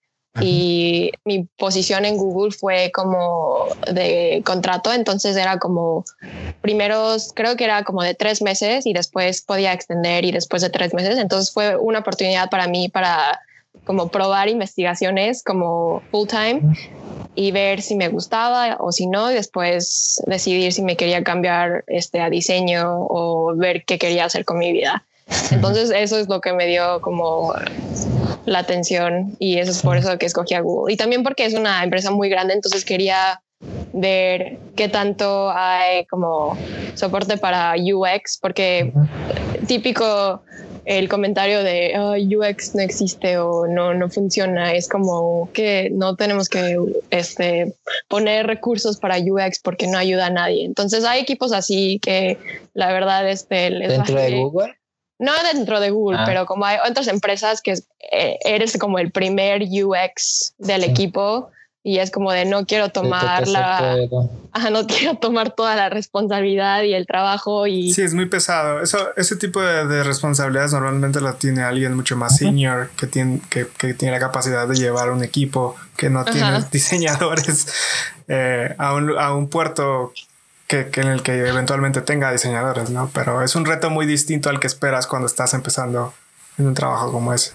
y 0.41 1.11
mi 1.25 1.43
posición 1.57 2.05
en 2.05 2.17
Google 2.17 2.51
fue 2.51 2.91
como 2.93 3.65
de 3.91 4.41
contrato, 4.45 4.93
entonces 4.93 5.35
era 5.35 5.59
como 5.59 6.05
primeros, 6.61 7.31
creo 7.33 7.55
que 7.55 7.65
era 7.65 7.83
como 7.83 8.03
de 8.03 8.15
tres 8.15 8.41
meses 8.41 8.85
y 8.85 8.93
después 8.93 9.41
podía 9.41 9.73
extender 9.73 10.25
y 10.25 10.31
después 10.31 10.61
de 10.61 10.69
tres 10.69 10.93
meses, 10.93 11.17
entonces 11.17 11.53
fue 11.53 11.75
una 11.75 11.99
oportunidad 11.99 12.49
para 12.49 12.67
mí 12.67 12.89
para 12.89 13.39
como 13.85 14.09
probar 14.09 14.49
investigaciones 14.49 15.43
como 15.43 16.01
full 16.11 16.27
time 16.27 16.61
y 17.35 17.51
ver 17.51 17.81
si 17.81 17.95
me 17.95 18.09
gustaba 18.09 18.77
o 18.79 18.91
si 18.91 19.07
no, 19.07 19.31
y 19.31 19.33
después 19.33 20.21
decidir 20.27 20.73
si 20.73 20.81
me 20.81 20.97
quería 20.97 21.23
cambiar 21.23 21.83
este, 21.87 22.21
a 22.21 22.29
diseño 22.29 23.07
o 23.09 23.55
ver 23.55 23.85
qué 23.85 23.97
quería 23.97 24.25
hacer 24.25 24.45
con 24.45 24.57
mi 24.57 24.71
vida. 24.71 25.05
Entonces 25.51 25.91
eso 25.95 26.17
es 26.17 26.27
lo 26.27 26.41
que 26.41 26.53
me 26.53 26.67
dio 26.67 27.01
como 27.01 27.53
la 28.45 28.59
atención 28.59 29.35
y 29.39 29.57
eso 29.57 29.71
es 29.71 29.81
por 29.81 29.97
eso 29.97 30.17
que 30.17 30.25
escogí 30.25 30.53
a 30.53 30.61
Google. 30.61 30.93
Y 30.93 30.97
también 30.97 31.23
porque 31.23 31.45
es 31.45 31.53
una 31.53 31.83
empresa 31.83 32.11
muy 32.11 32.29
grande, 32.29 32.53
entonces 32.53 32.85
quería 32.85 33.41
ver 33.93 34.57
qué 34.75 34.87
tanto 34.87 35.51
hay 35.51 36.05
como 36.05 36.57
soporte 36.95 37.37
para 37.37 37.75
UX, 37.75 38.39
porque 38.41 38.93
típico 39.67 40.41
el 40.85 41.07
comentario 41.07 41.61
de 41.61 41.93
UX 42.35 42.73
no 42.73 42.81
existe 42.81 43.37
o 43.37 43.67
no, 43.67 43.93
no 43.93 44.09
funciona, 44.09 44.73
es 44.73 44.89
como 44.89 45.49
que 45.53 45.91
no 45.91 46.15
tenemos 46.15 46.49
que 46.49 46.77
este, 47.11 47.75
poner 48.07 48.47
recursos 48.47 48.97
para 48.97 49.17
UX 49.19 49.59
porque 49.59 49.85
no 49.85 49.99
ayuda 49.99 50.27
a 50.27 50.31
nadie. 50.31 50.65
Entonces 50.65 51.05
hay 51.05 51.21
equipos 51.21 51.53
así 51.53 51.99
que 51.99 52.39
la 52.73 52.91
verdad 52.91 53.29
este, 53.29 53.69
les 53.69 53.89
¿Dentro 53.89 54.15
de 54.15 54.37
Google? 54.37 54.78
No 55.19 55.33
dentro 55.53 55.79
de 55.79 55.91
Google, 55.91 56.19
ah. 56.21 56.23
pero 56.25 56.45
como 56.45 56.65
hay 56.65 56.77
otras 56.89 57.07
empresas 57.07 57.61
que 57.61 57.73
eh, 58.11 58.39
eres 58.43 58.77
como 58.77 58.97
el 58.99 59.11
primer 59.11 59.61
UX 59.63 60.55
del 60.57 60.85
equipo 60.85 61.51
y 61.83 61.99
es 61.99 62.11
como 62.11 62.31
de 62.31 62.45
no 62.45 62.65
quiero 62.65 62.89
tomar 62.89 63.47
la 63.47 63.95
no 64.71 64.85
quiero 64.85 65.15
tomar 65.15 65.51
toda 65.51 65.75
la 65.75 65.89
responsabilidad 65.89 66.83
y 66.83 66.93
el 66.93 67.05
trabajo 67.07 67.67
y 67.67 67.93
sí 67.93 68.01
es 68.01 68.13
muy 68.13 68.27
pesado. 68.27 68.81
Eso 68.81 69.09
ese 69.15 69.35
tipo 69.37 69.61
de, 69.61 70.03
responsabilidades 70.03 70.73
normalmente 70.73 71.21
la 71.21 71.33
tiene 71.33 71.63
alguien 71.63 71.95
mucho 71.95 72.15
más 72.15 72.37
senior 72.37 72.89
que 72.97 73.07
tiene 73.07 73.41
que, 73.49 73.65
tiene 73.93 74.11
la 74.11 74.19
capacidad 74.19 74.67
de 74.67 74.75
llevar 74.75 75.11
un 75.11 75.23
equipo 75.23 75.75
que 75.95 76.09
no 76.09 76.25
tiene 76.25 76.63
diseñadores 76.71 77.67
eh, 78.27 78.75
a, 78.77 78.93
un, 78.93 79.17
a 79.17 79.33
un 79.33 79.47
puerto 79.47 80.13
que, 80.69 80.89
que, 80.91 81.01
en 81.01 81.07
el 81.07 81.23
que 81.23 81.33
eventualmente 81.47 82.01
tenga 82.01 82.31
diseñadores, 82.31 82.91
¿no? 82.91 83.09
Pero 83.13 83.41
es 83.41 83.55
un 83.55 83.65
reto 83.65 83.89
muy 83.89 84.05
distinto 84.05 84.49
al 84.49 84.59
que 84.59 84.67
esperas 84.67 85.07
cuando 85.07 85.25
estás 85.25 85.53
empezando 85.55 86.13
en 86.59 86.67
un 86.67 86.75
trabajo 86.75 87.11
como 87.11 87.33
ese. 87.33 87.53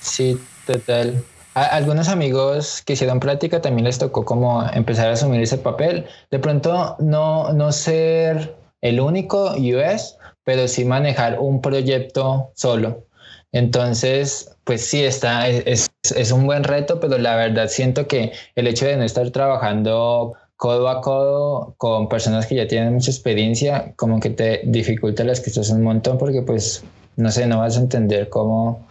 Sí, 0.00 0.40
total. 0.66 1.22
A 1.54 1.64
algunos 1.64 2.08
amigos 2.08 2.82
que 2.86 2.94
hicieron 2.94 3.20
práctica 3.20 3.60
también 3.60 3.84
les 3.84 3.98
tocó 3.98 4.24
como 4.24 4.66
empezar 4.72 5.08
a 5.08 5.12
asumir 5.12 5.42
ese 5.42 5.58
papel. 5.58 6.06
De 6.30 6.38
pronto 6.38 6.96
no, 7.00 7.52
no 7.52 7.70
ser 7.70 8.56
el 8.80 9.00
único 9.00 9.52
US, 9.54 10.16
pero 10.44 10.68
sí 10.68 10.86
manejar 10.86 11.38
un 11.38 11.60
proyecto 11.60 12.50
solo. 12.54 13.04
Entonces, 13.52 14.56
pues 14.64 14.86
sí, 14.86 15.04
está, 15.04 15.48
es, 15.48 15.88
es 16.02 16.32
un 16.32 16.46
buen 16.46 16.64
reto, 16.64 16.98
pero 16.98 17.18
la 17.18 17.36
verdad 17.36 17.68
siento 17.68 18.06
que 18.06 18.32
el 18.54 18.66
hecho 18.66 18.86
de 18.86 18.96
no 18.96 19.04
estar 19.04 19.28
trabajando 19.30 20.34
codo 20.58 20.88
a 20.88 21.00
codo 21.00 21.74
con 21.78 22.08
personas 22.08 22.46
que 22.46 22.56
ya 22.56 22.66
tienen 22.66 22.92
mucha 22.92 23.12
experiencia, 23.12 23.92
como 23.94 24.18
que 24.18 24.30
te 24.30 24.60
dificulta 24.64 25.22
las 25.22 25.40
cosas 25.40 25.70
un 25.70 25.84
montón 25.84 26.18
porque 26.18 26.42
pues, 26.42 26.82
no 27.16 27.30
sé, 27.30 27.46
no 27.46 27.60
vas 27.60 27.76
a 27.76 27.80
entender 27.80 28.28
cómo, 28.28 28.84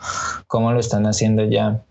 cómo 0.47 0.71
lo 0.71 0.79
están 0.79 1.05
haciendo 1.05 1.43
ya. 1.43 1.81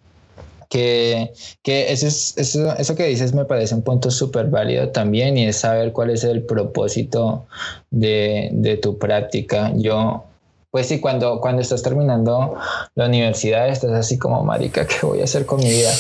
Que, 0.71 1.33
que 1.63 1.93
eso, 1.93 2.09
es, 2.09 2.35
eso, 2.39 2.75
eso 2.77 2.97
que 2.97 3.05
dices 3.05 3.35
me 3.35 3.45
parece 3.45 3.75
un 3.75 3.83
punto 3.83 4.11
súper 4.11 4.47
válido 4.47 4.89
también 4.89 5.37
y 5.37 5.47
es 5.47 5.59
saber 5.59 5.93
cuál 5.93 6.11
es 6.11 6.25
el 6.25 6.43
propósito 6.43 7.47
de, 7.91 8.49
de 8.53 8.79
tu 8.79 8.99
práctica. 8.99 9.73
Yo 9.77 10.25
pues 10.71 10.89
sí, 10.89 11.01
cuando, 11.01 11.41
cuando 11.41 11.63
estás 11.63 11.83
terminando 11.83 12.57
la 12.95 13.07
universidad, 13.07 13.69
estás 13.69 13.93
así 13.93 14.19
como, 14.19 14.43
marica, 14.43 14.87
¿qué 14.87 15.07
voy 15.07 15.21
a 15.21 15.25
hacer 15.25 15.47
con 15.47 15.61
mi 15.61 15.71
vida? 15.71 15.91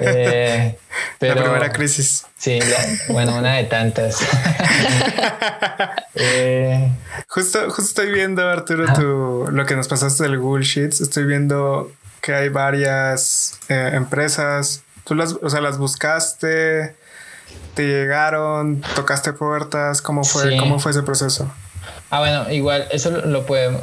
Eh, 0.00 0.78
la 1.20 1.34
primera 1.34 1.72
crisis. 1.72 2.26
Sí, 2.36 2.58
bueno, 3.08 3.36
una 3.36 3.54
de 3.54 3.64
tantas. 3.64 4.18
Eh, 6.14 6.92
justo, 7.26 7.58
justo 7.68 7.82
estoy 7.82 8.12
viendo, 8.12 8.46
Arturo, 8.46 8.84
tu, 8.92 9.50
lo 9.50 9.64
que 9.64 9.74
nos 9.74 9.88
pasaste 9.88 10.24
del 10.24 10.38
Google 10.38 10.62
Sheets. 10.62 11.00
Estoy 11.00 11.24
viendo 11.24 11.90
que 12.20 12.34
hay 12.34 12.50
varias 12.50 13.58
eh, 13.68 13.92
empresas. 13.94 14.82
Tú 15.04 15.14
las, 15.14 15.32
o 15.42 15.48
sea, 15.48 15.62
las 15.62 15.78
buscaste, 15.78 16.94
te 17.74 17.82
llegaron, 17.82 18.82
tocaste 18.94 19.32
puertas. 19.32 20.02
¿Cómo 20.02 20.22
fue, 20.22 20.56
¿cómo 20.58 20.78
fue 20.78 20.92
ese 20.92 21.02
proceso? 21.02 21.50
Ah, 22.10 22.18
bueno, 22.18 22.50
igual 22.50 22.86
eso 22.90 23.10
lo 23.10 23.46
podemos, 23.46 23.82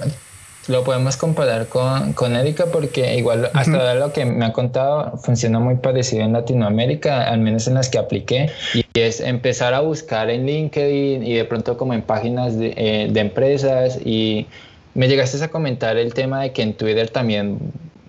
lo 0.69 0.83
podemos 0.83 1.17
comparar 1.17 1.67
con, 1.67 2.13
con 2.13 2.35
Erika 2.35 2.67
porque 2.67 3.17
igual 3.17 3.49
hasta 3.53 3.95
lo 3.95 4.13
que 4.13 4.23
me 4.23 4.45
ha 4.45 4.53
contado 4.53 5.17
funciona 5.17 5.59
muy 5.59 5.75
parecido 5.75 6.23
en 6.23 6.33
Latinoamérica, 6.33 7.23
al 7.23 7.39
menos 7.39 7.67
en 7.67 7.73
las 7.73 7.89
que 7.89 7.97
apliqué, 7.97 8.51
y 8.73 8.85
es 8.93 9.19
empezar 9.19 9.73
a 9.73 9.81
buscar 9.81 10.29
en 10.29 10.45
LinkedIn 10.45 11.25
y 11.25 11.33
de 11.33 11.45
pronto 11.45 11.75
como 11.75 11.93
en 11.93 12.03
páginas 12.03 12.57
de, 12.57 12.73
eh, 12.77 13.07
de 13.11 13.19
empresas 13.19 13.99
y 14.05 14.47
me 14.93 15.07
llegaste 15.07 15.43
a 15.43 15.47
comentar 15.49 15.97
el 15.97 16.13
tema 16.13 16.43
de 16.43 16.51
que 16.51 16.61
en 16.61 16.73
Twitter 16.73 17.09
también 17.09 17.57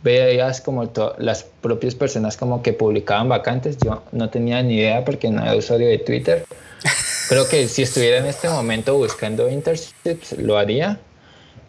veías 0.03 0.61
como 0.61 0.91
las 1.19 1.45
propias 1.61 1.95
personas 1.95 2.37
como 2.37 2.63
que 2.63 2.73
publicaban 2.73 3.29
vacantes, 3.29 3.79
yo 3.79 4.03
no 4.13 4.29
tenía 4.31 4.63
ni 4.63 4.75
idea 4.75 5.05
porque 5.05 5.31
no 5.31 5.43
era 5.43 5.57
usuario 5.57 5.89
de 5.89 5.99
Twitter. 5.99 6.45
Creo 7.29 7.49
que 7.49 7.69
si 7.69 7.83
estuviera 7.83 8.19
en 8.19 8.27
este 8.27 8.49
momento 8.49 8.97
buscando 8.97 9.49
internships, 9.49 10.37
lo 10.39 10.59
haría. 10.59 10.99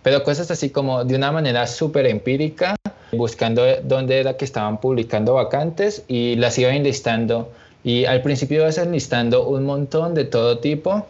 Pero 0.04 0.24
cosas 0.24 0.50
así 0.50 0.70
como 0.70 1.04
de 1.04 1.16
una 1.16 1.32
manera 1.32 1.68
súper 1.68 2.08
empírica, 2.08 2.76
buscando 3.12 3.64
dónde 3.84 4.20
era 4.20 4.38
que 4.38 4.46
estaban 4.46 4.80
publicando 4.80 5.34
vacantes 5.36 6.04
y 6.08 6.36
las 6.36 6.58
iba 6.58 6.74
enlistando. 6.74 7.52
Y 7.84 8.06
al 8.06 8.22
principio 8.22 8.62
ibas 8.62 8.78
enlistando 8.78 9.48
un 9.48 9.66
montón 9.66 10.14
de 10.14 10.26
todo 10.26 10.60
tipo. 10.60 11.06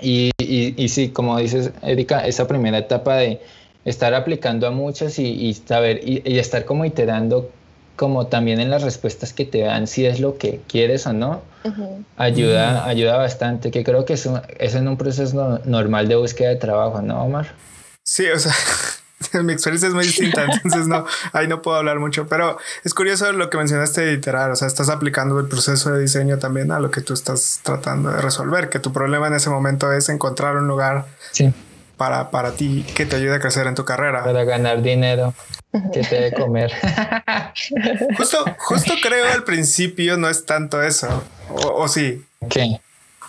Y, 0.00 0.30
y, 0.38 0.88
sí, 0.88 1.08
como 1.08 1.38
dices, 1.38 1.72
Erika, 1.82 2.24
esa 2.26 2.46
primera 2.46 2.78
etapa 2.78 3.16
de 3.16 3.40
estar 3.84 4.14
aplicando 4.14 4.66
a 4.66 4.70
muchas 4.70 5.18
y, 5.18 5.52
saber 5.54 6.00
y, 6.04 6.38
estar 6.38 6.64
como 6.64 6.84
iterando 6.84 7.50
como 7.96 8.28
también 8.28 8.60
en 8.60 8.70
las 8.70 8.82
respuestas 8.82 9.32
que 9.32 9.44
te 9.44 9.62
dan 9.62 9.88
si 9.88 10.06
es 10.06 10.20
lo 10.20 10.38
que 10.38 10.60
quieres 10.68 11.04
o 11.08 11.12
no, 11.12 11.40
ayuda, 12.16 12.86
ayuda 12.86 13.16
bastante, 13.16 13.72
que 13.72 13.82
creo 13.82 14.04
que 14.04 14.12
es, 14.12 14.30
es 14.60 14.76
en 14.76 14.86
un 14.86 14.96
proceso 14.96 15.58
normal 15.64 16.06
de 16.06 16.14
búsqueda 16.14 16.50
de 16.50 16.56
trabajo, 16.56 17.02
¿no, 17.02 17.24
Omar? 17.24 17.48
Sí, 18.08 18.26
o 18.26 18.38
sea, 18.38 18.54
mi 19.42 19.52
experiencia 19.52 19.86
es 19.86 19.94
muy 19.94 20.06
distinta, 20.06 20.44
entonces 20.44 20.88
no, 20.88 21.04
ahí 21.34 21.46
no 21.46 21.60
puedo 21.60 21.76
hablar 21.76 21.98
mucho, 21.98 22.26
pero 22.26 22.56
es 22.82 22.94
curioso 22.94 23.30
lo 23.32 23.50
que 23.50 23.58
mencionaste 23.58 24.00
de 24.00 24.14
iterar, 24.14 24.50
o 24.50 24.56
sea, 24.56 24.66
estás 24.66 24.88
aplicando 24.88 25.38
el 25.38 25.46
proceso 25.46 25.92
de 25.92 26.00
diseño 26.00 26.38
también 26.38 26.72
a 26.72 26.80
lo 26.80 26.90
que 26.90 27.02
tú 27.02 27.12
estás 27.12 27.60
tratando 27.62 28.10
de 28.10 28.22
resolver, 28.22 28.70
que 28.70 28.78
tu 28.78 28.94
problema 28.94 29.26
en 29.26 29.34
ese 29.34 29.50
momento 29.50 29.92
es 29.92 30.08
encontrar 30.08 30.56
un 30.56 30.66
lugar 30.66 31.04
sí. 31.32 31.52
para, 31.98 32.30
para 32.30 32.52
ti 32.52 32.82
que 32.96 33.04
te 33.04 33.16
ayude 33.16 33.34
a 33.34 33.40
crecer 33.40 33.66
en 33.66 33.74
tu 33.74 33.84
carrera. 33.84 34.24
Para 34.24 34.44
ganar 34.44 34.80
dinero 34.80 35.34
que 35.92 36.00
te 36.00 36.18
de 36.18 36.32
comer. 36.32 36.72
justo, 38.16 38.42
justo 38.56 38.94
creo 39.02 39.30
al 39.30 39.44
principio 39.44 40.16
no 40.16 40.30
es 40.30 40.46
tanto 40.46 40.82
eso. 40.82 41.24
O, 41.50 41.86
sí. 41.88 42.24
¿Qué? 42.48 42.80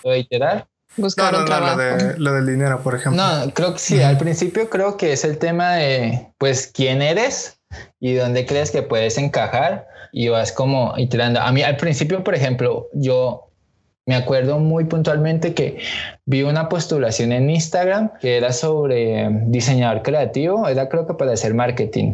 ¿Lo 0.05 0.11
de 0.11 0.19
iterar? 0.19 0.68
Buscar 0.97 1.31
no, 1.33 1.45
no, 1.45 1.45
no, 1.45 1.75
lo, 2.17 2.33
del 2.33 2.45
dinero, 2.45 2.81
por 2.81 2.95
ejemplo. 2.95 3.21
No, 3.21 3.53
creo 3.53 3.73
que 3.73 3.79
sí. 3.79 4.01
Al 4.01 4.17
principio 4.17 4.69
creo 4.69 4.97
que 4.97 5.13
es 5.13 5.23
el 5.23 5.37
tema 5.37 5.75
de, 5.75 6.27
pues, 6.37 6.67
quién 6.67 7.01
eres 7.01 7.59
y 7.99 8.15
dónde 8.15 8.45
crees 8.45 8.71
que 8.71 8.81
puedes 8.81 9.17
encajar 9.17 9.87
y 10.11 10.29
vas 10.29 10.51
como 10.51 10.93
iterando. 10.97 11.39
A 11.39 11.51
mí 11.51 11.61
al 11.61 11.77
principio, 11.77 12.23
por 12.23 12.35
ejemplo, 12.35 12.87
yo 12.93 13.49
me 14.05 14.15
acuerdo 14.15 14.57
muy 14.57 14.85
puntualmente 14.85 15.53
que 15.53 15.77
vi 16.25 16.41
una 16.41 16.67
postulación 16.67 17.31
en 17.31 17.47
Instagram 17.49 18.11
que 18.19 18.37
era 18.37 18.51
sobre 18.51 19.29
diseñador 19.45 20.01
creativo, 20.01 20.67
era 20.67 20.89
creo 20.89 21.05
que 21.05 21.13
para 21.13 21.33
hacer 21.33 21.53
marketing. 21.53 22.13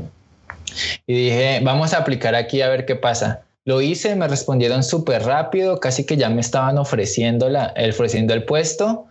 Y 1.07 1.13
dije, 1.13 1.61
vamos 1.63 1.93
a 1.93 1.99
aplicar 1.99 2.35
aquí 2.35 2.61
a 2.61 2.67
ver 2.67 2.85
qué 2.85 2.97
pasa. 2.97 3.44
Lo 3.65 3.81
hice, 3.81 4.15
me 4.15 4.27
respondieron 4.27 4.83
súper 4.83 5.23
rápido, 5.23 5.79
casi 5.79 6.05
que 6.05 6.17
ya 6.17 6.29
me 6.29 6.41
estaban 6.41 6.77
ofreciendo, 6.77 7.49
la, 7.49 7.73
ofreciendo 7.89 8.33
el 8.33 8.43
puesto. 8.43 9.07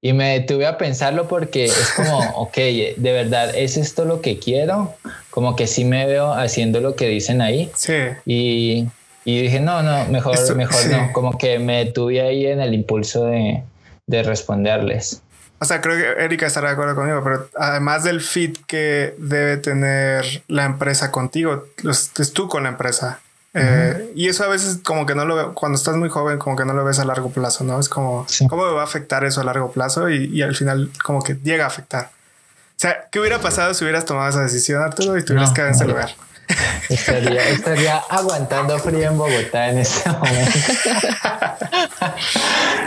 Y 0.00 0.12
me 0.12 0.38
detuve 0.38 0.66
a 0.66 0.78
pensarlo 0.78 1.26
porque 1.26 1.64
es 1.64 1.92
como, 1.96 2.18
ok, 2.36 2.56
de 2.56 3.12
verdad, 3.12 3.54
¿es 3.56 3.76
esto 3.76 4.04
lo 4.04 4.20
que 4.20 4.38
quiero? 4.38 4.94
Como 5.30 5.56
que 5.56 5.66
sí 5.66 5.84
me 5.84 6.06
veo 6.06 6.32
haciendo 6.32 6.80
lo 6.80 6.94
que 6.94 7.08
dicen 7.08 7.40
ahí. 7.40 7.70
Sí. 7.74 7.94
Y 8.24 8.86
y 9.26 9.42
dije, 9.42 9.58
no, 9.58 9.82
no, 9.82 10.04
mejor, 10.06 10.38
mejor 10.54 10.86
no. 10.86 11.12
Como 11.12 11.36
que 11.36 11.58
me 11.58 11.84
tuve 11.86 12.20
ahí 12.20 12.46
en 12.46 12.60
el 12.60 12.72
impulso 12.74 13.24
de, 13.24 13.64
de 14.06 14.22
responderles. 14.22 15.20
O 15.58 15.64
sea, 15.64 15.80
creo 15.80 15.96
que 15.96 16.24
Erika 16.24 16.46
estará 16.46 16.68
de 16.68 16.74
acuerdo 16.74 16.94
conmigo, 16.94 17.20
pero 17.24 17.48
además 17.56 18.04
del 18.04 18.20
fit 18.20 18.56
que 18.66 19.16
debe 19.18 19.56
tener 19.56 20.44
la 20.46 20.64
empresa 20.64 21.10
contigo, 21.10 21.64
es 21.82 22.32
tú 22.32 22.46
con 22.46 22.62
la 22.62 22.68
empresa. 22.68 23.20
Eh, 23.58 24.12
y 24.14 24.28
eso 24.28 24.44
a 24.44 24.48
veces 24.48 24.80
como 24.84 25.06
que 25.06 25.14
no 25.14 25.24
lo 25.24 25.34
veo, 25.34 25.54
cuando 25.54 25.76
estás 25.76 25.96
muy 25.96 26.10
joven 26.10 26.38
como 26.38 26.56
que 26.56 26.66
no 26.66 26.74
lo 26.74 26.84
ves 26.84 26.98
a 26.98 27.06
largo 27.06 27.30
plazo, 27.30 27.64
¿no? 27.64 27.80
Es 27.80 27.88
como, 27.88 28.26
¿cómo 28.48 28.66
me 28.66 28.72
va 28.72 28.82
a 28.82 28.84
afectar 28.84 29.24
eso 29.24 29.40
a 29.40 29.44
largo 29.44 29.72
plazo? 29.72 30.10
Y, 30.10 30.26
y, 30.26 30.42
al 30.42 30.54
final 30.54 30.90
como 31.02 31.22
que 31.22 31.38
llega 31.42 31.64
a 31.64 31.68
afectar. 31.68 32.06
O 32.06 32.78
sea, 32.78 33.06
¿qué 33.10 33.18
hubiera 33.18 33.40
pasado 33.40 33.72
si 33.72 33.84
hubieras 33.84 34.04
tomado 34.04 34.28
esa 34.28 34.42
decisión, 34.42 34.82
Arturo, 34.82 35.16
y 35.16 35.24
tuvieras 35.24 35.52
quedado 35.52 35.70
en 35.70 35.74
ese 35.74 35.86
lugar? 35.86 36.10
Estaría, 36.88 37.48
estaría 37.48 37.96
aguantando 38.08 38.78
frío 38.78 39.08
en 39.08 39.18
Bogotá 39.18 39.70
en 39.70 39.78
este 39.78 40.08
momento. 40.08 40.52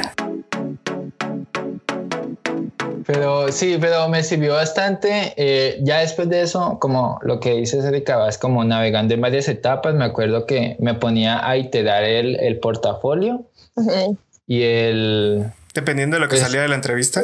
Pero 3.11 3.51
sí, 3.51 3.79
pero 3.81 4.07
me 4.07 4.21
sirvió 4.21 4.53
bastante. 4.53 5.33
Eh, 5.35 5.79
ya 5.81 6.01
después 6.01 6.29
de 6.29 6.43
eso, 6.43 6.77
como 6.79 7.17
lo 7.23 7.39
que 7.39 7.55
dices, 7.55 7.83
Erika, 7.83 8.17
vas 8.17 8.37
como 8.37 8.63
navegando 8.63 9.15
en 9.15 9.21
varias 9.21 9.47
etapas. 9.47 9.95
Me 9.95 10.05
acuerdo 10.05 10.45
que 10.45 10.75
me 10.79 10.93
ponía 10.93 11.43
a 11.43 11.57
iterar 11.57 12.03
el, 12.03 12.39
el 12.39 12.59
portafolio 12.59 13.45
y 14.45 14.61
el... 14.61 15.51
Dependiendo 15.73 16.17
de 16.17 16.19
lo 16.19 16.27
que 16.27 16.35
pues 16.35 16.41
salía 16.41 16.61
de 16.61 16.67
la 16.67 16.75
entrevista. 16.75 17.23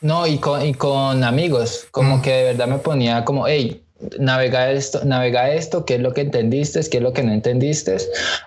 No, 0.00 0.26
y 0.26 0.38
con, 0.38 0.66
y 0.66 0.74
con 0.74 1.22
amigos, 1.22 1.86
como 1.92 2.20
que 2.20 2.32
de 2.32 2.42
verdad 2.42 2.66
me 2.66 2.78
ponía 2.78 3.24
como, 3.24 3.46
hey, 3.46 3.85
navega 4.18 4.70
esto, 4.70 5.04
navega 5.04 5.50
esto, 5.50 5.84
qué 5.84 5.94
es 5.94 6.00
lo 6.00 6.12
que 6.12 6.22
entendiste, 6.22 6.80
qué 6.90 6.98
es 6.98 7.02
lo 7.02 7.12
que 7.12 7.22
no 7.22 7.32
entendiste, 7.32 7.96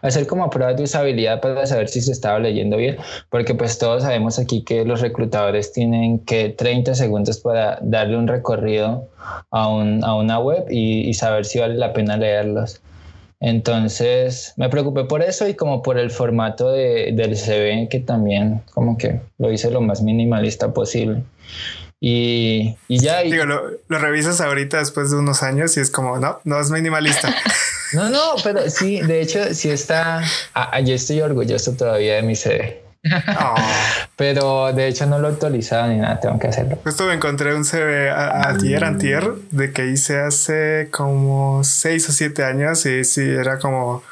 hacer 0.02 0.28
como 0.28 0.50
pruebas 0.50 0.78
de 0.78 0.84
usabilidad 0.84 1.42
para 1.42 1.66
saber 1.66 1.90
si 1.90 2.02
se 2.02 2.12
estaba 2.12 2.40
leyendo 2.40 2.78
bien, 2.78 2.98
porque 3.30 3.56
pues 3.56 3.78
todos 3.80 4.04
sabemos 4.04 4.38
aquí 4.40 4.64
que 4.64 4.86
los 4.86 5.02
reclutadores 5.02 5.72
tienen 5.72 6.20
que 6.20 6.50
30 6.50 6.96
segundos 6.96 7.40
para 7.40 7.80
darle 7.82 8.18
un 8.18 8.28
recorrido 8.28 9.08
a, 9.52 9.68
un, 9.68 10.04
a 10.04 10.16
una 10.16 10.40
web 10.40 10.66
y, 10.70 11.14
saber 11.14 11.46
si 11.46 11.60
vale 11.60 11.76
la 11.76 11.94
pena 11.94 12.16
leerlos. 12.16 12.82
Entonces 13.42 14.54
me 14.58 14.70
preocupé 14.70 15.06
por 15.06 15.22
eso 15.22 15.48
y 15.48 15.54
como 15.54 15.82
por 15.82 15.98
el 15.98 16.12
formato 16.12 16.72
de, 16.72 17.12
del 17.14 17.36
CV 17.36 17.88
que 17.90 18.00
también 18.00 18.62
como 18.74 18.98
que 18.98 19.22
lo 19.38 19.52
hice 19.52 19.72
lo 19.72 19.82
más 19.82 20.02
minimalista 20.02 20.74
posible. 20.74 21.24
Y, 22.02 22.76
y 22.88 23.00
ya. 23.00 23.22
Digo, 23.22 23.46
lo, 23.46 24.00
revisas 24.00 24.42
ahorita 24.42 24.78
después 24.78 25.12
de 25.12 25.18
unos 25.18 25.44
años 25.44 25.76
y 25.78 25.82
es 25.82 25.92
como, 25.92 26.18
no, 26.18 26.40
no 26.44 26.60
es 26.60 26.72
minimalista. 26.72 27.34
no, 27.94 28.10
no, 28.10 28.36
pero 28.44 28.70
sí, 28.70 29.02
de 29.02 29.22
hecho, 29.22 29.54
sí 29.54 29.70
está. 29.70 30.24
Ah, 30.54 30.80
yo 30.80 30.96
estoy 30.96 31.22
orgulloso 31.22 31.74
todavía 31.74 32.16
de 32.16 32.22
mi 32.24 32.36
CD. 32.36 32.90
Pero 34.18 34.74
de 34.74 34.88
hecho 34.88 35.06
no 35.06 35.20
lo 35.20 35.30
actualizaba 35.30 35.88
ni 35.88 35.98
nada, 35.98 36.20
tengo 36.20 36.38
que 36.38 36.48
hacerlo. 36.48 36.78
Justo 36.84 37.06
me 37.06 37.14
encontré 37.14 37.56
un 37.56 37.64
CV 37.64 38.10
ayer, 38.10 38.84
antier, 38.84 39.32
de 39.52 39.72
que 39.72 39.88
hice 39.88 40.20
hace 40.20 40.90
como 40.92 41.64
seis 41.64 42.10
o 42.10 42.12
siete 42.12 42.44
años 42.44 42.86
y 42.86 43.04
sí, 43.06 43.22
era 43.22 43.60
como 43.60 44.04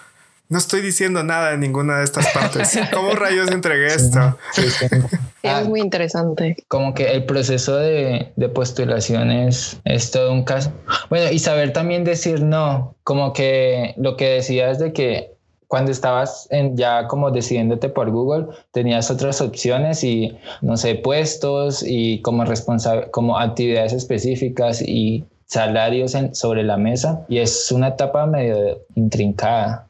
no 0.49 0.57
estoy 0.57 0.81
diciendo 0.81 1.23
nada 1.23 1.53
en 1.53 1.59
ninguna 1.59 1.99
de 1.99 2.03
estas 2.05 2.27
partes. 2.33 2.79
¿Cómo 2.93 3.11
rayos 3.15 3.51
entregué 3.51 3.87
esto? 3.87 4.37
es 5.43 5.67
muy 5.67 5.81
interesante. 5.81 6.55
Como 6.67 6.93
que 6.93 7.11
el 7.11 7.25
proceso 7.25 7.75
de, 7.77 8.31
de, 8.35 8.49
postulación 8.49 9.31
es, 9.31 9.79
todo 10.11 10.31
un 10.31 10.43
caso. 10.43 10.71
Bueno, 11.09 11.31
y 11.31 11.39
saber 11.39 11.73
también 11.73 12.03
decir 12.03 12.41
no, 12.41 12.95
como 13.03 13.33
que 13.33 13.93
lo 13.97 14.15
que 14.15 14.29
decías 14.29 14.79
de 14.79 14.93
que 14.93 15.33
cuando 15.67 15.91
estabas 15.91 16.47
en, 16.49 16.77
ya 16.77 17.07
como 17.07 17.29
decidiéndote 17.29 17.89
por 17.89 18.09
Google, 18.09 18.47
tenías 18.71 19.11
otras 19.11 19.41
opciones 19.41 20.01
y, 20.01 20.37
no 20.61 20.77
sé, 20.77 20.95
puestos 20.95 21.83
y 21.85 22.21
como 22.21 22.45
responsable, 22.45 23.11
como 23.11 23.37
actividades 23.37 23.91
específicas 23.91 24.81
y 24.81 25.25
salarios 25.45 26.15
sobre 26.31 26.63
la 26.63 26.77
mesa. 26.77 27.25
Y 27.27 27.39
es 27.39 27.69
una 27.71 27.89
etapa 27.89 28.25
medio 28.25 28.79
intrincada. 28.95 29.86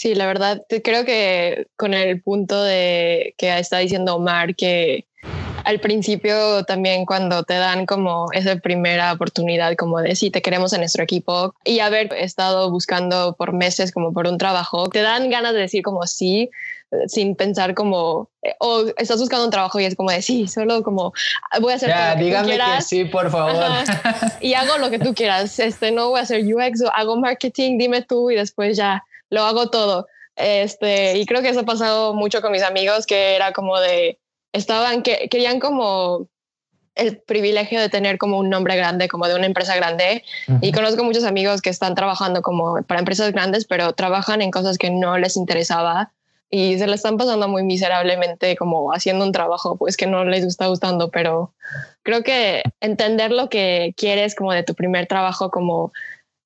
Sí, 0.00 0.14
la 0.14 0.24
verdad, 0.24 0.62
creo 0.82 1.04
que 1.04 1.66
con 1.76 1.92
el 1.92 2.22
punto 2.22 2.64
de 2.64 3.34
que 3.36 3.58
está 3.58 3.76
diciendo 3.76 4.16
Omar, 4.16 4.56
que 4.56 5.04
al 5.62 5.78
principio 5.78 6.64
también 6.64 7.04
cuando 7.04 7.42
te 7.42 7.52
dan 7.52 7.84
como 7.84 8.32
esa 8.32 8.56
primera 8.56 9.12
oportunidad 9.12 9.76
como 9.76 10.00
de 10.00 10.16
si 10.16 10.30
te 10.30 10.40
queremos 10.40 10.72
en 10.72 10.80
nuestro 10.80 11.04
equipo 11.04 11.54
y 11.66 11.80
haber 11.80 12.14
estado 12.14 12.70
buscando 12.70 13.36
por 13.36 13.52
meses 13.52 13.92
como 13.92 14.14
por 14.14 14.26
un 14.26 14.38
trabajo, 14.38 14.88
te 14.88 15.02
dan 15.02 15.28
ganas 15.28 15.52
de 15.52 15.60
decir 15.60 15.82
como 15.82 16.06
sí, 16.06 16.48
sin 17.06 17.36
pensar 17.36 17.74
como 17.74 18.30
o 18.58 18.84
estás 18.96 19.20
buscando 19.20 19.44
un 19.44 19.50
trabajo 19.50 19.80
y 19.80 19.84
es 19.84 19.96
como 19.96 20.10
de 20.10 20.22
sí, 20.22 20.48
solo 20.48 20.82
como 20.82 21.12
voy 21.60 21.74
a 21.74 21.76
hacer 21.76 21.90
ya, 21.90 22.14
dígame 22.14 22.56
que, 22.56 22.80
sí, 22.80 23.04
por 23.04 23.30
favor. 23.30 23.54
Y 24.40 24.54
hago 24.54 24.78
lo 24.78 24.88
que 24.88 24.98
tú 24.98 25.12
quieras. 25.12 25.58
Este 25.58 25.92
no 25.92 26.08
voy 26.08 26.20
a 26.20 26.22
hacer 26.22 26.42
UX 26.42 26.80
o 26.84 26.90
hago 26.90 27.16
marketing, 27.16 27.76
dime 27.76 28.00
tú 28.00 28.30
y 28.30 28.36
después 28.36 28.78
ya 28.78 29.04
lo 29.30 29.42
hago 29.42 29.70
todo. 29.70 30.06
Este, 30.36 31.18
y 31.18 31.26
creo 31.26 31.42
que 31.42 31.48
eso 31.48 31.60
ha 31.60 31.64
pasado 31.64 32.14
mucho 32.14 32.40
con 32.40 32.52
mis 32.52 32.62
amigos, 32.62 33.06
que 33.06 33.36
era 33.36 33.52
como 33.52 33.78
de, 33.80 34.18
estaban, 34.52 35.02
que 35.02 35.28
querían 35.28 35.60
como 35.60 36.28
el 36.94 37.18
privilegio 37.18 37.80
de 37.80 37.88
tener 37.88 38.18
como 38.18 38.38
un 38.38 38.50
nombre 38.50 38.76
grande, 38.76 39.08
como 39.08 39.26
de 39.26 39.34
una 39.34 39.46
empresa 39.46 39.76
grande. 39.76 40.24
Y 40.60 40.72
conozco 40.72 41.04
muchos 41.04 41.24
amigos 41.24 41.62
que 41.62 41.70
están 41.70 41.94
trabajando 41.94 42.42
como 42.42 42.82
para 42.82 43.00
empresas 43.00 43.32
grandes, 43.32 43.64
pero 43.64 43.92
trabajan 43.92 44.42
en 44.42 44.50
cosas 44.50 44.76
que 44.76 44.90
no 44.90 45.16
les 45.16 45.36
interesaba 45.36 46.12
y 46.50 46.78
se 46.78 46.86
le 46.88 46.96
están 46.96 47.16
pasando 47.16 47.46
muy 47.48 47.62
miserablemente 47.62 48.56
como 48.56 48.92
haciendo 48.92 49.24
un 49.24 49.30
trabajo 49.30 49.76
pues 49.76 49.96
que 49.96 50.08
no 50.08 50.24
les 50.24 50.44
está 50.44 50.66
gustando, 50.66 51.10
pero 51.10 51.54
creo 52.02 52.24
que 52.24 52.64
entender 52.80 53.30
lo 53.30 53.48
que 53.48 53.94
quieres 53.96 54.34
como 54.34 54.52
de 54.52 54.64
tu 54.64 54.74
primer 54.74 55.06
trabajo 55.06 55.50
como 55.50 55.92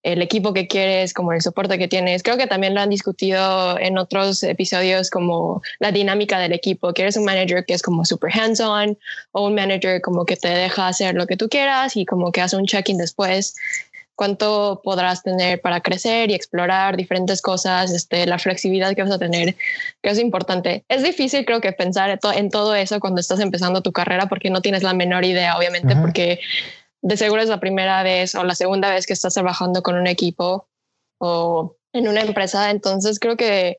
el 0.05 0.21
equipo 0.21 0.53
que 0.53 0.69
quieres, 0.69 1.15
como 1.15 1.33
el 1.33 1.41
soporte 1.41 1.79
que 1.79 1.89
tienes. 1.89 2.23
Creo 2.23 2.37
que 2.37 2.47
también 2.47 2.75
lo 2.75 2.83
han 2.83 2.91
discutido 2.91 3.79
en 3.79 3.97
otros 3.97 4.43
episodios 4.43 5.11
como 5.11 5.63
la 5.79 5.93
dinámica 5.93 6.39
del 6.39 6.53
equipo. 6.53 6.93
Quieres 6.93 7.17
un 7.17 7.25
manager 7.25 7.65
que 7.65 7.73
es 7.73 7.83
como 7.83 8.05
super 8.05 8.31
hands-on 8.31 8.99
o 9.33 9.47
un 9.47 9.55
manager 9.55 10.03
como 10.03 10.27
que 10.27 10.37
te 10.37 10.49
deja 10.49 10.89
hacer 10.89 11.15
lo 11.15 11.27
que 11.27 11.39
tú 11.39 11.49
quieras 11.49 11.97
y 11.97 12.05
como 12.05 12.33
que 12.33 12.43
hace 12.43 12.57
un 12.57 12.67
check-in 12.67 12.99
después. 12.99 13.57
Cuánto 14.15 14.83
podrás 14.85 15.23
tener 15.23 15.61
para 15.63 15.81
crecer 15.81 16.31
y 16.31 16.35
explorar 16.35 16.97
diferentes 16.97 17.41
cosas, 17.41 17.91
este, 17.91 18.27
la 18.27 18.39
flexibilidad 18.39 18.95
que 18.95 19.03
vas 19.03 19.11
a 19.11 19.19
tener, 19.19 19.57
que 20.03 20.11
es 20.11 20.19
importante. 20.21 20.85
Es 20.89 21.03
difícil 21.03 21.47
creo 21.47 21.63
que 21.63 21.73
pensar 21.73 22.21
en 22.37 22.51
todo 22.51 22.75
eso 22.75 23.01
cuando 23.01 23.21
estás 23.21 23.41
empezando 23.41 23.81
tu 23.81 23.91
carrera 23.91 24.27
porque 24.27 24.51
no 24.51 24.61
tienes 24.61 24.83
la 24.83 24.93
menor 24.93 25.25
idea, 25.25 25.57
obviamente, 25.57 25.97
porque 25.97 26.41
de 27.05 27.19
seguro 27.19 27.43
es 27.43 27.51
la 27.51 27.61
primera 27.61 28.03
vez 28.03 28.35
o 28.35 28.45
la 28.45 28.55
segunda 28.55 28.89
vez 28.89 29.07
que 29.07 29.13
estás 29.13 29.35
trabajando 29.35 29.83
con 29.83 29.95
un 29.95 30.07
equipo 30.07 30.67
o 31.19 31.77
en 31.93 32.09
una 32.09 32.23
empresa. 32.23 32.71
Entonces 32.71 33.21
creo 33.21 33.37
que 33.37 33.77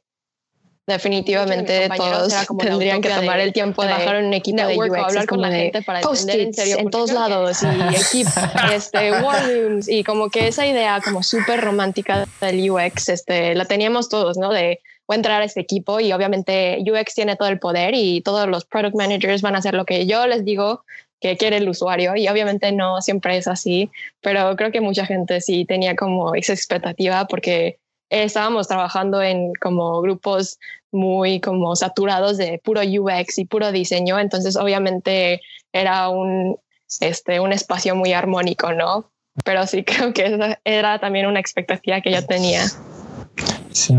definitivamente 0.85 1.89
todos 1.97 2.31
tendrían 2.59 3.01
que 3.01 3.09
tomar 3.09 3.39
el 3.39 3.51
tiempo 3.51 3.81
de 3.81 3.87
trabajar 3.87 4.17
en 4.17 4.25
un 4.25 4.33
equipo 4.35 4.67
de 4.67 4.77
UX, 4.77 4.99
hablar 4.99 5.25
con 5.25 5.41
la 5.41 5.49
gente 5.49 5.81
para 5.81 6.01
entender 6.01 6.39
en 6.39 6.53
serio 6.53 6.77
en 6.77 6.91
todos 6.91 7.11
lados 7.11 7.63
y 7.63 7.65
equipo, 8.19 8.41
este, 8.71 9.11
war 9.23 9.43
rooms 9.47 9.89
y 9.89 10.03
como 10.03 10.29
que 10.29 10.47
esa 10.47 10.67
idea 10.67 11.01
como 11.03 11.23
súper 11.23 11.61
romántica 11.61 12.27
del 12.39 12.69
UX, 12.69 13.09
este, 13.09 13.55
la 13.55 13.65
teníamos 13.65 14.07
todos, 14.07 14.37
¿no? 14.37 14.51
De 14.51 14.81
voy 15.07 15.15
a 15.15 15.17
entrar 15.17 15.41
a 15.41 15.45
este 15.45 15.61
equipo 15.61 15.99
y 15.99 16.13
obviamente 16.13 16.77
UX 16.79 17.15
tiene 17.15 17.35
todo 17.35 17.47
el 17.47 17.57
poder 17.57 17.95
y 17.95 18.21
todos 18.21 18.47
los 18.47 18.65
product 18.65 18.95
managers 18.95 19.41
van 19.41 19.55
a 19.55 19.59
hacer 19.59 19.73
lo 19.73 19.85
que 19.85 20.05
yo 20.05 20.27
les 20.27 20.45
digo 20.45 20.83
que 21.25 21.37
quiere 21.37 21.57
el 21.57 21.67
usuario 21.67 22.15
y 22.15 22.27
obviamente 22.27 22.71
no 22.71 23.01
siempre 23.01 23.35
es 23.35 23.47
así, 23.47 23.89
pero 24.21 24.55
creo 24.55 24.71
que 24.71 24.79
mucha 24.79 25.07
gente 25.07 25.41
sí 25.41 25.65
tenía 25.65 25.95
como 25.95 26.35
esa 26.35 26.53
expectativa 26.53 27.25
porque 27.25 27.79
estábamos 28.11 28.67
trabajando 28.67 29.23
en 29.23 29.51
como 29.55 30.01
grupos 30.01 30.59
muy 30.91 31.41
como 31.41 31.75
saturados 31.75 32.37
de 32.37 32.61
puro 32.63 32.81
UX 32.81 33.39
y 33.39 33.45
puro 33.45 33.71
diseño, 33.71 34.19
entonces 34.19 34.55
obviamente 34.55 35.41
era 35.73 36.09
un, 36.09 36.57
este, 36.99 37.39
un 37.39 37.53
espacio 37.53 37.95
muy 37.95 38.13
armónico, 38.13 38.71
¿no? 38.73 39.09
Pero 39.43 39.65
sí 39.65 39.83
creo 39.83 40.13
que 40.13 40.27
esa 40.27 40.59
era 40.63 40.99
también 40.99 41.25
una 41.25 41.39
expectativa 41.39 42.01
que 42.01 42.11
yo 42.11 42.23
tenía. 42.23 42.65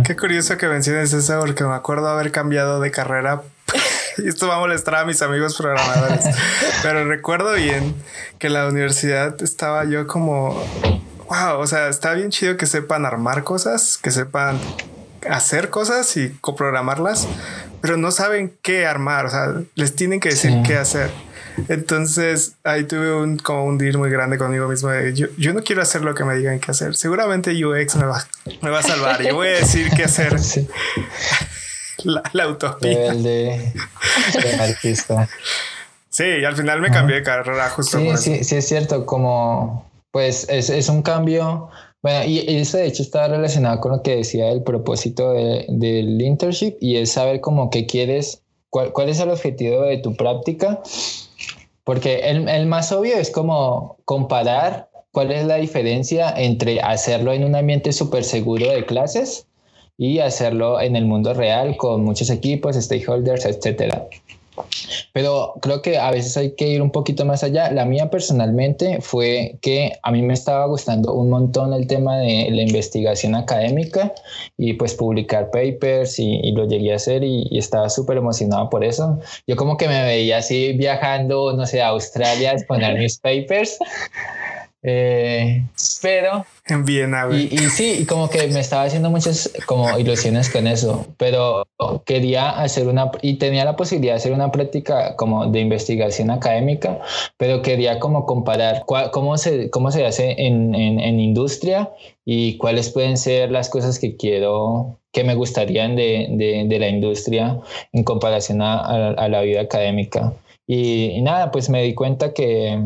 Qué 0.06 0.14
curioso 0.14 0.56
que 0.56 0.68
menciones 0.68 1.12
eso 1.12 1.40
porque 1.40 1.64
me 1.64 1.74
acuerdo 1.74 2.08
haber 2.08 2.30
cambiado 2.30 2.80
de 2.80 2.92
carrera 2.92 3.42
esto 4.24 4.48
va 4.48 4.56
a 4.56 4.58
molestar 4.58 4.96
a 4.96 5.04
mis 5.04 5.22
amigos 5.22 5.56
programadores. 5.56 6.24
Pero 6.82 7.04
recuerdo 7.04 7.54
bien 7.54 7.94
que 8.38 8.48
en 8.48 8.54
la 8.54 8.66
universidad 8.68 9.40
estaba 9.42 9.84
yo 9.84 10.06
como, 10.06 10.62
wow, 11.28 11.58
o 11.58 11.66
sea, 11.66 11.88
está 11.88 12.14
bien 12.14 12.30
chido 12.30 12.56
que 12.56 12.66
sepan 12.66 13.06
armar 13.06 13.44
cosas, 13.44 13.98
que 13.98 14.10
sepan 14.10 14.58
hacer 15.28 15.70
cosas 15.70 16.16
y 16.16 16.30
coprogramarlas, 16.40 17.26
pero 17.80 17.96
no 17.96 18.12
saben 18.12 18.56
qué 18.62 18.86
armar, 18.86 19.26
o 19.26 19.30
sea, 19.30 19.54
les 19.74 19.96
tienen 19.96 20.20
que 20.20 20.28
decir 20.28 20.52
qué 20.64 20.76
hacer. 20.76 21.10
Entonces 21.68 22.52
ahí 22.64 22.84
tuve 22.84 23.12
un, 23.12 23.38
como 23.38 23.64
un 23.64 23.78
deal 23.78 23.98
muy 23.98 24.10
grande 24.10 24.38
conmigo 24.38 24.68
mismo. 24.68 24.90
yo, 25.14 25.26
yo, 25.36 25.52
no 25.52 25.62
quiero 25.62 25.82
hacer 25.82 26.02
lo 26.02 26.14
que 26.14 26.22
me 26.22 26.36
digan 26.36 26.60
que 26.60 26.70
hacer. 26.70 26.94
Seguramente 26.94 27.50
UX 27.52 27.96
me 27.96 28.04
va, 28.04 28.24
me 28.62 28.70
va 28.70 28.80
a 28.80 28.82
salvar. 28.82 29.22
Yo 29.22 29.34
voy 29.34 29.48
a 29.48 29.52
decir 29.52 29.90
qué 29.96 30.04
hacer. 30.04 30.36
La, 32.06 32.22
la 32.32 32.48
utopía. 32.48 33.10
El 33.10 33.22
de, 33.24 33.72
artista. 34.60 35.28
Sí, 36.08 36.24
y 36.24 36.44
al 36.44 36.54
final 36.54 36.80
me 36.80 36.88
cambié 36.90 37.16
de 37.16 37.22
carrera 37.22 37.68
justo. 37.70 37.98
Sí, 37.98 38.16
sí, 38.16 38.44
sí, 38.44 38.56
es 38.56 38.68
cierto. 38.68 39.04
Como, 39.04 39.90
pues 40.12 40.46
es, 40.48 40.70
es, 40.70 40.88
un 40.88 41.02
cambio. 41.02 41.68
Bueno, 42.02 42.24
y 42.24 42.38
eso 42.58 42.78
de 42.78 42.86
hecho 42.86 43.02
está 43.02 43.26
relacionado 43.26 43.80
con 43.80 43.92
lo 43.92 44.02
que 44.02 44.16
decía 44.16 44.50
el 44.50 44.62
propósito 44.62 45.32
de, 45.32 45.66
del 45.68 46.22
internship 46.22 46.76
y 46.80 46.96
es 46.96 47.12
saber 47.12 47.40
como 47.40 47.70
qué 47.70 47.86
quieres, 47.86 48.40
cuál, 48.70 48.92
cuál 48.92 49.08
es 49.08 49.18
el 49.18 49.30
objetivo 49.30 49.82
de 49.82 49.98
tu 49.98 50.16
práctica. 50.16 50.80
Porque 51.82 52.30
el, 52.30 52.48
el 52.48 52.66
más 52.66 52.92
obvio 52.92 53.16
es 53.16 53.30
como 53.30 53.98
comparar 54.04 54.90
cuál 55.10 55.32
es 55.32 55.44
la 55.44 55.56
diferencia 55.56 56.32
entre 56.36 56.80
hacerlo 56.80 57.32
en 57.32 57.42
un 57.42 57.56
ambiente 57.56 57.92
súper 57.92 58.22
seguro 58.22 58.70
de 58.70 58.86
clases 58.86 59.46
y 59.98 60.18
hacerlo 60.18 60.80
en 60.80 60.96
el 60.96 61.06
mundo 61.06 61.34
real 61.34 61.76
con 61.76 62.04
muchos 62.04 62.30
equipos, 62.30 62.76
stakeholders, 62.76 63.46
etcétera. 63.46 64.06
Pero 65.12 65.54
creo 65.60 65.82
que 65.82 65.98
a 65.98 66.10
veces 66.10 66.36
hay 66.36 66.54
que 66.54 66.68
ir 66.68 66.82
un 66.82 66.90
poquito 66.90 67.24
más 67.24 67.42
allá. 67.42 67.70
La 67.70 67.84
mía 67.84 68.10
personalmente 68.10 69.00
fue 69.00 69.58
que 69.60 69.92
a 70.02 70.10
mí 70.10 70.22
me 70.22 70.34
estaba 70.34 70.66
gustando 70.66 71.12
un 71.14 71.30
montón 71.30 71.72
el 71.72 71.86
tema 71.86 72.18
de 72.18 72.48
la 72.50 72.62
investigación 72.62 73.34
académica 73.34 74.14
y 74.56 74.74
pues 74.74 74.94
publicar 74.94 75.50
papers 75.50 76.18
y, 76.18 76.52
lo 76.52 76.66
llegué 76.66 76.92
a 76.92 76.96
hacer 76.96 77.22
y, 77.22 77.46
y 77.50 77.58
estaba 77.58 77.90
súper 77.90 78.18
emocionado 78.18 78.70
por 78.70 78.84
eso. 78.84 79.18
Yo 79.46 79.56
como 79.56 79.76
que 79.76 79.88
me 79.88 80.02
veía 80.04 80.38
así 80.38 80.72
viajando, 80.72 81.52
no 81.52 81.66
sé, 81.66 81.82
a 81.82 81.88
Australia 81.88 82.50
a 82.50 82.54
exponer 82.54 82.98
mis 82.98 83.18
papers. 83.20 83.78
Eh, 84.88 85.64
pero... 86.00 86.46
En 86.64 86.84
Viena, 86.84 87.26
y, 87.32 87.52
y, 87.52 87.58
sí, 87.58 88.06
como 88.06 88.30
que 88.30 88.46
me 88.46 88.60
estaba 88.60 88.84
haciendo 88.84 89.10
muchas 89.10 89.52
como 89.66 89.98
ilusiones 89.98 90.48
con 90.48 90.68
eso, 90.68 91.06
pero 91.16 91.66
quería 92.04 92.50
hacer 92.50 92.86
una, 92.86 93.10
y 93.20 93.34
tenía 93.34 93.64
la 93.64 93.74
posibilidad 93.74 94.14
de 94.14 94.18
hacer 94.18 94.32
una 94.32 94.52
práctica 94.52 95.16
como 95.16 95.46
de 95.48 95.58
investigación 95.58 96.30
académica, 96.30 97.00
pero 97.36 97.62
quería 97.62 97.98
como 97.98 98.26
comparar 98.26 98.84
cómo, 98.86 99.36
se, 99.38 99.70
cómo 99.70 99.90
se 99.90 100.06
hace 100.06 100.36
en, 100.38 100.72
en, 100.76 101.18
industria 101.18 101.90
y 102.24 102.56
cuáles 102.56 102.90
pueden 102.90 103.16
ser 103.16 103.50
las 103.50 103.68
cosas 103.68 103.98
que 103.98 104.16
quiero, 104.16 105.00
que 105.12 105.24
me 105.24 105.34
gustarían 105.34 105.96
de, 105.96 106.28
de, 106.30 106.64
de 106.68 106.78
la 106.78 106.88
industria 106.88 107.58
en 107.92 108.04
comparación 108.04 108.62
a, 108.62 109.10
a, 109.10 109.28
la 109.28 109.40
vida 109.40 109.62
académica. 109.62 110.32
Y, 110.64 111.06
y 111.06 111.22
nada, 111.22 111.50
pues 111.50 111.68
me 111.68 111.82
di 111.82 111.94
cuenta 111.94 112.32
que 112.32 112.80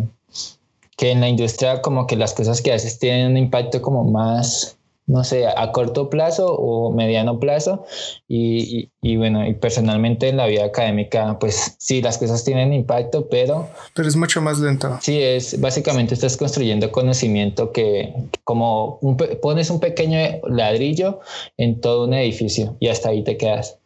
que 1.00 1.10
en 1.10 1.22
la 1.22 1.30
industria 1.30 1.80
como 1.80 2.06
que 2.06 2.14
las 2.14 2.34
cosas 2.34 2.60
que 2.60 2.74
haces 2.74 2.98
tienen 2.98 3.30
un 3.30 3.38
impacto 3.38 3.80
como 3.80 4.04
más 4.04 4.76
no 5.06 5.24
sé, 5.24 5.46
a 5.48 5.72
corto 5.72 6.08
plazo 6.08 6.54
o 6.54 6.92
mediano 6.92 7.40
plazo. 7.40 7.84
Y, 8.28 8.90
y, 9.02 9.16
bueno, 9.16 9.44
y 9.44 9.54
personalmente 9.54 10.28
en 10.28 10.36
la 10.36 10.46
vida 10.46 10.66
académica, 10.66 11.36
pues 11.40 11.74
sí, 11.78 12.00
las 12.00 12.16
cosas 12.16 12.44
tienen 12.44 12.72
impacto, 12.72 13.28
pero... 13.28 13.68
Pero 13.94 14.06
es 14.06 14.14
mucho 14.14 14.40
más 14.40 14.60
lento. 14.60 14.98
Sí, 15.00 15.20
es 15.20 15.60
básicamente 15.60 16.14
estás 16.14 16.36
construyendo 16.36 16.92
conocimiento 16.92 17.72
que 17.72 18.14
como 18.44 19.00
pones 19.42 19.70
un 19.70 19.80
pequeño 19.80 20.18
ladrillo 20.46 21.18
en 21.56 21.80
todo 21.80 22.04
un 22.04 22.14
edificio 22.14 22.76
y 22.78 22.86
hasta 22.86 23.08
ahí 23.08 23.24
te 23.24 23.36
quedas. 23.36 23.79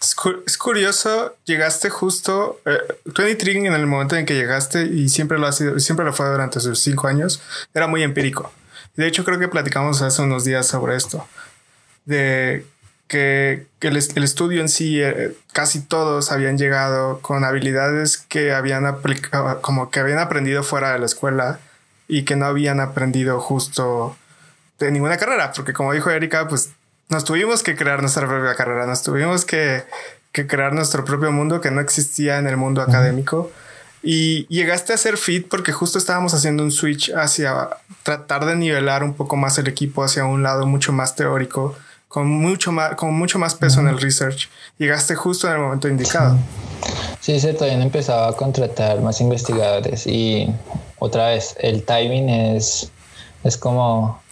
Es, 0.00 0.58
curioso, 0.58 1.36
llegaste 1.44 1.90
justo, 1.90 2.60
eh, 2.64 2.78
23 3.04 3.56
en 3.56 3.72
el 3.72 3.86
momento 3.86 4.16
en 4.16 4.26
que 4.26 4.34
llegaste 4.34 4.84
y 4.84 5.08
siempre 5.08 5.38
lo 5.38 5.46
ha 5.46 5.52
sido, 5.52 5.78
siempre 5.80 6.04
lo 6.04 6.12
fue 6.12 6.28
durante 6.28 6.60
sus 6.60 6.80
cinco 6.80 7.08
años, 7.08 7.42
era 7.74 7.86
muy 7.86 8.02
empírico. 8.02 8.52
De 8.96 9.06
hecho, 9.06 9.24
creo 9.24 9.38
que 9.38 9.48
platicamos 9.48 10.02
hace 10.02 10.22
unos 10.22 10.44
días 10.44 10.66
sobre 10.66 10.96
esto, 10.96 11.26
de 12.04 12.66
que, 13.08 13.66
el, 13.80 13.96
estudio 13.96 14.60
en 14.60 14.68
sí, 14.68 15.00
eh, 15.00 15.36
casi 15.52 15.80
todos 15.80 16.30
habían 16.30 16.58
llegado 16.58 17.20
con 17.20 17.44
habilidades 17.44 18.18
que 18.18 18.52
habían 18.52 18.86
aplicado, 18.86 19.60
como 19.62 19.90
que 19.90 20.00
habían 20.00 20.18
aprendido 20.18 20.62
fuera 20.62 20.92
de 20.92 20.98
la 20.98 21.06
escuela 21.06 21.58
y 22.06 22.24
que 22.24 22.36
no 22.36 22.46
habían 22.46 22.80
aprendido 22.80 23.40
justo 23.40 24.16
de 24.78 24.92
ninguna 24.92 25.16
carrera, 25.16 25.52
porque 25.52 25.72
como 25.72 25.92
dijo 25.92 26.10
Erika, 26.10 26.48
pues 26.48 26.70
nos 27.08 27.24
tuvimos 27.24 27.62
que 27.62 27.76
crear 27.76 28.00
nuestra 28.00 28.26
propia 28.26 28.54
carrera, 28.54 28.86
nos 28.86 29.02
tuvimos 29.02 29.44
que, 29.44 29.84
que 30.32 30.46
crear 30.46 30.72
nuestro 30.72 31.04
propio 31.04 31.32
mundo 31.32 31.60
que 31.60 31.70
no 31.70 31.80
existía 31.80 32.38
en 32.38 32.46
el 32.46 32.56
mundo 32.56 32.82
académico. 32.82 33.50
Y 34.02 34.46
llegaste 34.46 34.92
a 34.92 34.96
ser 34.96 35.16
fit 35.16 35.48
porque 35.48 35.72
justo 35.72 35.98
estábamos 35.98 36.32
haciendo 36.32 36.62
un 36.62 36.70
switch 36.70 37.12
hacia 37.14 37.70
tratar 38.04 38.44
de 38.46 38.54
nivelar 38.54 39.02
un 39.02 39.14
poco 39.14 39.36
más 39.36 39.58
el 39.58 39.66
equipo 39.66 40.04
hacia 40.04 40.24
un 40.24 40.42
lado 40.42 40.66
mucho 40.66 40.92
más 40.92 41.16
teórico, 41.16 41.76
con 42.06 42.28
mucho 42.28 42.70
más, 42.70 42.94
con 42.94 43.12
mucho 43.14 43.38
más 43.38 43.54
peso 43.54 43.80
en 43.80 43.88
el 43.88 44.00
research. 44.00 44.48
Llegaste 44.78 45.14
justo 45.14 45.48
en 45.48 45.54
el 45.54 45.60
momento 45.60 45.88
indicado. 45.88 46.38
Sí, 47.20 47.40
se 47.40 47.54
todavía 47.54 47.82
empezaba 47.82 48.28
a 48.28 48.32
contratar 48.34 49.00
más 49.00 49.20
investigadores 49.20 50.06
y 50.06 50.48
otra 50.98 51.28
vez 51.28 51.56
el 51.60 51.82
timing 51.82 52.28
es, 52.28 52.90
es 53.42 53.56
como, 53.56 54.22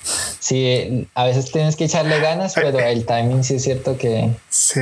sí, 0.41 1.09
a 1.15 1.25
veces 1.25 1.51
tienes 1.51 1.77
que 1.77 1.85
echarle 1.85 2.21
ganas, 2.21 2.55
pero 2.55 2.79
el 2.79 3.05
timing 3.05 3.45
sí 3.45 3.57
es 3.57 3.65
cierto 3.65 3.97
que... 3.97 4.31
Sí. 4.49 4.81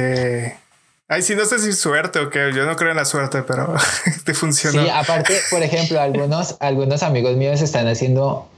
Ay, 1.09 1.23
sí, 1.23 1.35
no 1.35 1.45
sé 1.45 1.59
si 1.59 1.73
suerte 1.73 2.19
o 2.19 2.31
qué. 2.31 2.51
Yo 2.55 2.65
no 2.65 2.77
creo 2.77 2.91
en 2.91 2.97
la 2.97 3.05
suerte, 3.05 3.43
pero 3.43 3.75
te 4.25 4.35
funciona. 4.35 4.83
Sí, 4.83 4.89
aparte, 4.91 5.39
por 5.51 5.63
ejemplo, 5.63 6.01
algunos, 6.01 6.57
algunos 6.61 7.03
amigos 7.03 7.37
míos 7.37 7.61
están 7.61 7.87
haciendo 7.89 8.49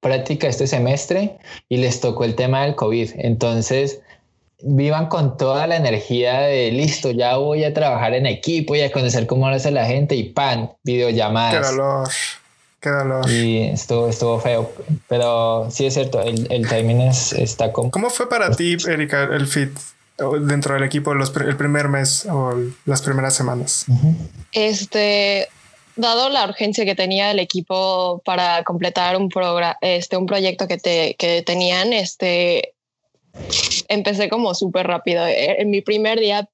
práctica 0.00 0.48
este 0.48 0.66
semestre 0.66 1.38
y 1.68 1.78
les 1.78 2.00
tocó 2.00 2.24
el 2.24 2.34
tema 2.34 2.62
del 2.62 2.74
COVID. 2.74 3.12
Entonces, 3.16 4.00
vivan 4.60 5.06
con 5.06 5.36
toda 5.36 5.66
la 5.66 5.76
energía 5.76 6.40
de 6.40 6.70
listo, 6.72 7.10
ya 7.10 7.36
voy 7.36 7.64
a 7.64 7.72
trabajar 7.72 8.14
en 8.14 8.26
equipo 8.26 8.74
y 8.74 8.82
a 8.82 8.90
conocer 8.90 9.26
cómo 9.26 9.48
lo 9.48 9.56
hace 9.56 9.70
la 9.70 9.86
gente 9.86 10.14
y 10.14 10.24
pan, 10.24 10.72
videollamadas. 10.82 11.54
Qué 11.54 11.76
dolor, 11.76 12.08
qué 12.80 12.90
dolor. 12.90 13.30
Y 13.30 13.68
estuvo, 13.68 14.08
estuvo 14.08 14.40
feo, 14.40 14.72
pero 15.08 15.70
sí 15.70 15.86
es 15.86 15.94
cierto, 15.94 16.20
el, 16.22 16.46
el 16.50 16.68
timing 16.68 17.02
es, 17.02 17.32
está 17.32 17.72
como... 17.72 17.90
¿Cómo 17.90 18.10
fue 18.10 18.28
para 18.28 18.50
ti, 18.50 18.76
Erika, 18.86 19.24
el 19.24 19.46
fit? 19.46 19.70
dentro 20.40 20.74
del 20.74 20.82
equipo 20.82 21.14
los, 21.14 21.34
el 21.36 21.56
primer 21.56 21.88
mes 21.88 22.26
o 22.26 22.54
las 22.86 23.02
primeras 23.02 23.34
semanas? 23.34 23.86
Este, 24.52 25.48
dado 25.96 26.28
la 26.28 26.44
urgencia 26.44 26.84
que 26.84 26.94
tenía 26.94 27.30
el 27.30 27.38
equipo 27.38 28.20
para 28.24 28.64
completar 28.64 29.16
un, 29.16 29.30
este, 29.80 30.16
un 30.16 30.26
proyecto 30.26 30.66
que, 30.66 30.78
te, 30.78 31.14
que 31.18 31.42
tenían, 31.42 31.92
este, 31.92 32.74
empecé 33.88 34.28
como 34.28 34.54
súper 34.54 34.86
rápido. 34.86 35.26
E, 35.26 35.60
en 35.60 35.70
mi 35.70 35.82
primer 35.82 36.18
día 36.18 36.48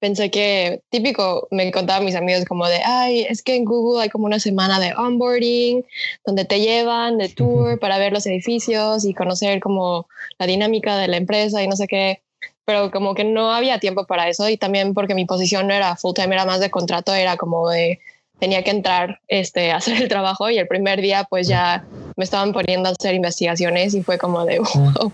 pensé 0.00 0.30
que 0.30 0.82
típico, 0.90 1.46
me 1.50 1.70
contaban 1.70 2.04
mis 2.04 2.16
amigos 2.16 2.44
como 2.46 2.66
de, 2.66 2.80
ay, 2.84 3.26
es 3.28 3.42
que 3.42 3.54
en 3.54 3.64
Google 3.64 4.02
hay 4.02 4.08
como 4.08 4.26
una 4.26 4.40
semana 4.40 4.80
de 4.80 4.94
onboarding, 4.94 5.84
donde 6.24 6.44
te 6.44 6.60
llevan 6.60 7.18
de 7.18 7.28
tour 7.28 7.78
para 7.78 7.98
ver 7.98 8.12
los 8.12 8.26
edificios 8.26 9.04
y 9.04 9.14
conocer 9.14 9.60
como 9.60 10.08
la 10.38 10.46
dinámica 10.46 10.96
de 10.96 11.08
la 11.08 11.18
empresa 11.18 11.62
y 11.62 11.68
no 11.68 11.76
sé 11.76 11.86
qué 11.86 12.22
pero 12.70 12.92
como 12.92 13.14
que 13.14 13.24
no 13.24 13.50
había 13.52 13.80
tiempo 13.80 14.06
para 14.06 14.28
eso 14.28 14.48
y 14.48 14.56
también 14.56 14.94
porque 14.94 15.16
mi 15.16 15.24
posición 15.24 15.66
no 15.66 15.74
era 15.74 15.96
full 15.96 16.14
time, 16.14 16.34
era 16.34 16.44
más 16.44 16.60
de 16.60 16.70
contrato, 16.70 17.12
era 17.12 17.36
como 17.36 17.68
de 17.68 17.98
tenía 18.40 18.64
que 18.64 18.70
entrar 18.70 19.20
este, 19.28 19.70
a 19.70 19.76
hacer 19.76 20.02
el 20.02 20.08
trabajo 20.08 20.50
y 20.50 20.58
el 20.58 20.66
primer 20.66 21.00
día 21.00 21.26
pues 21.28 21.46
ya 21.46 21.84
me 22.16 22.24
estaban 22.24 22.52
poniendo 22.52 22.88
a 22.88 22.92
hacer 22.92 23.14
investigaciones 23.14 23.94
y 23.94 24.02
fue 24.02 24.18
como 24.18 24.44
de 24.44 24.58
wow. 24.58 25.12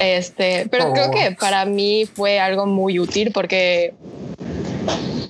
Este, 0.00 0.66
pero 0.70 0.92
creo 0.92 1.10
que 1.10 1.32
para 1.32 1.64
mí 1.64 2.06
fue 2.06 2.40
algo 2.40 2.66
muy 2.66 2.98
útil 2.98 3.30
porque 3.32 3.94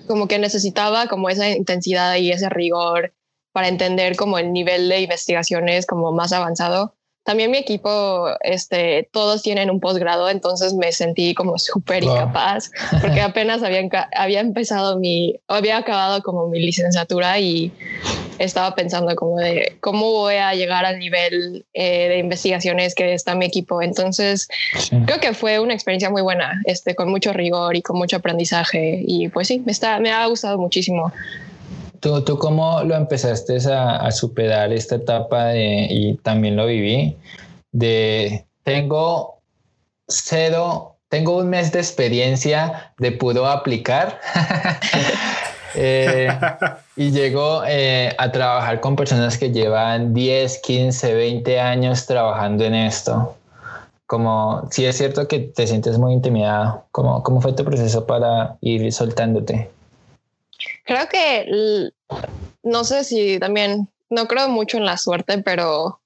como 0.06 0.26
que 0.26 0.38
necesitaba 0.38 1.06
como 1.06 1.28
esa 1.28 1.48
intensidad 1.48 2.16
y 2.16 2.30
ese 2.30 2.48
rigor 2.48 3.12
para 3.52 3.68
entender 3.68 4.16
como 4.16 4.38
el 4.38 4.52
nivel 4.52 4.88
de 4.88 5.02
investigaciones 5.02 5.86
como 5.86 6.12
más 6.12 6.32
avanzado 6.32 6.94
también 7.24 7.50
mi 7.50 7.56
equipo, 7.56 8.28
este, 8.42 9.08
todos 9.10 9.42
tienen 9.42 9.70
un 9.70 9.80
posgrado, 9.80 10.28
entonces 10.28 10.74
me 10.74 10.92
sentí 10.92 11.34
como 11.34 11.58
súper 11.58 12.04
incapaz 12.04 12.70
porque 13.00 13.20
apenas 13.22 13.62
había, 13.62 13.88
había 14.14 14.40
empezado 14.40 14.98
mi, 14.98 15.40
había 15.48 15.78
acabado 15.78 16.22
como 16.22 16.48
mi 16.48 16.60
licenciatura 16.60 17.38
y 17.40 17.72
estaba 18.38 18.74
pensando 18.74 19.14
como 19.16 19.38
de 19.38 19.76
cómo 19.80 20.10
voy 20.10 20.34
a 20.34 20.54
llegar 20.54 20.84
al 20.84 20.98
nivel 20.98 21.64
eh, 21.72 22.08
de 22.08 22.18
investigaciones 22.18 22.94
que 22.94 23.14
está 23.14 23.34
mi 23.34 23.46
equipo. 23.46 23.80
Entonces, 23.80 24.48
creo 25.06 25.18
que 25.20 25.34
fue 25.34 25.58
una 25.60 25.72
experiencia 25.72 26.10
muy 26.10 26.20
buena, 26.22 26.60
este, 26.64 26.94
con 26.94 27.10
mucho 27.10 27.32
rigor 27.32 27.76
y 27.76 27.82
con 27.82 27.96
mucho 27.96 28.16
aprendizaje 28.16 29.02
y 29.06 29.28
pues 29.28 29.48
sí, 29.48 29.62
me, 29.64 29.72
está, 29.72 29.98
me 29.98 30.12
ha 30.12 30.26
gustado 30.26 30.58
muchísimo. 30.58 31.12
¿Tú, 32.04 32.20
¿Tú 32.20 32.36
cómo 32.36 32.82
lo 32.82 32.96
empezaste 32.96 33.56
a, 33.72 34.10
superar 34.10 34.70
esta 34.74 34.96
etapa 34.96 35.46
de, 35.46 35.86
y 35.88 36.14
también 36.18 36.54
lo 36.54 36.66
viví? 36.66 37.16
De 37.72 38.44
tengo 38.62 39.40
cero, 40.06 40.98
tengo 41.08 41.38
un 41.38 41.48
mes 41.48 41.72
de 41.72 41.78
experiencia 41.78 42.92
de 42.98 43.12
pudo 43.12 43.46
aplicar 43.46 44.20
eh, 45.74 46.28
y 46.96 47.10
llego 47.10 47.62
eh, 47.66 48.14
a 48.18 48.30
trabajar 48.30 48.80
con 48.80 48.96
personas 48.96 49.38
que 49.38 49.50
llevan 49.50 50.12
10, 50.12 50.58
15, 50.58 51.14
20 51.14 51.58
años 51.58 52.04
trabajando 52.04 52.64
en 52.64 52.74
esto. 52.74 53.34
Como 54.04 54.68
si 54.70 54.84
es 54.84 54.98
cierto 54.98 55.26
que 55.26 55.38
te 55.38 55.66
sientes 55.66 55.96
muy 55.96 56.12
intimidado, 56.12 56.84
¿cómo, 56.90 57.22
cómo 57.22 57.40
fue 57.40 57.54
tu 57.54 57.64
proceso 57.64 58.06
para 58.06 58.58
ir 58.60 58.92
soltándote? 58.92 59.70
Creo 60.84 61.08
que 61.08 61.92
no 62.62 62.84
sé 62.84 63.04
si 63.04 63.38
también, 63.38 63.88
no 64.10 64.26
creo 64.26 64.48
mucho 64.48 64.78
en 64.78 64.84
la 64.84 64.96
suerte, 64.96 65.38
pero 65.38 66.00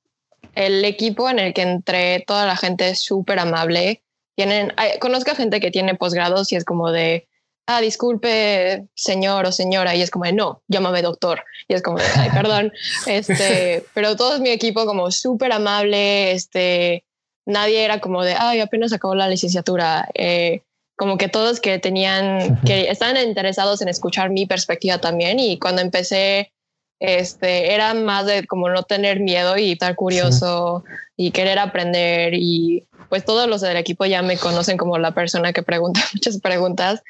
el 0.55 0.85
equipo 0.85 1.31
en 1.31 1.39
el 1.39 1.55
que 1.55 1.63
entré, 1.63 2.25
toda 2.27 2.47
la 2.47 2.57
gente 2.57 2.91
es 2.91 3.01
súper 3.01 3.39
amable. 3.39 4.03
Tienen, 4.37 4.73
conozco 5.01 5.31
a 5.31 5.37
gente 5.37 5.61
que 5.61 5.71
tiene 5.71 5.95
posgrados 5.95 6.53
y 6.53 6.57
es 6.57 6.65
como 6.65 6.91
de, 6.91 7.29
ah, 7.67 7.81
disculpe, 7.81 8.87
señor 8.95 9.47
o 9.47 9.53
señora, 9.53 9.95
y 9.95 10.03
es 10.03 10.11
como 10.11 10.25
de, 10.25 10.33
no, 10.33 10.63
llámame 10.69 11.03
doctor. 11.03 11.45
Y 11.69 11.75
es 11.75 11.83
como 11.83 11.99
de, 11.99 12.05
ay, 12.17 12.31
perdón. 12.35 12.73
este, 13.07 13.85
pero 13.95 14.17
todo 14.17 14.35
es 14.35 14.41
mi 14.41 14.51
equipo 14.51 14.85
como 14.87 15.11
súper 15.11 15.53
amable, 15.53 16.33
este, 16.33 17.05
nadie 17.47 17.85
era 17.85 18.01
como 18.01 18.25
de, 18.25 18.35
ay, 18.39 18.61
apenas 18.61 18.93
acabó 18.93 19.15
la 19.15 19.29
licenciatura. 19.29 20.09
Eh, 20.15 20.63
como 20.99 21.17
que 21.17 21.29
todos 21.29 21.61
que 21.61 21.79
tenían, 21.79 22.61
que 22.67 22.91
estaban 22.91 23.17
interesados 23.19 23.81
en 23.81 23.89
escuchar 23.89 24.31
mi 24.31 24.47
perspectiva 24.47 24.99
también 24.99 25.39
y 25.39 25.57
cuando 25.57 25.81
empecé, 25.81 26.53
este, 26.99 27.73
era 27.73 27.95
más 27.95 28.27
de 28.27 28.45
como 28.49 28.69
no 28.69 28.83
tener 28.83 29.21
miedo 29.21 29.57
y 29.57 29.73
estar 29.73 29.95
curioso 29.95 30.83
y 31.17 31.31
querer 31.31 31.61
aprender 31.61 32.35
y 32.35 32.88
pues 33.09 33.25
todos 33.25 33.49
los 33.49 33.61
del 33.61 33.77
equipo 33.77 34.05
ya 34.07 34.23
me 34.23 34.37
conocen 34.37 34.77
como 34.77 34.99
la 34.99 35.13
persona 35.13 35.53
que 35.53 35.63
pregunta 35.63 36.01
muchas 36.15 36.41
preguntas 36.41 37.03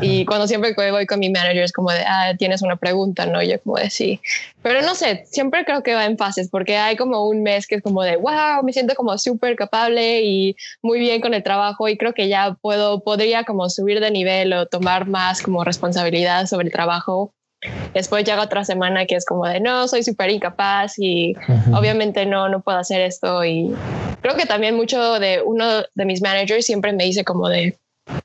y 0.00 0.24
cuando 0.26 0.46
siempre 0.46 0.74
voy 0.90 1.06
con 1.06 1.20
mi 1.20 1.30
manager 1.30 1.62
es 1.62 1.72
como 1.72 1.90
de, 1.90 2.00
ah, 2.06 2.34
tienes 2.38 2.62
una 2.62 2.76
pregunta, 2.76 3.26
¿no? 3.26 3.42
Yo 3.42 3.60
como 3.60 3.76
de 3.76 3.90
sí. 3.90 4.20
Pero 4.62 4.82
no 4.82 4.94
sé, 4.94 5.24
siempre 5.30 5.64
creo 5.64 5.82
que 5.82 5.94
va 5.94 6.04
en 6.04 6.16
fases 6.16 6.48
porque 6.48 6.76
hay 6.76 6.96
como 6.96 7.28
un 7.28 7.42
mes 7.42 7.66
que 7.66 7.76
es 7.76 7.82
como 7.82 8.02
de, 8.02 8.16
wow, 8.16 8.62
me 8.62 8.72
siento 8.72 8.94
como 8.94 9.16
súper 9.18 9.56
capable 9.56 10.22
y 10.22 10.56
muy 10.82 10.98
bien 11.00 11.20
con 11.20 11.34
el 11.34 11.42
trabajo 11.42 11.88
y 11.88 11.96
creo 11.96 12.14
que 12.14 12.28
ya 12.28 12.56
puedo, 12.60 13.00
podría 13.00 13.44
como 13.44 13.68
subir 13.68 14.00
de 14.00 14.10
nivel 14.10 14.52
o 14.52 14.66
tomar 14.66 15.06
más 15.06 15.42
como 15.42 15.64
responsabilidad 15.64 16.46
sobre 16.46 16.66
el 16.66 16.72
trabajo 16.72 17.34
Después 17.94 18.24
llega 18.24 18.42
otra 18.42 18.64
semana 18.64 19.06
que 19.06 19.14
es 19.14 19.24
como 19.24 19.46
de 19.46 19.60
no, 19.60 19.86
soy 19.86 20.02
súper 20.02 20.30
incapaz 20.30 20.98
y 20.98 21.34
obviamente 21.72 22.26
no, 22.26 22.48
no 22.48 22.60
puedo 22.60 22.78
hacer 22.78 23.00
esto. 23.00 23.44
Y 23.44 23.74
creo 24.20 24.36
que 24.36 24.46
también 24.46 24.76
mucho 24.76 25.18
de 25.18 25.42
uno 25.44 25.82
de 25.94 26.04
mis 26.04 26.22
managers 26.22 26.66
siempre 26.66 26.92
me 26.92 27.04
dice 27.04 27.24
como 27.24 27.48
de 27.48 27.78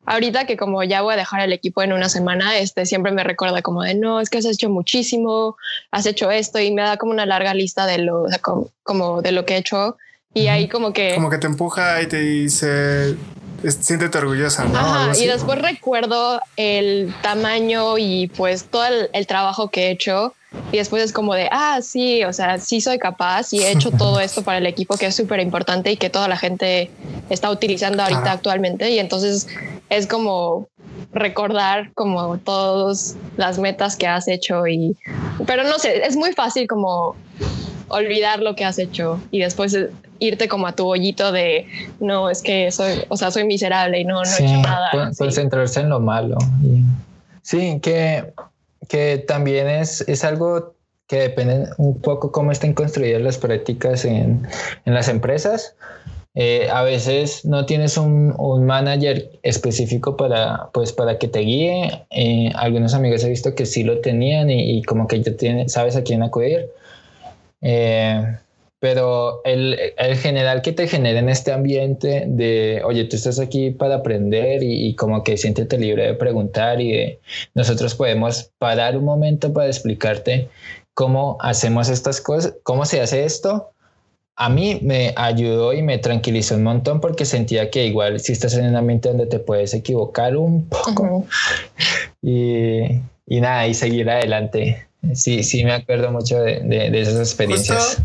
ahorita 0.06 0.46
que 0.46 0.58
como 0.58 0.84
ya 0.84 1.02
voy 1.02 1.14
a 1.14 1.18
dejar 1.18 1.42
el 1.42 1.54
equipo 1.54 1.84
en 1.84 1.94
una 1.94 2.10
semana, 2.10 2.58
este 2.58 2.86
siempre 2.86 3.12
me 3.12 3.24
recuerda 3.24 3.62
como 3.62 3.84
de 3.84 3.94
no, 3.94 4.20
es 4.20 4.30
que 4.30 4.40
has 4.40 4.46
hecho 4.46 4.70
muchísimo, 4.70 5.58
has 5.92 6.06
hecho 6.06 6.32
esto 6.32 6.60
y 6.60 6.72
me 6.72 6.82
da 6.82 6.98
como 6.98 7.12
una 7.12 7.26
larga 7.26 7.54
lista 7.54 7.86
de 7.86 8.00
lo, 8.00 8.26
como, 8.84 9.22
de 9.22 9.32
lo 9.32 9.46
que 9.46 9.56
he 9.56 9.58
hecho. 9.58 9.98
Y 10.34 10.48
ahí 10.48 10.68
como 10.68 10.94
que... 10.94 11.16
Como 11.16 11.30
que 11.30 11.38
te 11.38 11.48
empuja 11.48 12.02
y 12.02 12.08
te 12.08 12.20
dice, 12.20 13.16
siéntete 13.64 14.18
orgullosa, 14.18 14.66
¿no? 14.66 15.14
y 15.18 15.26
después 15.26 15.62
recuerdo 15.62 16.42
el 16.56 17.14
tamaño 17.22 17.98
y 17.98 18.28
pues 18.36 18.66
todo 18.66 18.86
el, 19.14 19.28
trabajo 19.28 19.70
que 19.70 19.88
he 19.88 19.92
hecho. 19.92 20.34
Y 20.72 20.78
después 20.78 21.04
es 21.04 21.12
como 21.12 21.34
de, 21.34 21.50
ah, 21.52 21.80
sí, 21.82 22.24
o 22.24 22.32
sea, 22.32 22.58
sí 22.58 22.80
soy 22.80 22.98
capaz 22.98 23.54
y 23.54 23.62
he 23.62 23.72
hecho 23.72 23.92
todo 23.92 24.20
esto 24.22 24.44
para 24.44 24.58
el 24.60 24.66
equipo 24.66 24.98
que 24.98 25.08
es 25.08 25.16
súper 25.16 25.40
importante 25.42 25.92
y 25.92 25.98
que 25.98 26.10
toda 26.10 26.28
la 26.28 26.38
gente 26.38 26.90
está 27.30 27.52
utilizando 27.52 28.02
ahorita 28.02 28.32
actualmente. 28.32 28.90
Y 28.90 29.00
entonces 29.00 29.48
es 29.90 30.08
como 30.08 30.70
recordar 31.14 31.92
como 31.94 32.38
todas 32.38 33.16
las 33.36 33.60
metas 33.60 33.96
que 33.96 34.08
has 34.08 34.28
hecho 34.28 34.68
y, 34.68 34.98
pero 35.46 35.64
no 35.64 35.80
sé, 35.80 36.06
es 36.06 36.16
muy 36.16 36.34
fácil 36.34 36.68
como 36.68 37.16
olvidar 37.90 38.42
lo 38.42 38.56
que 38.56 38.66
has 38.66 38.80
hecho 38.80 39.22
y 39.32 39.40
después 39.40 39.78
irte 40.20 40.48
como 40.48 40.68
a 40.68 40.76
tu 40.76 40.88
hoyito 40.88 41.32
de 41.32 41.68
no, 42.00 42.30
es 42.30 42.42
que 42.42 42.72
soy, 42.72 43.04
o 43.10 43.18
sea, 43.18 43.32
soy 43.32 43.46
miserable 43.46 44.00
y 44.00 44.06
no, 44.06 44.22
no 44.24 44.30
he 44.30 44.44
hecho 44.44 44.62
nada. 44.62 45.12
Concentrarse 45.18 45.82
en 45.82 45.90
lo 45.90 46.00
malo. 46.00 46.38
Sí, 47.42 47.80
que, 47.82 48.34
que 48.90 49.24
también 49.28 49.68
es, 49.68 50.02
es 50.08 50.24
algo 50.24 50.74
que 51.08 51.18
depende 51.20 51.70
un 51.78 52.02
poco 52.02 52.32
cómo 52.32 52.52
estén 52.52 52.74
construidas 52.74 53.22
las 53.22 53.38
prácticas 53.38 54.04
en, 54.04 54.46
en 54.86 54.94
las 54.94 55.08
empresas. 55.08 55.76
Eh, 56.40 56.70
a 56.72 56.84
veces 56.84 57.46
no 57.46 57.66
tienes 57.66 57.98
un, 57.98 58.36
un, 58.38 58.66
manager 58.66 59.32
específico 59.42 60.16
para, 60.18 60.70
pues, 60.72 60.94
para 60.94 61.18
que 61.18 61.28
te 61.28 61.40
guíe. 61.40 62.06
Eh, 62.12 62.52
algunos 62.54 62.94
amigos 62.94 63.24
he 63.24 63.30
visto 63.30 63.56
que 63.56 63.66
sí 63.66 63.84
lo 63.84 64.02
tenían 64.02 64.52
y, 64.52 64.78
y 64.78 64.84
como 64.84 65.08
que 65.08 65.20
ya 65.24 65.36
tienes, 65.36 65.72
sabes 65.72 65.96
a 65.96 66.04
quién 66.04 66.22
acudir. 66.22 66.70
Eh, 67.62 68.38
pero 68.80 69.42
el, 69.44 69.78
el, 69.98 70.18
general 70.18 70.62
que 70.62 70.72
te 70.72 70.88
genera 70.88 71.20
en 71.20 71.30
este 71.30 71.52
ambiente 71.52 72.26
de, 72.28 72.82
oye, 72.86 73.06
tú 73.06 73.16
estás 73.16 73.40
aquí 73.40 73.72
para 73.72 73.96
aprender 73.96 74.62
y, 74.62 74.94
como 74.96 75.24
que 75.24 75.36
siéntete 75.36 75.80
libre 75.80 76.06
de 76.06 76.14
preguntar 76.14 76.80
y 76.80 76.92
de, 76.92 77.20
nosotros 77.56 77.96
podemos 77.96 78.52
parar 78.60 78.96
un 78.96 79.06
momento 79.06 79.52
para 79.52 79.68
explicarte 79.68 80.50
cómo 80.94 81.38
hacemos 81.40 81.90
estas 81.90 82.22
cosas, 82.22 82.56
cómo 82.64 82.86
se 82.86 83.02
hace 83.02 83.26
esto. 83.26 83.72
A 84.36 84.50
mí 84.50 84.80
me 84.84 85.14
ayudó 85.16 85.74
y 85.74 85.82
me 85.82 85.98
tranquilizó 85.98 86.56
un 86.56 86.64
montón 86.64 87.02
porque 87.02 87.26
sentía 87.26 87.72
que 87.72 87.88
igual 87.88 88.20
si 88.20 88.34
estás 88.34 88.54
en 88.54 88.68
un 88.68 88.76
ambiente 88.76 89.10
donde 89.10 89.26
te 89.26 89.40
puedes 89.40 89.74
equivocar 89.74 90.38
un 90.38 90.70
poco 90.70 91.26
y, 92.22 92.82
y 93.26 93.42
nada, 93.42 93.66
y 93.66 93.74
seguir 93.74 94.08
adelante. 94.08 94.88
Sí, 95.16 95.44
sí, 95.44 95.64
me 95.64 95.74
acuerdo 95.74 96.12
mucho 96.12 96.40
de, 96.40 96.62
de, 96.62 97.02
esas 97.02 97.20
experiencias. 97.20 97.98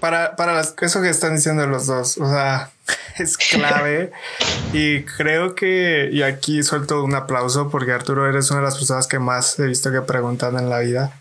para, 0.00 0.36
para 0.36 0.60
eso 0.60 1.02
que 1.02 1.08
están 1.08 1.36
diciendo 1.36 1.66
los 1.66 1.86
dos, 1.86 2.18
o 2.18 2.28
sea, 2.28 2.70
es 3.18 3.36
clave 3.36 4.12
y 4.72 5.02
creo 5.02 5.54
que, 5.54 6.08
y 6.12 6.22
aquí 6.22 6.62
suelto 6.62 7.02
un 7.04 7.14
aplauso 7.14 7.70
porque 7.70 7.92
Arturo 7.92 8.28
eres 8.28 8.50
una 8.50 8.60
de 8.60 8.66
las 8.66 8.76
personas 8.76 9.06
que 9.06 9.18
más 9.18 9.58
he 9.58 9.66
visto 9.66 9.90
que 9.90 10.02
preguntan 10.02 10.56
en 10.56 10.70
la 10.70 10.80
vida. 10.80 11.12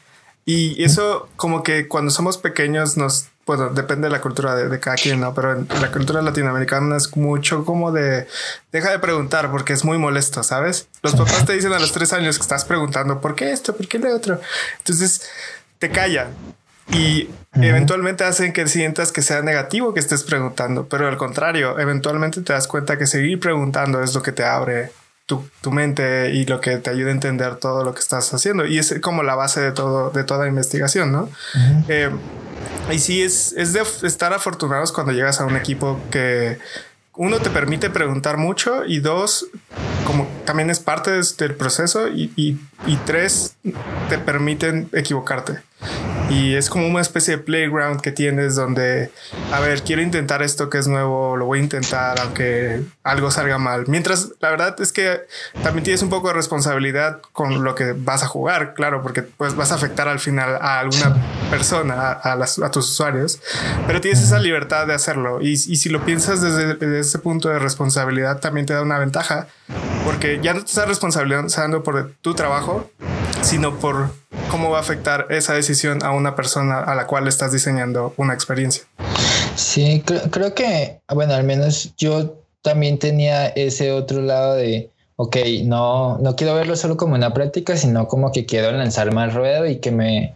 Y 0.46 0.82
eso 0.82 1.28
como 1.36 1.62
que 1.62 1.90
cuando 1.90 2.10
somos 2.10 2.38
pequeños 2.38 2.96
nos 2.96 3.28
bueno, 3.48 3.70
depende 3.70 4.08
de 4.08 4.12
la 4.12 4.20
cultura 4.20 4.56
de, 4.56 4.80
cada 4.80 4.98
quien, 4.98 5.22
¿no? 5.22 5.34
Pero 5.34 5.54
en 5.54 5.68
la 5.82 5.90
cultura 5.90 6.22
latinoamericana 6.22 6.98
es 6.98 7.16
mucho 7.16 7.64
como 7.64 7.94
de 7.94 8.28
deja 8.74 8.92
de 8.92 9.00
preguntar 9.00 9.50
porque 9.50 9.72
es 9.72 9.86
muy 9.86 9.98
molesto, 9.98 10.44
¿sabes? 10.44 10.88
Los 11.02 11.16
papás 11.16 11.46
te 11.46 11.54
dicen 11.54 11.72
a 11.72 11.80
los 11.80 11.94
tres 11.94 12.12
años 12.12 12.38
que 12.38 12.42
estás 12.42 12.66
preguntando 12.66 13.22
por 13.22 13.36
qué 13.36 13.52
esto, 13.54 13.76
por 13.76 13.88
qué 13.88 14.00
lo 14.00 14.14
otro. 14.14 14.42
Entonces 14.80 15.30
te 15.80 15.90
callan 15.90 16.28
y 16.92 17.30
eventualmente 17.54 18.26
hacen 18.26 18.52
que 18.52 18.68
sientas 18.68 19.14
que 19.14 19.22
sea 19.22 19.42
negativo 19.42 19.94
que 19.94 20.02
estés 20.02 20.24
preguntando, 20.24 20.88
pero 20.88 21.08
al 21.08 21.18
contrario, 21.18 21.80
eventualmente 21.80 22.42
te 22.42 22.52
das 22.52 22.68
cuenta 22.68 22.98
que 22.98 23.08
seguir 23.08 23.40
preguntando 23.40 24.04
es 24.04 24.14
lo 24.14 24.22
que 24.22 24.34
te 24.34 24.44
abre 24.44 24.92
tu, 25.26 25.50
tu, 25.62 25.72
mente 25.72 26.32
y 26.32 26.46
lo 26.46 26.60
que 26.60 26.78
te 26.78 26.90
ayuda 26.90 27.10
a 27.10 27.14
entender 27.14 27.56
todo 27.56 27.84
lo 27.84 27.94
que 27.94 28.00
estás 28.00 28.34
haciendo. 28.34 28.66
Y 28.66 28.78
es 28.78 28.94
como 29.02 29.24
la 29.24 29.36
base 29.36 29.60
de 29.60 29.74
todo, 29.74 30.10
de 30.10 30.24
toda 30.24 30.48
investigación, 30.48 31.12
¿no? 31.12 31.30
Y 32.92 33.00
sí, 33.00 33.22
es, 33.22 33.54
es 33.54 33.74
de 33.74 33.82
estar 34.04 34.34
afortunados 34.34 34.92
cuando 34.92 35.12
llegas 35.12 35.42
a 35.42 35.46
un 35.46 35.56
equipo 35.56 36.00
que 36.10 36.58
uno 37.16 37.40
te 37.40 37.50
permite 37.50 37.90
preguntar 37.90 38.38
mucho 38.38 38.86
y 38.86 39.00
dos, 39.00 39.48
como 40.06 40.28
también 40.46 40.70
es 40.70 40.80
parte 40.80 41.12
del 41.12 41.56
proceso 41.56 42.08
y, 42.08 42.32
y, 42.36 42.60
y 42.86 42.96
tres, 43.06 43.56
te 44.10 44.18
permiten 44.20 44.90
equivocarte. 44.94 45.67
Y 46.30 46.56
es 46.56 46.70
como 46.70 46.88
una 46.88 47.00
especie 47.00 47.38
de 47.38 47.44
playground 47.44 48.02
que 48.02 48.12
tienes 48.12 48.56
donde, 48.56 49.12
a 49.52 49.62
ver, 49.62 49.82
quiero 49.84 50.02
intentar 50.02 50.44
esto 50.44 50.70
que 50.70 50.78
es 50.78 50.88
nuevo, 50.88 51.38
lo 51.38 51.46
voy 51.46 51.60
a 51.60 51.64
intentar 51.64 52.20
aunque 52.20 52.82
algo 53.04 53.32
salga 53.32 53.58
mal. 53.58 53.86
Mientras 53.88 54.34
la 54.42 54.50
verdad 54.50 54.76
es 54.82 54.92
que 54.92 55.22
también 55.64 55.86
tienes 55.86 56.02
un 56.02 56.10
poco 56.10 56.28
de 56.28 56.34
responsabilidad 56.34 57.22
con 57.32 57.64
lo 57.64 57.76
que 57.76 57.94
vas 57.94 58.24
a 58.24 58.28
jugar, 58.28 58.74
claro, 58.74 59.02
porque 59.02 59.22
pues 59.22 59.56
vas 59.56 59.72
a 59.72 59.76
afectar 59.76 60.10
al 60.10 60.20
final 60.20 60.58
a 60.62 60.80
alguna 60.80 61.16
persona, 61.50 62.12
a, 62.12 62.36
las, 62.36 62.60
a 62.60 62.72
tus 62.72 62.90
usuarios, 62.90 63.40
pero 63.88 64.02
tienes 64.02 64.22
esa 64.22 64.40
libertad 64.40 64.86
de 64.86 64.94
hacerlo. 64.94 65.42
Y, 65.42 65.54
y 65.54 65.78
si 65.78 65.88
lo 65.88 66.04
piensas 66.04 66.42
desde, 66.42 66.74
desde 66.74 67.00
ese 67.00 67.20
punto 67.20 67.48
de 67.48 67.60
responsabilidad, 67.60 68.40
también 68.40 68.66
te 68.66 68.74
da 68.74 68.82
una 68.82 69.00
ventaja, 69.00 69.48
porque 70.04 70.40
ya 70.42 70.54
no 70.54 70.60
te 70.60 70.68
estás 70.68 70.88
responsabilizando 70.90 71.84
por 71.84 72.12
tu 72.22 72.34
trabajo, 72.34 72.90
sino 73.42 73.80
por 73.80 74.12
cómo 74.50 74.70
va 74.70 74.78
a 74.78 74.82
afectar 74.82 75.28
esa 75.30 75.54
decisión 75.54 76.04
a 76.04 76.12
una 76.12 76.36
persona 76.36 76.80
a 76.80 76.96
la 76.96 77.08
cual 77.08 77.28
estás 77.28 77.52
diseñando 77.52 78.14
una 78.18 78.34
experiencia. 78.34 78.84
Sí, 79.56 80.04
creo, 80.32 80.54
que, 80.54 81.00
bueno, 81.14 81.34
al 81.34 81.44
menos 81.44 81.94
yo 81.98 82.36
también 82.62 83.00
tenía 83.00 83.48
ese 83.48 83.92
otro 83.92 84.22
lado 84.22 84.56
de, 84.56 84.90
ok, 85.16 85.38
no, 85.64 86.18
no 86.20 86.36
quiero 86.36 86.54
verlo 86.56 86.76
solo 86.76 86.96
como 86.98 87.16
una 87.16 87.34
práctica, 87.34 87.76
sino 87.76 88.08
como 88.08 88.32
que 88.32 88.46
quiero 88.46 88.72
lanzarme 88.72 89.22
al 89.22 89.34
ruedo 89.34 89.66
y 89.66 89.78
que 89.78 89.92
me, 89.92 90.36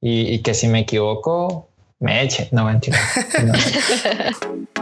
y, 0.00 0.40
que 0.40 0.54
si 0.54 0.68
me 0.68 0.80
equivoco, 0.80 1.68
me 1.98 2.22
eche. 2.22 2.48
No, 2.52 2.64
mentira. 2.64 2.98
No. 3.44 3.52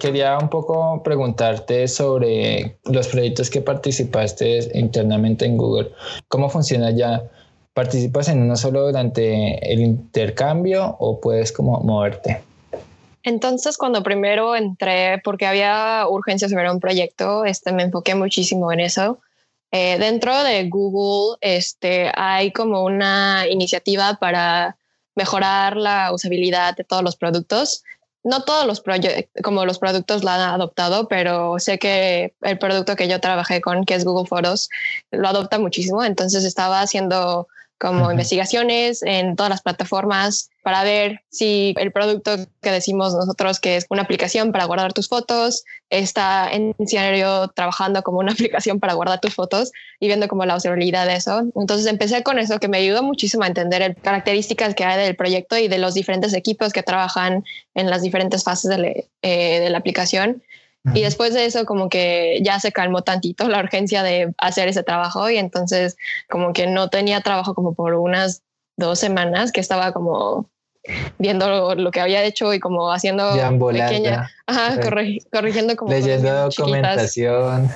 quería 0.00 0.38
un 0.38 0.48
poco 0.48 1.02
preguntarte 1.02 1.88
sobre 1.88 2.78
los 2.84 3.08
proyectos 3.08 3.50
que 3.50 3.60
participaste 3.60 4.70
internamente 4.78 5.44
en 5.44 5.56
Google. 5.56 5.90
¿Cómo 6.28 6.48
funciona 6.48 6.90
ya? 6.90 7.22
¿Participas 7.74 8.28
en 8.28 8.42
uno 8.42 8.56
solo 8.56 8.86
durante 8.86 9.72
el 9.72 9.80
intercambio 9.80 10.96
o 10.98 11.20
puedes 11.20 11.52
como 11.52 11.80
moverte? 11.80 12.42
Entonces, 13.22 13.76
cuando 13.76 14.02
primero 14.02 14.56
entré, 14.56 15.20
porque 15.22 15.46
había 15.46 16.06
urgencia 16.08 16.48
sobre 16.48 16.70
un 16.70 16.80
proyecto, 16.80 17.44
este, 17.44 17.72
me 17.72 17.82
enfoqué 17.82 18.14
muchísimo 18.14 18.72
en 18.72 18.80
eso. 18.80 19.18
Eh, 19.70 19.98
dentro 19.98 20.42
de 20.44 20.68
Google 20.68 21.36
este, 21.40 22.10
hay 22.14 22.52
como 22.52 22.84
una 22.84 23.46
iniciativa 23.48 24.16
para 24.18 24.76
mejorar 25.14 25.76
la 25.76 26.12
usabilidad 26.12 26.76
de 26.76 26.84
todos 26.84 27.02
los 27.02 27.16
productos 27.16 27.82
no 28.24 28.42
todos 28.42 28.66
los 28.66 28.82
como 29.42 29.64
los 29.64 29.78
productos 29.78 30.24
la 30.24 30.34
han 30.34 30.54
adoptado, 30.54 31.08
pero 31.08 31.58
sé 31.58 31.78
que 31.78 32.34
el 32.42 32.58
producto 32.58 32.96
que 32.96 33.08
yo 33.08 33.20
trabajé 33.20 33.60
con, 33.60 33.84
que 33.84 33.94
es 33.94 34.04
Google 34.04 34.26
Fotos, 34.26 34.68
lo 35.10 35.28
adopta 35.28 35.58
muchísimo. 35.58 36.04
Entonces 36.04 36.44
estaba 36.44 36.80
haciendo 36.80 37.48
como 37.78 38.10
investigaciones 38.10 39.02
en 39.02 39.36
todas 39.36 39.50
las 39.50 39.62
plataformas 39.62 40.50
para 40.62 40.82
ver 40.82 41.20
si 41.30 41.74
el 41.78 41.92
producto 41.92 42.36
que 42.60 42.70
decimos 42.70 43.14
nosotros 43.14 43.60
que 43.60 43.76
es 43.76 43.86
una 43.88 44.02
aplicación 44.02 44.52
para 44.52 44.64
guardar 44.64 44.92
tus 44.92 45.08
fotos 45.08 45.64
está 45.88 46.50
en 46.50 46.74
serio 46.86 47.48
trabajando 47.54 48.02
como 48.02 48.18
una 48.18 48.32
aplicación 48.34 48.80
para 48.80 48.94
guardar 48.94 49.20
tus 49.20 49.34
fotos 49.34 49.70
y 50.00 50.08
viendo 50.08 50.28
como 50.28 50.44
la 50.44 50.56
usabilidad 50.56 51.06
de 51.06 51.14
eso. 51.14 51.44
Entonces 51.54 51.86
empecé 51.86 52.22
con 52.22 52.38
eso 52.38 52.58
que 52.58 52.68
me 52.68 52.78
ayudó 52.78 53.02
muchísimo 53.02 53.44
a 53.44 53.46
entender 53.46 53.80
las 53.80 53.96
características 54.02 54.74
que 54.74 54.84
hay 54.84 55.02
del 55.02 55.16
proyecto 55.16 55.56
y 55.56 55.68
de 55.68 55.78
los 55.78 55.94
diferentes 55.94 56.34
equipos 56.34 56.72
que 56.72 56.82
trabajan 56.82 57.44
en 57.74 57.88
las 57.88 58.02
diferentes 58.02 58.42
fases 58.44 58.70
de, 58.70 59.08
eh, 59.22 59.60
de 59.60 59.70
la 59.70 59.78
aplicación 59.78 60.42
y 60.94 61.02
después 61.02 61.34
de 61.34 61.44
eso 61.44 61.64
como 61.64 61.88
que 61.88 62.40
ya 62.42 62.60
se 62.60 62.72
calmó 62.72 63.02
tantito 63.02 63.48
la 63.48 63.60
urgencia 63.60 64.02
de 64.02 64.32
hacer 64.38 64.68
ese 64.68 64.82
trabajo 64.82 65.28
y 65.30 65.36
entonces 65.36 65.96
como 66.28 66.52
que 66.52 66.66
no 66.66 66.88
tenía 66.88 67.20
trabajo 67.20 67.54
como 67.54 67.74
por 67.74 67.94
unas 67.94 68.42
dos 68.76 68.98
semanas 68.98 69.52
que 69.52 69.60
estaba 69.60 69.92
como 69.92 70.48
viendo 71.18 71.74
lo, 71.74 71.90
que 71.90 72.00
había 72.00 72.22
hecho 72.22 72.54
y 72.54 72.60
como 72.60 72.92
haciendo 72.92 73.30
pequeña, 73.70 74.30
ajá, 74.46 74.80
corrigiendo 75.30 75.76
como 75.76 75.92
leyendo 75.92 76.44
documentación, 76.44 77.70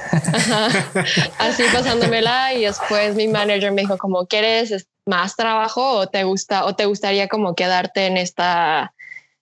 así 1.38 1.62
pasándomela 1.72 2.54
y 2.54 2.64
después 2.64 3.14
mi 3.14 3.28
manager 3.28 3.72
me 3.72 3.82
dijo 3.82 3.98
como 3.98 4.26
quieres 4.26 4.86
más 5.06 5.36
trabajo 5.36 5.98
o 5.98 6.06
te 6.06 6.24
gusta 6.24 6.64
o 6.64 6.74
te 6.74 6.86
gustaría 6.86 7.28
como 7.28 7.54
quedarte 7.54 8.06
en 8.06 8.16
esta 8.16 8.94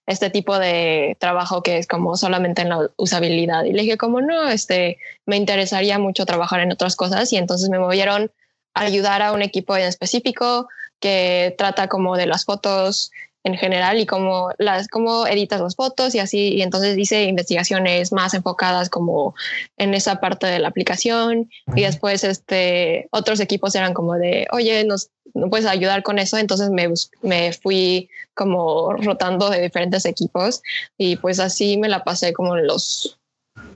este 0.07 0.29
tipo 0.29 0.57
de 0.57 1.15
trabajo 1.19 1.61
que 1.61 1.77
es 1.77 1.87
como 1.87 2.17
solamente 2.17 2.61
en 2.61 2.69
la 2.69 2.89
usabilidad. 2.97 3.63
Y 3.65 3.73
le 3.73 3.83
dije 3.83 3.97
como 3.97 4.21
no, 4.21 4.49
este, 4.49 4.97
me 5.25 5.37
interesaría 5.37 5.99
mucho 5.99 6.25
trabajar 6.25 6.59
en 6.61 6.71
otras 6.71 6.95
cosas 6.95 7.31
y 7.33 7.37
entonces 7.37 7.69
me 7.69 7.79
movieron 7.79 8.31
a 8.73 8.81
ayudar 8.81 9.21
a 9.21 9.31
un 9.31 9.41
equipo 9.41 9.75
en 9.75 9.83
específico 9.83 10.67
que 10.99 11.55
trata 11.57 11.87
como 11.87 12.15
de 12.15 12.27
las 12.27 12.45
fotos 12.45 13.11
en 13.43 13.55
general 13.55 13.99
y 13.99 14.05
cómo, 14.05 14.51
las, 14.57 14.87
cómo 14.87 15.25
editas 15.25 15.61
las 15.61 15.75
fotos 15.75 16.13
y 16.13 16.19
así. 16.19 16.53
Y 16.53 16.61
entonces 16.61 16.97
hice 16.97 17.23
investigaciones 17.23 18.11
más 18.11 18.33
enfocadas 18.33 18.89
como 18.89 19.33
en 19.77 19.93
esa 19.93 20.19
parte 20.19 20.47
de 20.47 20.59
la 20.59 20.67
aplicación. 20.67 21.49
Y 21.75 21.81
después 21.81 22.23
este, 22.23 23.07
otros 23.11 23.39
equipos 23.39 23.75
eran 23.75 23.93
como 23.93 24.15
de, 24.15 24.47
oye, 24.51 24.83
nos, 24.83 25.09
¿no 25.33 25.49
puedes 25.49 25.65
ayudar 25.65 26.03
con 26.03 26.19
eso? 26.19 26.37
Entonces 26.37 26.69
me, 26.69 26.87
me 27.21 27.53
fui 27.53 28.09
como 28.33 28.93
rotando 28.93 29.49
de 29.49 29.61
diferentes 29.61 30.05
equipos 30.05 30.61
y 30.97 31.15
pues 31.15 31.39
así 31.39 31.77
me 31.77 31.89
la 31.89 32.03
pasé 32.03 32.33
como 32.33 32.57
en 32.57 32.67
los 32.67 33.19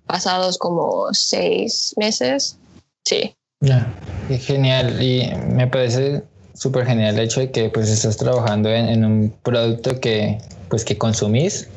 pasados 0.06 0.58
como 0.58 1.08
seis 1.14 1.94
meses. 1.98 2.58
Sí. 3.04 3.36
Ya, 3.62 3.88
genial. 4.30 5.02
Y 5.02 5.32
me 5.50 5.68
parece 5.68 6.24
súper 6.56 6.86
genial 6.86 7.16
el 7.16 7.26
hecho 7.26 7.42
de 7.42 7.52
que 7.52 7.70
pues 7.70 7.90
estás 7.90 8.18
trabajando 8.18 8.70
en, 8.70 9.06
un 9.06 9.36
producto 9.44 10.00
que 10.00 10.40
pues 10.70 10.84
que 10.84 10.98
consumís 10.98 11.68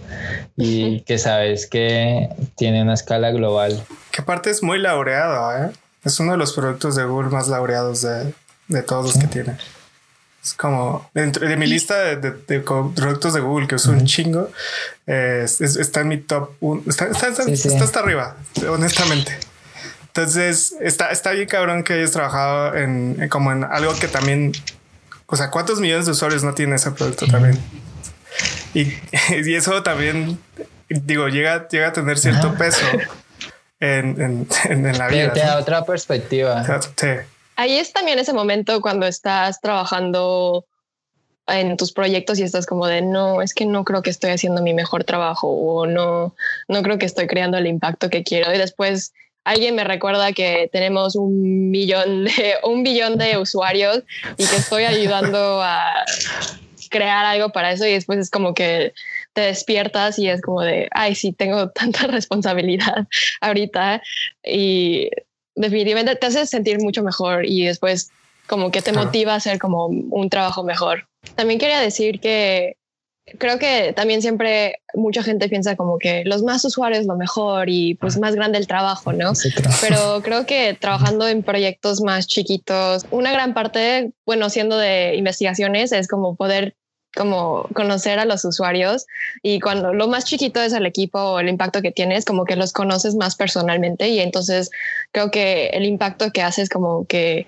y 0.56 1.00
que 1.02 1.18
sabes 1.18 1.66
que 1.66 2.30
tiene 2.56 2.82
una 2.82 2.94
escala 2.94 3.30
global. 3.30 3.84
Que 4.10 4.22
aparte 4.22 4.50
es 4.50 4.62
muy 4.62 4.78
laureado, 4.78 5.56
¿eh? 5.56 5.70
Es 6.04 6.18
uno 6.20 6.32
de 6.32 6.38
los 6.38 6.52
productos 6.52 6.96
de 6.96 7.04
Google 7.04 7.28
más 7.28 7.48
laureados 7.48 8.02
de, 8.02 8.32
de 8.68 8.82
todos 8.82 9.04
los 9.06 9.18
que 9.18 9.26
tiene. 9.26 9.56
Es 10.42 10.54
como 10.54 11.10
dentro 11.12 11.46
de 11.46 11.56
mi 11.56 11.66
lista 11.66 11.98
de, 11.98 12.16
de, 12.16 12.60
productos 12.60 13.34
de 13.34 13.40
Google, 13.40 13.66
que 13.66 13.74
es 13.74 13.86
un 13.86 14.06
chingo, 14.06 14.48
está 15.06 16.00
en 16.00 16.08
mi 16.08 16.18
top 16.18 16.52
uno. 16.60 16.82
Está, 16.86 17.08
está, 17.08 17.28
está, 17.28 17.84
hasta 17.84 18.00
arriba, 18.00 18.36
honestamente. 18.68 19.36
Entonces, 20.18 20.74
está, 20.80 21.12
está 21.12 21.30
bien 21.30 21.46
cabrón 21.46 21.84
que 21.84 21.92
hayas 21.92 22.10
trabajado 22.10 22.74
en, 22.74 23.28
como 23.28 23.52
en 23.52 23.62
algo 23.62 23.94
que 23.94 24.08
también, 24.08 24.50
o 25.26 25.36
sea, 25.36 25.48
¿cuántos 25.52 25.78
millones 25.78 26.06
de 26.06 26.10
usuarios 26.10 26.42
no 26.42 26.54
tiene 26.54 26.74
ese 26.74 26.90
producto 26.90 27.28
también? 27.28 27.56
Y, 28.74 28.80
y 29.46 29.54
eso 29.54 29.80
también, 29.84 30.40
digo, 30.88 31.28
llega, 31.28 31.68
llega 31.68 31.88
a 31.88 31.92
tener 31.92 32.18
cierto 32.18 32.52
peso 32.56 32.84
en, 33.78 34.20
en, 34.20 34.48
en, 34.64 34.98
la 34.98 35.06
vida. 35.06 35.32
Te, 35.32 35.38
da 35.38 35.56
otra 35.56 35.84
perspectiva. 35.84 36.66
Ahí 37.54 37.78
es 37.78 37.92
también 37.92 38.18
ese 38.18 38.32
momento 38.32 38.80
cuando 38.80 39.06
estás 39.06 39.60
trabajando 39.60 40.66
en 41.46 41.76
tus 41.76 41.92
proyectos 41.92 42.40
y 42.40 42.42
estás 42.42 42.66
como 42.66 42.88
de 42.88 43.02
no, 43.02 43.40
es 43.40 43.54
que 43.54 43.66
no 43.66 43.84
creo 43.84 44.02
que 44.02 44.10
estoy 44.10 44.30
haciendo 44.30 44.62
mi 44.62 44.74
mejor 44.74 45.04
trabajo 45.04 45.46
o 45.48 45.86
no, 45.86 46.34
no 46.66 46.82
creo 46.82 46.98
que 46.98 47.06
estoy 47.06 47.28
creando 47.28 47.56
el 47.56 47.68
impacto 47.68 48.10
que 48.10 48.24
quiero. 48.24 48.52
Y 48.52 48.58
después 48.58 49.12
alguien 49.49 49.74
me 49.74 49.84
recuerda 49.84 50.32
que 50.32 50.68
tenemos 50.70 51.16
un 51.16 51.70
millón 51.70 52.24
de, 52.24 52.55
un 52.64 52.82
billón 52.82 53.16
de 53.16 53.38
usuarios 53.38 54.03
y 54.36 54.46
que 54.46 54.57
estoy 54.57 54.84
ayudando 54.84 55.62
a 55.62 56.05
crear 56.90 57.24
algo 57.24 57.51
para 57.51 57.72
eso 57.72 57.86
y 57.86 57.92
después 57.92 58.18
es 58.18 58.30
como 58.30 58.55
que 58.55 58.92
te 59.32 59.40
despiertas 59.42 60.18
y 60.18 60.28
es 60.28 60.42
como 60.42 60.61
de, 60.61 60.88
ay, 60.90 61.14
sí, 61.14 61.32
tengo 61.32 61.70
tanta 61.74 62.07
responsabilidad 62.07 63.09
ahorita 63.40 64.03
y 64.44 65.11
definitivamente 65.55 66.14
te 66.16 66.26
hace 66.26 66.46
sentir 66.46 66.78
mucho 66.80 67.03
mejor 67.03 67.46
y 67.46 67.64
después 67.64 68.11
como 68.46 68.70
que 68.70 68.82
te 68.82 68.92
motiva 68.92 69.32
a 69.32 69.36
hacer 69.36 69.59
como 69.59 69.86
un 69.86 70.30
trabajo 70.30 70.62
mejor. 70.62 71.07
También 71.34 71.59
quería 71.59 71.80
decir 71.80 72.20
que 72.20 72.76
creo 73.38 73.58
que 73.58 73.92
también 73.94 74.22
siempre 74.22 74.80
mucha 74.94 75.22
gente 75.22 75.48
piensa 75.48 75.76
como 75.76 75.98
que 75.98 76.24
los 76.24 76.42
más 76.42 76.64
usuarios 76.64 77.06
lo 77.06 77.16
mejor 77.16 77.68
y 77.68 77.94
pues 77.94 78.18
más 78.18 78.34
grande 78.34 78.58
el 78.58 78.66
trabajo, 78.66 79.12
¿no? 79.12 79.32
Pero 79.80 80.20
creo 80.24 80.46
que 80.46 80.76
trabajando 80.78 81.28
en 81.28 81.42
proyectos 81.42 82.00
más 82.00 82.26
chiquitos, 82.26 83.06
una 83.10 83.32
gran 83.32 83.54
parte, 83.54 84.12
bueno, 84.24 84.50
siendo 84.50 84.76
de 84.78 85.16
investigaciones, 85.16 85.92
es 85.92 86.08
como 86.08 86.36
poder 86.36 86.76
como 87.18 87.68
conocer 87.74 88.20
a 88.20 88.24
los 88.24 88.44
usuarios 88.44 89.06
y 89.42 89.58
cuando 89.58 89.92
lo 89.92 90.06
más 90.06 90.24
chiquito 90.24 90.62
es 90.62 90.72
el 90.72 90.86
equipo 90.86 91.18
o 91.18 91.40
el 91.40 91.48
impacto 91.48 91.82
que 91.82 91.90
tienes, 91.90 92.24
como 92.24 92.44
que 92.44 92.54
los 92.54 92.72
conoces 92.72 93.16
más 93.16 93.34
personalmente 93.34 94.08
y 94.08 94.20
entonces 94.20 94.70
creo 95.10 95.30
que 95.30 95.66
el 95.70 95.84
impacto 95.84 96.30
que 96.30 96.42
haces 96.42 96.68
como 96.68 97.04
que 97.06 97.46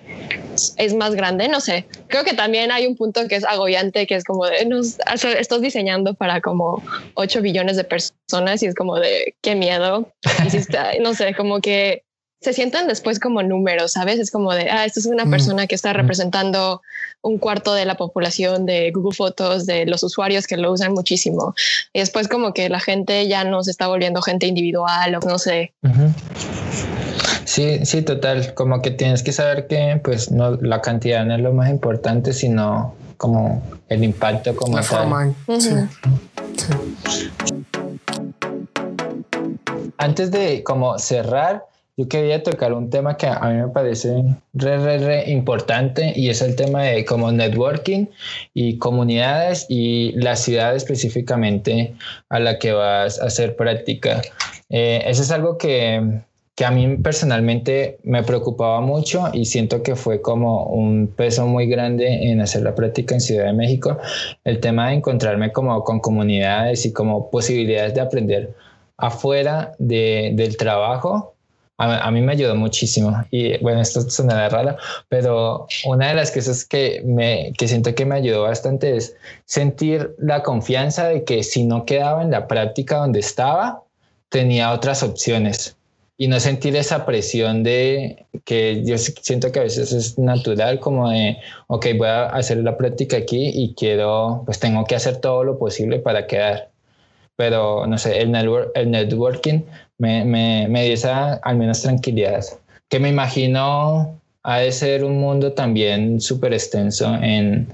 es 0.77 0.93
más 0.93 1.15
grande, 1.15 1.47
no 1.47 1.61
sé, 1.61 1.85
creo 2.07 2.25
que 2.25 2.33
también 2.33 2.71
hay 2.71 2.85
un 2.85 2.97
punto 2.97 3.27
que 3.29 3.35
es 3.35 3.45
agobiante, 3.45 4.05
que 4.05 4.15
es 4.15 4.25
como 4.25 4.45
de, 4.45 4.65
nos, 4.65 4.97
estás 5.39 5.61
diseñando 5.61 6.13
para 6.15 6.41
como 6.41 6.83
8 7.13 7.41
billones 7.41 7.77
de 7.77 7.85
personas 7.85 8.61
y 8.61 8.65
es 8.65 8.75
como 8.75 8.99
de, 8.99 9.35
qué 9.41 9.55
miedo, 9.55 10.11
no 11.01 11.13
sé, 11.13 11.33
como 11.33 11.61
que 11.61 12.03
se 12.41 12.53
sienten 12.53 12.87
después 12.87 13.19
como 13.19 13.43
números, 13.43 13.91
¿sabes? 13.91 14.19
Es 14.19 14.31
como 14.31 14.51
de, 14.53 14.69
ah, 14.71 14.83
esta 14.85 14.99
es 14.99 15.05
una 15.05 15.25
mm. 15.25 15.29
persona 15.29 15.67
que 15.67 15.75
está 15.75 15.93
mm. 15.93 15.97
representando 15.97 16.81
un 17.21 17.37
cuarto 17.37 17.75
de 17.75 17.85
la 17.85 17.95
población 17.95 18.65
de 18.65 18.91
Google 18.91 19.15
Fotos, 19.15 19.67
de 19.67 19.85
los 19.85 20.01
usuarios 20.01 20.47
que 20.47 20.57
lo 20.57 20.71
usan 20.71 20.91
muchísimo. 20.93 21.53
Y 21.93 21.99
después 21.99 22.27
como 22.27 22.51
que 22.51 22.67
la 22.67 22.79
gente 22.79 23.27
ya 23.27 23.43
no 23.43 23.63
se 23.63 23.69
está 23.69 23.87
volviendo 23.87 24.23
gente 24.23 24.47
individual 24.47 25.15
o 25.15 25.19
no 25.19 25.37
sé. 25.37 25.73
Sí, 27.45 27.85
sí, 27.85 28.01
total. 28.01 28.55
Como 28.55 28.81
que 28.81 28.89
tienes 28.89 29.21
que 29.21 29.33
saber 29.33 29.67
que 29.67 30.01
pues 30.03 30.31
no, 30.31 30.55
la 30.55 30.81
cantidad 30.81 31.23
no 31.23 31.35
es 31.35 31.41
lo 31.41 31.53
más 31.53 31.69
importante, 31.69 32.33
sino 32.33 32.95
como 33.17 33.61
el 33.87 34.03
impacto 34.03 34.55
como 34.55 34.77
la 34.77 34.83
forma. 34.83 35.31
Antes 39.97 40.31
de 40.31 40.63
como 40.63 40.97
cerrar, 40.97 41.65
yo 41.97 42.07
quería 42.07 42.41
tocar 42.41 42.73
un 42.73 42.89
tema 42.89 43.17
que 43.17 43.27
a 43.27 43.39
mí 43.49 43.61
me 43.61 43.67
parece 43.67 44.23
re, 44.53 44.77
re, 44.77 44.97
re 44.97 45.31
importante 45.31 46.13
y 46.15 46.29
es 46.29 46.41
el 46.41 46.55
tema 46.55 46.83
de 46.83 47.03
como 47.05 47.31
networking 47.31 48.07
y 48.53 48.77
comunidades 48.77 49.65
y 49.69 50.13
la 50.13 50.35
ciudad 50.35 50.75
específicamente 50.75 51.93
a 52.29 52.39
la 52.39 52.59
que 52.59 52.71
vas 52.71 53.21
a 53.21 53.25
hacer 53.25 53.55
práctica. 53.55 54.21
Eh, 54.69 55.03
eso 55.05 55.21
es 55.21 55.31
algo 55.31 55.57
que, 55.57 56.21
que 56.55 56.65
a 56.65 56.71
mí 56.71 56.95
personalmente 56.97 57.99
me 58.03 58.23
preocupaba 58.23 58.79
mucho 58.79 59.29
y 59.33 59.45
siento 59.45 59.83
que 59.83 59.97
fue 59.97 60.21
como 60.21 60.67
un 60.67 61.07
peso 61.07 61.45
muy 61.45 61.67
grande 61.67 62.31
en 62.31 62.39
hacer 62.39 62.63
la 62.63 62.73
práctica 62.73 63.15
en 63.15 63.21
Ciudad 63.21 63.45
de 63.45 63.53
México, 63.53 63.97
el 64.45 64.61
tema 64.61 64.87
de 64.87 64.95
encontrarme 64.95 65.51
como 65.51 65.83
con 65.83 65.99
comunidades 65.99 66.85
y 66.85 66.93
como 66.93 67.29
posibilidades 67.29 67.93
de 67.93 68.01
aprender 68.01 68.53
afuera 68.97 69.73
de, 69.77 70.31
del 70.35 70.55
trabajo 70.55 71.33
a, 71.81 72.11
mí 72.11 72.21
me 72.21 72.33
ayudó 72.33 72.55
muchísimo. 72.55 73.23
Y 73.31 73.57
bueno, 73.59 73.81
esto 73.81 74.01
suena 74.01 74.49
raro, 74.49 74.77
pero 75.09 75.67
una 75.85 76.09
de 76.09 76.15
las 76.15 76.31
cosas 76.31 76.65
que, 76.65 77.01
me, 77.05 77.53
que 77.57 77.67
siento 77.67 77.93
que 77.95 78.05
me 78.05 78.15
ayudó 78.15 78.43
bastante 78.43 78.95
es 78.95 79.15
sentir 79.45 80.15
la 80.19 80.43
confianza 80.43 81.07
de 81.07 81.23
que 81.23 81.43
si 81.43 81.63
no 81.63 81.85
quedaba 81.85 82.21
en 82.21 82.31
la 82.31 82.47
práctica 82.47 82.97
donde 82.97 83.19
estaba, 83.19 83.83
tenía 84.29 84.71
otras 84.71 85.03
opciones 85.03 85.75
y 86.21 86.27
no 86.27 86.39
sentir 86.39 86.75
esa 86.75 87.05
presión 87.05 87.63
de 87.63 88.27
que 88.45 88.83
yo 88.85 88.97
siento 88.97 89.51
que 89.51 89.59
a 89.59 89.63
veces 89.63 89.91
es 89.91 90.19
natural 90.19 90.79
como 90.79 91.09
de, 91.09 91.37
ok, 91.65 91.87
voy 91.97 92.07
a 92.07 92.27
hacer 92.27 92.57
la 92.57 92.77
práctica 92.77 93.17
aquí 93.17 93.51
y 93.53 93.73
quiero, 93.73 94.43
pues 94.45 94.59
tengo 94.59 94.85
que 94.85 94.95
hacer 94.95 95.17
todo 95.17 95.43
lo 95.43 95.57
posible 95.57 95.97
para 95.97 96.27
quedar. 96.27 96.70
Pero 97.41 97.87
no 97.87 97.97
sé, 97.97 98.21
el, 98.21 98.29
network, 98.29 98.69
el 98.75 98.91
networking 98.91 99.61
me, 99.97 100.23
me, 100.23 100.67
me 100.69 100.83
dio 100.83 100.93
esa 100.93 101.39
al 101.41 101.57
menos 101.57 101.81
tranquilidad, 101.81 102.45
que 102.87 102.99
me 102.99 103.09
imagino 103.09 104.15
ha 104.43 104.59
de 104.59 104.71
ser 104.71 105.03
un 105.03 105.19
mundo 105.19 105.53
también 105.53 106.21
súper 106.21 106.53
extenso 106.53 107.15
en, 107.15 107.67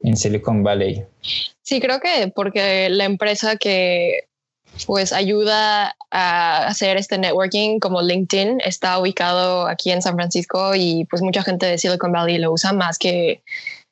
en 0.00 0.16
Silicon 0.18 0.62
Valley. 0.62 1.02
Sí, 1.62 1.80
creo 1.80 1.98
que 1.98 2.30
porque 2.34 2.90
la 2.90 3.06
empresa 3.06 3.56
que 3.56 4.24
pues 4.84 5.14
ayuda 5.14 5.96
a 6.10 6.66
hacer 6.66 6.98
este 6.98 7.16
networking 7.16 7.78
como 7.78 8.02
LinkedIn 8.02 8.60
está 8.66 8.98
ubicado 8.98 9.66
aquí 9.66 9.92
en 9.92 10.02
San 10.02 10.16
Francisco 10.16 10.74
y 10.74 11.06
pues 11.06 11.22
mucha 11.22 11.42
gente 11.42 11.64
de 11.64 11.78
Silicon 11.78 12.12
Valley 12.12 12.36
lo 12.36 12.52
usa 12.52 12.74
más 12.74 12.98
que 12.98 13.42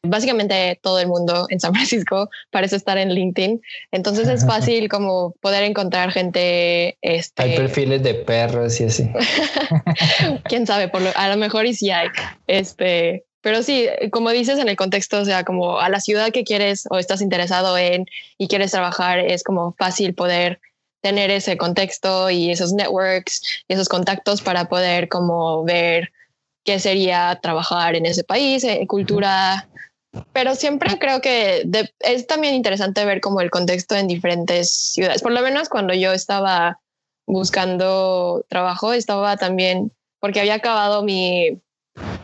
básicamente 0.05 0.79
todo 0.83 0.99
el 1.01 1.09
mundo 1.09 1.47
en 1.51 1.61
San 1.61 1.75
Francisco 1.75 2.29
parece 2.51 2.77
estar 2.77 2.99
en 2.99 3.11
LinkedIn. 3.11 3.61
Entonces 3.93 4.29
es 4.29 4.47
fácil 4.47 4.89
como 4.89 5.33
poder 5.41 5.65
encontrar 5.65 6.13
gente. 6.13 6.97
Este... 7.03 7.43
Hay 7.43 7.57
perfiles 7.57 8.03
de 8.03 8.15
perros 8.15 8.81
y 8.81 8.85
así. 8.85 9.11
Quién 10.45 10.67
sabe, 10.67 10.89
por 10.89 11.03
lo, 11.03 11.11
a 11.15 11.29
lo 11.29 11.37
mejor 11.37 11.67
y 11.67 11.75
si 11.75 11.91
hay. 11.91 12.09
Este, 12.47 13.25
pero 13.41 13.63
sí, 13.63 13.89
como 14.11 14.31
dices 14.31 14.59
en 14.59 14.69
el 14.69 14.77
contexto, 14.77 15.21
o 15.21 15.25
sea, 15.25 15.45
como 15.45 15.79
a 15.79 15.89
la 15.89 16.01
ciudad 16.01 16.31
que 16.31 16.45
quieres 16.45 16.85
o 16.91 16.99
estás 16.99 17.21
interesado 17.21 17.77
en 17.77 18.07
y 18.39 18.49
quieres 18.49 18.71
trabajar, 18.71 19.19
es 19.19 19.43
como 19.45 19.75
fácil 19.79 20.15
poder 20.15 20.61
tener 21.03 21.31
ese 21.31 21.59
contexto 21.59 22.31
y 22.31 22.51
esos 22.51 22.73
networks 22.73 23.43
y 23.69 23.75
esos 23.75 23.91
contactos 23.91 24.41
para 24.41 24.71
poder 24.71 25.09
como 25.11 25.63
ver 25.63 26.11
qué 26.65 26.79
sería 26.79 27.39
trabajar 27.43 27.95
en 27.95 28.07
ese 28.07 28.25
país, 28.25 28.65
en 28.65 28.87
cultura 28.87 29.69
pero 30.33 30.55
siempre 30.55 30.99
creo 30.99 31.21
que 31.21 31.69
es 32.01 32.27
también 32.27 32.55
interesante 32.55 33.05
ver 33.05 33.21
como 33.21 33.41
el 33.41 33.51
contexto 33.51 33.95
en 33.95 34.07
diferentes 34.07 34.71
ciudades. 34.71 35.23
Por 35.23 35.33
lo 35.33 35.43
menos 35.43 35.69
cuando 35.69 35.95
yo 35.95 36.13
estaba 36.13 36.81
buscando 37.27 38.45
trabajo, 38.49 38.93
estaba 38.93 39.37
también, 39.37 39.93
porque 40.21 40.41
había 40.41 40.55
acabado 40.55 41.03
mi, 41.03 41.61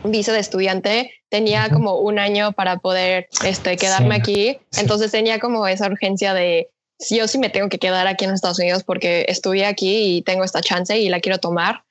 visa 0.03 0.33
de 0.33 0.39
estudiante, 0.39 1.13
tenía 1.29 1.69
como 1.69 1.99
un 1.99 2.19
año 2.19 2.51
para 2.51 2.77
poder 2.77 3.27
este, 3.45 3.77
quedarme 3.77 4.15
aquí. 4.15 4.57
Entonces 4.77 5.11
tenía 5.11 5.39
como 5.39 5.67
esa 5.67 5.87
urgencia 5.87 6.33
de 6.33 6.69
yo 7.09 7.27
sí 7.27 7.37
me 7.37 7.49
tengo 7.49 7.69
que 7.69 7.79
quedar 7.79 8.07
aquí 8.07 8.25
en 8.25 8.31
Estados 8.31 8.59
Unidos 8.59 8.83
porque 8.83 9.25
estudié 9.27 9.65
aquí 9.65 10.17
y 10.17 10.21
tengo 10.21 10.43
esta 10.43 10.61
chance 10.61 10.97
y 10.97 11.09
la 11.09 11.19
quiero 11.19 11.39
tomar. 11.39 11.83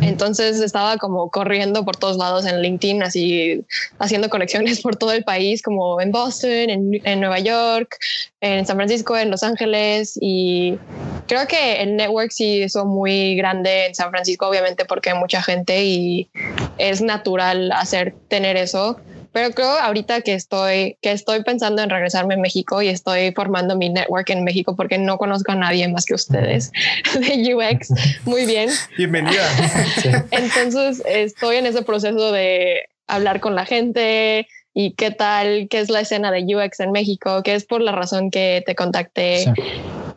Entonces 0.00 0.60
estaba 0.60 0.96
como 0.96 1.30
corriendo 1.30 1.84
por 1.84 1.96
todos 1.96 2.16
lados 2.16 2.46
en 2.46 2.62
LinkedIn, 2.62 3.02
así 3.02 3.62
haciendo 3.98 4.30
conexiones 4.30 4.80
por 4.80 4.96
todo 4.96 5.12
el 5.12 5.24
país, 5.24 5.60
como 5.62 6.00
en 6.00 6.10
Boston, 6.10 6.70
en, 6.70 7.00
en, 7.04 7.20
Nueva 7.20 7.38
York, 7.40 7.98
en 8.40 8.64
San 8.64 8.76
Francisco, 8.76 9.14
en 9.14 9.30
Los 9.30 9.42
Ángeles. 9.42 10.18
Y 10.18 10.78
creo 11.26 11.46
que 11.46 11.82
el 11.82 11.96
network 11.96 12.30
sí 12.30 12.62
hizo 12.62 12.86
muy 12.86 13.36
grande 13.36 13.86
en 13.86 13.94
San 13.94 14.08
Francisco, 14.08 14.48
obviamente 14.48 14.86
porque 14.86 15.10
hay 15.10 15.18
mucha 15.18 15.42
gente 15.42 15.84
y 15.84 16.30
es 16.78 17.02
natural 17.02 17.70
hacer 17.72 18.14
tener 18.28 18.56
eso. 18.56 18.98
Pero 19.34 19.50
creo 19.50 19.68
ahorita 19.68 20.20
que 20.20 20.32
estoy, 20.32 20.96
que 21.02 21.10
estoy 21.10 21.42
pensando 21.42 21.82
en 21.82 21.90
regresarme 21.90 22.34
a 22.34 22.38
México 22.38 22.80
y 22.80 22.88
estoy 22.88 23.32
formando 23.32 23.76
mi 23.76 23.88
network 23.88 24.30
en 24.30 24.44
México 24.44 24.76
porque 24.76 24.96
no 24.96 25.18
conozco 25.18 25.50
a 25.50 25.56
nadie 25.56 25.88
más 25.88 26.06
que 26.06 26.14
ustedes 26.14 26.70
de 27.18 27.52
UX. 27.52 27.90
Muy 28.24 28.46
bien. 28.46 28.70
Bienvenida. 28.96 29.44
Entonces 30.30 31.02
estoy 31.04 31.56
en 31.56 31.66
ese 31.66 31.82
proceso 31.82 32.30
de 32.30 32.84
hablar 33.08 33.40
con 33.40 33.56
la 33.56 33.66
gente 33.66 34.46
y 34.72 34.92
qué 34.92 35.10
tal, 35.10 35.66
qué 35.68 35.80
es 35.80 35.90
la 35.90 36.02
escena 36.02 36.30
de 36.30 36.44
UX 36.54 36.78
en 36.78 36.92
México, 36.92 37.42
que 37.42 37.56
es 37.56 37.64
por 37.64 37.80
la 37.80 37.90
razón 37.90 38.30
que 38.30 38.62
te 38.64 38.76
contacté. 38.76 39.52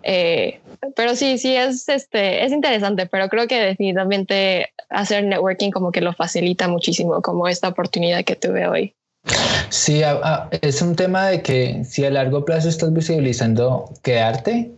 Eh, 0.03 0.59
pero 0.95 1.15
sí, 1.15 1.39
sí, 1.39 1.55
es, 1.55 1.89
este, 1.89 2.45
es 2.45 2.51
interesante, 2.51 3.07
pero 3.07 3.29
creo 3.29 3.47
que 3.47 3.59
definitivamente 3.59 4.69
hacer 4.89 5.23
networking 5.23 5.71
como 5.71 5.91
que 5.91 6.01
lo 6.01 6.13
facilita 6.13 6.67
muchísimo, 6.67 7.19
como 7.23 7.47
esta 7.47 7.67
oportunidad 7.69 8.23
que 8.23 8.35
tuve 8.35 8.67
hoy. 8.67 8.93
Sí, 9.69 10.01
es 10.61 10.81
un 10.81 10.95
tema 10.95 11.27
de 11.27 11.41
que 11.41 11.83
si 11.83 12.05
a 12.05 12.09
largo 12.09 12.45
plazo 12.45 12.69
estás 12.69 12.93
visibilizando 12.93 13.91
quedarte, 14.01 14.71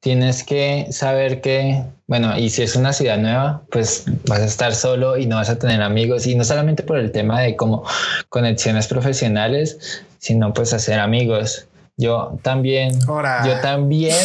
tienes 0.00 0.44
que 0.44 0.86
saber 0.90 1.40
que, 1.40 1.82
bueno, 2.06 2.36
y 2.38 2.50
si 2.50 2.62
es 2.62 2.74
una 2.74 2.92
ciudad 2.92 3.18
nueva, 3.18 3.62
pues 3.70 4.04
vas 4.26 4.40
a 4.40 4.46
estar 4.46 4.74
solo 4.74 5.18
y 5.18 5.26
no 5.26 5.36
vas 5.36 5.50
a 5.50 5.58
tener 5.58 5.82
amigos, 5.82 6.26
y 6.26 6.34
no 6.34 6.44
solamente 6.44 6.82
por 6.82 6.98
el 6.98 7.12
tema 7.12 7.40
de 7.40 7.56
como 7.56 7.84
conexiones 8.28 8.88
profesionales, 8.88 10.02
sino 10.18 10.52
pues 10.52 10.72
hacer 10.72 10.98
amigos. 10.98 11.66
Yo 11.96 12.38
también, 12.42 12.98
yo 13.00 13.60
también 13.60 14.16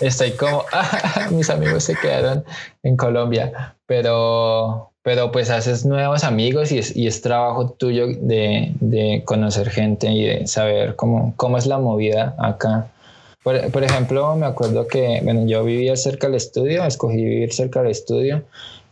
estoy 0.00 0.30
como, 0.32 0.64
mis 1.30 1.50
amigos 1.50 1.84
se 1.84 1.94
quedaron 1.94 2.42
en 2.82 2.96
Colombia, 2.96 3.74
pero 3.84 4.92
pero 5.08 5.32
pues 5.32 5.48
haces 5.48 5.86
nuevos 5.86 6.22
amigos 6.22 6.70
y 6.70 7.06
es, 7.06 7.22
trabajo 7.22 7.70
tuyo 7.70 8.08
de, 8.08 9.22
conocer 9.24 9.70
gente 9.70 10.12
y 10.12 10.26
de 10.26 10.46
saber 10.46 10.96
cómo, 10.96 11.32
cómo 11.38 11.56
es 11.56 11.64
la 11.64 11.78
movida 11.78 12.36
acá. 12.38 12.90
Por, 13.42 13.82
ejemplo, 13.82 14.36
me 14.36 14.44
acuerdo 14.44 14.86
que, 14.86 15.20
bueno, 15.24 15.46
yo 15.46 15.64
vivía 15.64 15.96
cerca 15.96 16.26
del 16.26 16.36
estudio, 16.36 16.84
escogí 16.84 17.24
vivir 17.24 17.54
cerca 17.54 17.80
del 17.80 17.92
estudio 17.92 18.44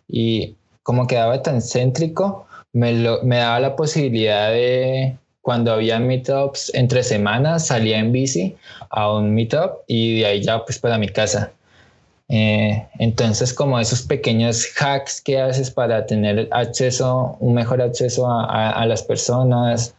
y 0.09 0.55
como 0.83 1.07
quedaba 1.07 1.43
tan 1.43 1.61
céntrico, 1.61 2.47
me, 2.73 2.95
me 3.23 3.37
daba 3.37 3.61
la 3.61 3.77
posibilidad 3.77 4.53
de, 4.53 5.19
cuando 5.43 5.71
había 5.71 5.99
meetups 5.99 6.73
entre 6.73 7.03
semanas, 7.03 7.67
salía 7.67 7.99
en 7.99 8.12
bici 8.12 8.57
a 8.89 9.12
un 9.12 9.35
meetup 9.35 9.83
y 9.87 10.21
de 10.21 10.27
ahí 10.27 10.43
ya 10.43 10.64
pues 10.64 10.79
para 10.79 10.97
mi 10.97 11.11
casa. 11.11 11.53
Eh, 12.29 12.87
entonces, 12.99 13.55
como 13.55 13.79
esos 13.79 14.03
pequeños 14.03 14.66
hacks 14.81 15.20
que 15.20 15.41
haces 15.41 15.70
para 15.70 16.07
tener 16.07 16.49
acceso, 16.51 17.37
un 17.41 17.55
mejor 17.55 17.81
acceso 17.81 18.27
a, 18.29 18.85
las 18.87 19.03
personas, 19.03 19.95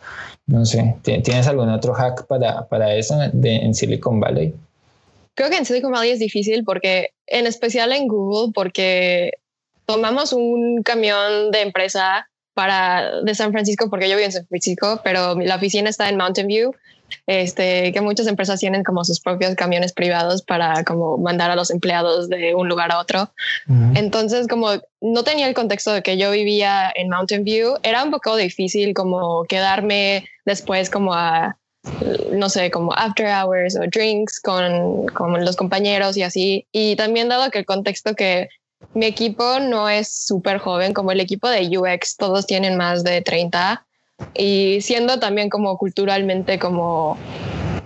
no 0.46 0.66
sé, 0.66 0.96
¿tienes 1.04 1.48
algún 1.48 1.70
otro 1.70 1.94
hack 1.94 2.26
para, 2.28 2.68
para 2.68 2.96
eso 2.96 3.18
de, 3.34 3.56
en 3.56 3.74
Silicon 3.74 4.20
Valley? 4.20 4.54
Creo 5.36 5.50
que 5.50 5.58
en 5.58 5.66
Silicon 5.66 5.92
Valley 5.92 6.12
es 6.12 6.20
difícil 6.20 6.64
porque, 6.66 7.12
en 7.28 7.48
especial 7.48 7.92
en 7.94 8.08
Google, 8.08 8.52
porque 8.54 9.32
tomamos 9.86 10.34
un 10.34 10.82
camión 10.84 11.52
de 11.52 11.62
empresa 11.62 12.28
para 12.54 13.22
de 13.22 13.36
San 13.36 13.52
Francisco, 13.52 13.90
porque 13.90 14.10
yo 14.10 14.16
vivo 14.16 14.26
en 14.26 14.32
San 14.32 14.48
Francisco, 14.48 15.00
pero 15.04 15.36
la 15.36 15.56
oficina 15.56 15.90
está 15.90 16.10
en 16.10 16.18
Mountain 16.18 16.48
View 16.48 16.74
este, 17.26 17.92
que 17.92 18.02
muchas 18.02 18.28
empresas 18.28 18.60
tienen 18.60 18.84
como 18.84 19.04
sus 19.04 19.20
propios 19.20 19.56
camiones 19.56 19.94
privados 19.94 20.42
para 20.42 20.84
como 20.84 21.18
mandar 21.18 21.52
a 21.52 21.56
los 21.56 21.72
empleados 21.72 22.30
de 22.30 22.56
un 22.56 22.68
lugar 22.68 22.92
a 22.92 23.00
otro. 23.00 23.32
Entonces, 23.96 24.48
como 24.48 24.70
no 25.02 25.24
tenía 25.24 25.48
el 25.48 25.54
contexto 25.54 25.94
de 25.94 26.02
que 26.02 26.18
yo 26.18 26.32
vivía 26.32 26.92
en 26.96 27.10
Mountain 27.10 27.44
View, 27.44 27.78
era 27.84 28.04
un 28.04 28.12
poco 28.12 28.36
difícil 28.36 28.94
como 28.94 29.46
quedarme 29.46 30.26
después 30.46 30.90
como 30.90 31.14
a, 31.14 31.58
no 32.32 32.50
sé, 32.50 32.72
como 32.72 32.94
after 32.94 33.28
hours 33.28 33.76
o 33.76 33.82
drinks 33.88 34.40
con, 34.40 35.08
con 35.08 35.44
los 35.44 35.56
compañeros 35.56 36.18
y 36.18 36.24
así. 36.24 36.68
Y 36.72 36.96
también 36.96 37.30
dado 37.30 37.52
que 37.52 37.60
el 37.60 37.66
contexto 37.66 38.16
que 38.16 38.50
mi 38.94 39.06
equipo 39.06 39.60
no 39.60 39.90
es 39.90 40.26
súper 40.26 40.60
joven, 40.60 40.94
como 40.94 41.12
el 41.12 41.20
equipo 41.20 41.50
de 41.50 41.78
UX, 41.78 42.16
todos 42.16 42.46
tienen 42.46 42.78
más 42.78 43.04
de 43.04 43.22
30 43.22 43.84
y 44.36 44.82
siendo 44.82 45.20
también 45.20 45.50
como 45.50 45.78
culturalmente 45.78 46.60
como 46.60 47.18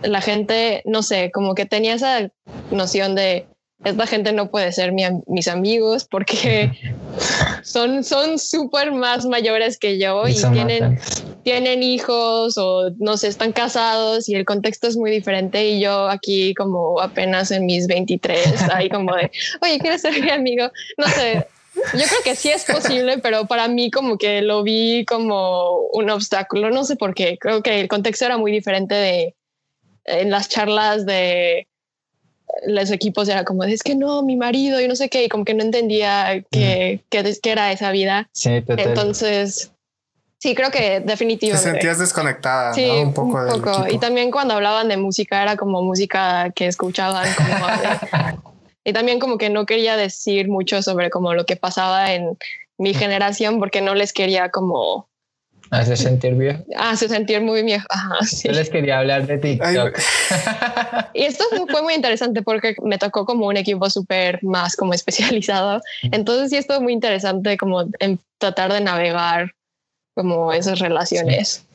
la 0.04 0.22
gente, 0.22 0.82
no 0.86 1.04
sé, 1.04 1.32
como 1.32 1.56
que 1.56 1.66
tenía 1.66 1.94
esa 1.94 2.32
noción 2.72 3.16
de 3.16 3.46
esta 3.84 4.06
gente 4.06 4.32
no 4.32 4.52
puede 4.52 4.72
ser 4.72 4.92
mis 4.92 5.48
amigos 5.48 6.06
porque 6.10 6.72
son 7.64 8.04
son 8.04 8.38
súper 8.38 8.92
más 8.92 9.26
mayores 9.26 9.78
que 9.80 9.98
yo 9.98 10.28
y, 10.28 10.36
tienen 10.36 11.00
tienen 11.44 11.82
hijos 11.82 12.58
o 12.58 12.92
no 13.00 13.18
sé, 13.18 13.28
están 13.28 13.52
casados 13.52 14.30
y 14.30 14.36
el 14.36 14.46
contexto 14.46 14.88
es 14.88 14.96
muy 14.96 15.10
diferente 15.10 15.68
y 15.68 15.80
yo 15.82 16.08
aquí 16.08 16.54
como 16.54 17.00
apenas 17.02 17.50
en 17.52 17.66
mis 17.66 17.88
23, 17.88 18.70
ahí 18.74 18.90
como 18.90 19.16
de, 19.16 19.32
oye, 19.62 19.80
¿quieres 19.80 20.02
ser 20.02 20.22
mi 20.22 20.30
amigo? 20.30 20.70
No 20.98 21.08
sé, 21.08 21.48
yo 21.94 22.06
creo 22.06 22.24
que 22.24 22.36
sí 22.36 22.50
es 22.50 22.66
posible, 22.66 23.18
pero 23.20 23.46
para 23.46 23.68
mí 23.68 23.92
como 23.92 24.18
que 24.18 24.42
lo 24.42 24.64
vi 24.64 25.06
como 25.06 25.88
un 25.94 26.10
obstáculo. 26.10 26.70
No 26.70 26.84
sé 26.84 26.96
por 26.96 27.14
qué. 27.14 27.38
Creo 27.40 27.62
que 27.62 27.80
el 27.80 27.88
contexto 27.88 28.26
era 28.26 28.38
muy 28.38 28.52
diferente 28.52 28.96
de 28.96 29.36
en 30.06 30.32
las 30.32 30.50
charlas 30.50 31.06
de 31.06 31.68
los 32.66 32.92
equipos 32.92 33.30
era 33.30 33.46
como 33.46 33.64
es 33.64 33.82
que 33.82 33.96
no 33.96 34.24
mi 34.24 34.36
marido 34.36 34.82
y 34.82 34.88
no 34.88 34.96
sé 34.96 35.10
qué 35.10 35.24
y 35.24 35.30
como 35.30 35.46
que 35.46 35.54
no 35.54 35.64
entendía 35.64 36.44
qué, 36.52 37.02
qué, 37.10 37.40
era 37.44 37.72
esa 37.72 37.92
vida 37.92 38.30
sí, 38.34 38.64
entonces 38.68 39.72
sí 40.38 40.54
creo 40.54 40.70
que 40.70 41.00
definitivamente 41.00 41.66
te 41.66 41.72
sentías 41.72 42.00
desconectada 42.00 42.74
sí, 42.74 42.90
un 42.90 43.14
poco, 43.14 43.38
un 43.38 43.62
poco. 43.62 43.86
y 43.90 44.00
también 44.00 44.32
cuando 44.32 44.56
hablaban 44.56 44.90
de 44.90 44.98
música 44.98 45.42
era 45.42 45.56
como 45.56 45.82
música 45.82 46.52
que 46.54 46.68
escuchaban 46.68 47.28
como 47.36 48.42
Y 48.84 48.94
también 48.94 49.20
como 49.20 49.38
que 49.38 49.50
no 49.50 49.66
quería 49.66 49.96
decir 49.96 50.48
mucho 50.48 50.82
sobre 50.82 51.10
como 51.10 51.34
lo 51.34 51.46
que 51.46 51.56
pasaba 51.56 52.14
en 52.14 52.38
mi 52.78 52.94
generación 52.94 53.60
porque 53.60 53.82
no 53.82 53.96
les 53.96 54.12
quería 54.12 54.50
como... 54.50 55.08
Hace 55.70 55.96
sentir 55.96 56.34
viejo. 56.36 56.64
Hace 56.78 57.08
sentir 57.08 57.42
muy 57.42 57.64
viejo. 57.64 57.86
Ajá, 57.90 58.26
sí. 58.26 58.48
Yo 58.48 58.54
les 58.54 58.70
quería 58.70 59.00
hablar 59.00 59.26
de 59.28 59.38
TikTok. 59.38 59.98
y 61.14 61.24
esto 61.24 61.46
fue 61.70 61.82
muy 61.82 61.94
interesante 61.94 62.42
porque 62.42 62.76
me 62.84 62.98
tocó 62.98 63.26
como 63.26 63.48
un 63.48 63.56
equipo 63.56 63.90
súper 63.90 64.44
más 64.44 64.76
como 64.76 64.94
especializado. 64.94 65.82
Entonces 66.12 66.50
sí 66.50 66.58
estuvo 66.58 66.82
muy 66.82 66.94
interesante 66.94 67.56
como 67.56 67.86
en 68.00 68.20
tratar 68.38 68.74
de 68.74 68.82
navegar 68.82 69.52
como 70.16 70.52
esas 70.52 70.80
relaciones. 70.80 71.66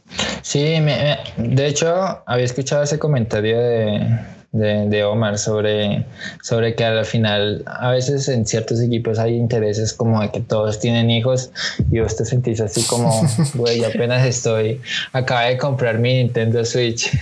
Sí, 0.42 0.80
me, 0.80 1.18
de 1.36 1.66
hecho 1.66 2.22
había 2.26 2.44
escuchado 2.44 2.82
ese 2.82 2.98
comentario 2.98 3.58
de 3.58 4.18
de, 4.52 5.04
Omar 5.04 5.38
sobre, 5.38 6.04
sobre 6.42 6.74
que 6.74 6.84
al 6.84 7.04
final 7.04 7.62
a 7.66 7.90
veces 7.90 8.28
en 8.28 8.46
ciertos 8.46 8.80
equipos 8.80 9.18
hay 9.18 9.34
intereses 9.34 9.92
como 9.92 10.20
de 10.20 10.30
que 10.30 10.40
todos 10.40 10.80
tienen 10.80 11.10
hijos 11.10 11.50
y 11.90 12.00
vos 12.00 12.16
te 12.16 12.24
sentís 12.24 12.60
así 12.60 12.82
como, 12.84 13.22
güey, 13.54 13.84
apenas 13.84 14.26
estoy, 14.26 14.80
acaba 15.12 15.44
de 15.44 15.58
comprar 15.58 15.98
mi 15.98 16.14
Nintendo 16.14 16.64
Switch. 16.64 17.10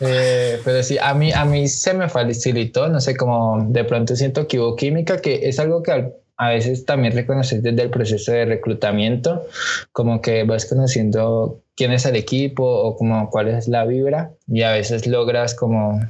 Eh, 0.00 0.60
pero 0.64 0.82
sí, 0.82 0.98
a 1.00 1.14
mí, 1.14 1.32
a 1.32 1.44
mí 1.44 1.68
se 1.68 1.94
me 1.94 2.08
facilitó, 2.08 2.88
no 2.88 3.00
sé, 3.00 3.16
como 3.16 3.64
de 3.68 3.84
pronto 3.84 4.16
siento 4.16 4.46
que 4.48 4.58
hubo 4.58 4.74
química, 4.74 5.18
que 5.18 5.48
es 5.48 5.58
algo 5.60 5.82
que 5.82 5.92
al 5.92 6.12
a 6.36 6.48
veces 6.48 6.84
también 6.84 7.14
reconocer 7.14 7.62
desde 7.62 7.82
el 7.82 7.90
proceso 7.90 8.32
de 8.32 8.44
reclutamiento, 8.44 9.46
como 9.92 10.20
que 10.20 10.44
vas 10.44 10.66
conociendo 10.66 11.63
quién 11.76 11.92
es 11.92 12.04
el 12.06 12.16
equipo 12.16 12.64
o 12.64 12.96
como 12.96 13.30
cuál 13.30 13.48
es 13.48 13.68
la 13.68 13.84
vibra 13.84 14.30
y 14.46 14.62
a 14.62 14.72
veces 14.72 15.06
logras 15.06 15.54
como 15.54 16.00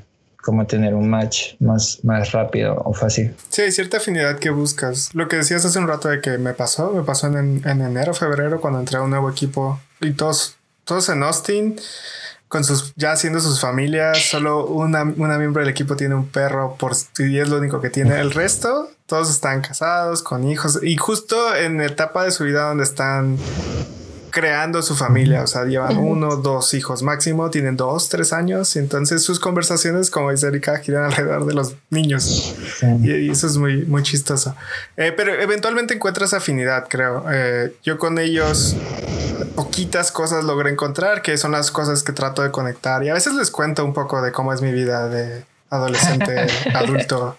como 0.45 0.67
tener 0.67 0.95
un 0.95 1.09
match 1.09 1.55
más, 1.59 2.01
más 2.03 2.33
rápido 2.33 2.77
o 2.85 2.93
fácil. 2.93 3.35
Sí, 3.49 3.63
hay 3.63 3.73
cierta 3.73 3.97
afinidad 3.97 4.39
que 4.39 4.51
buscas. 4.51 5.09
Lo 5.15 5.27
que 5.27 5.37
decías 5.37 5.65
hace 5.65 5.79
un 5.79 5.89
rato 5.89 6.11
de 6.11 6.21
que 6.21 6.37
me 6.37 6.53
pasó, 6.53 6.91
me 6.91 7.03
pasó 7.03 7.29
en, 7.29 7.63
en 7.67 7.81
enero, 7.81 8.13
febrero, 8.13 8.61
cuando 8.61 8.79
entré 8.79 8.99
a 8.99 9.01
un 9.01 9.09
nuevo 9.09 9.31
equipo 9.31 9.81
y 10.03 10.13
todos, 10.13 10.57
todos 10.85 11.09
en 11.09 11.23
Austin 11.23 11.81
con 12.49 12.63
sus, 12.63 12.93
ya 12.95 13.13
haciendo 13.13 13.41
sus 13.41 13.61
familias, 13.61 14.19
solo 14.31 14.67
una, 14.67 15.03
una 15.03 15.39
miembro 15.39 15.61
del 15.61 15.71
equipo 15.71 15.97
tiene 15.97 16.15
un 16.15 16.29
perro 16.29 16.77
por, 16.79 16.93
y 17.19 17.39
es 17.39 17.49
lo 17.49 17.59
único 17.59 17.81
que 17.81 17.91
tiene. 17.91 18.21
El 18.21 18.31
resto, 18.31 18.91
todos 19.07 19.31
están 19.31 19.61
casados, 19.61 20.23
con 20.23 20.49
hijos, 20.49 20.79
y 20.83 20.97
justo 20.97 21.57
en 21.57 21.79
la 21.79 21.87
etapa 21.87 22.23
de 22.23 22.31
su 22.31 22.45
vida 22.45 22.69
donde 22.69 22.85
están 22.85 23.39
creando 24.35 24.83
su 24.83 24.97
familia, 24.97 25.45
o 25.45 25.47
sea, 25.47 25.63
llevan 25.65 25.97
uno, 25.97 26.35
dos 26.35 26.75
hijos 26.75 27.05
máximo, 27.05 27.51
tienen 27.51 27.77
dos, 27.77 28.09
tres 28.09 28.33
años, 28.33 28.75
y 28.75 28.81
entonces 28.81 29.23
sus 29.23 29.39
conversaciones, 29.39 30.11
como 30.11 30.33
dice 30.33 30.49
Erika, 30.49 30.79
giran 30.79 31.05
alrededor 31.05 31.47
de 31.47 31.55
los 31.55 31.77
niños. 31.91 32.57
Y, 33.01 33.31
eso 33.31 33.47
es 33.47 33.57
muy, 33.59 33.85
muy 33.85 34.03
chistoso. 34.03 34.57
Eh, 34.97 35.15
pero 35.17 35.33
eventualmente 35.35 35.95
encuentras 35.95 36.35
afinidad, 36.35 36.89
creo. 36.89 37.25
Eh, 37.31 37.77
yo 37.85 37.97
con 37.97 38.19
ellos 38.19 38.75
poquitas 39.55 40.11
cosas 40.11 40.43
logré 40.43 40.71
encontrar, 40.71 41.23
que 41.23 41.39
son 41.39 41.53
las 41.53 41.71
cosas 41.71 42.03
que 42.03 42.13
trato 42.13 42.43
de 42.43 42.51
conectar, 42.51 43.05
y 43.05 43.11
a 43.11 43.15
veces 43.15 43.35
les 43.35 43.53
cuento 43.53 43.85
un 43.85 43.95
poco 43.95 44.21
de 44.21 44.33
cómo 44.33 44.53
es 44.53 44.61
mi 44.63 44.73
vida 44.73 45.09
de 45.09 45.45
adolescente, 45.71 46.49
adulto. 46.75 47.37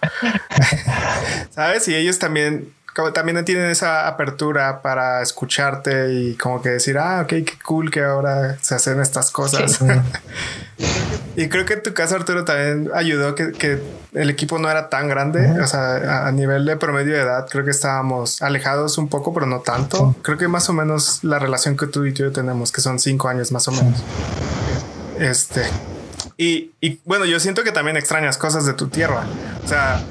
¿Sabes? 1.54 1.88
Y 1.88 1.94
ellos 1.94 2.18
también 2.18 2.72
como 2.96 3.12
también 3.12 3.44
tienen 3.44 3.66
esa 3.66 4.08
apertura 4.08 4.80
para 4.80 5.20
escucharte 5.20 6.14
y 6.14 6.34
como 6.36 6.62
que 6.62 6.70
decir, 6.70 6.96
ah, 6.96 7.20
ok, 7.20 7.28
qué 7.28 7.52
cool 7.62 7.90
que 7.90 8.02
ahora 8.02 8.56
se 8.62 8.74
hacen 8.74 9.02
estas 9.02 9.30
cosas. 9.30 9.80
y 11.36 11.46
creo 11.50 11.66
que 11.66 11.74
en 11.74 11.82
tu 11.82 11.92
caso, 11.92 12.16
Arturo, 12.16 12.46
también 12.46 12.90
ayudó 12.94 13.34
que, 13.34 13.82
el 14.14 14.30
equipo 14.30 14.58
no 14.58 14.70
era 14.70 14.88
tan 14.88 15.08
grande. 15.08 15.60
O 15.60 15.66
sea, 15.66 16.26
a, 16.26 16.32
nivel 16.32 16.64
de 16.64 16.78
promedio 16.78 17.12
de 17.12 17.20
edad, 17.20 17.46
creo 17.50 17.66
que 17.66 17.70
estábamos 17.70 18.40
alejados 18.40 18.96
un 18.96 19.08
poco, 19.08 19.34
pero 19.34 19.44
no 19.44 19.60
tanto. 19.60 20.16
Creo 20.22 20.38
que 20.38 20.48
más 20.48 20.70
o 20.70 20.72
menos 20.72 21.22
la 21.22 21.38
relación 21.38 21.76
que 21.76 21.86
tú 21.86 22.06
y 22.06 22.14
yo 22.14 22.32
tenemos, 22.32 22.72
que 22.72 22.80
son 22.80 22.98
cinco 22.98 23.28
años 23.28 23.52
más 23.52 23.68
o 23.68 23.72
menos. 23.72 24.02
Este. 25.18 25.64
Y, 26.38 26.72
y 26.80 26.98
bueno, 27.04 27.26
yo 27.26 27.40
siento 27.40 27.62
que 27.62 27.72
también 27.72 27.98
extrañas 27.98 28.38
cosas 28.38 28.64
de 28.64 28.72
tu 28.72 28.88
tierra. 28.88 29.26
O 29.62 29.68
sea, 29.68 30.02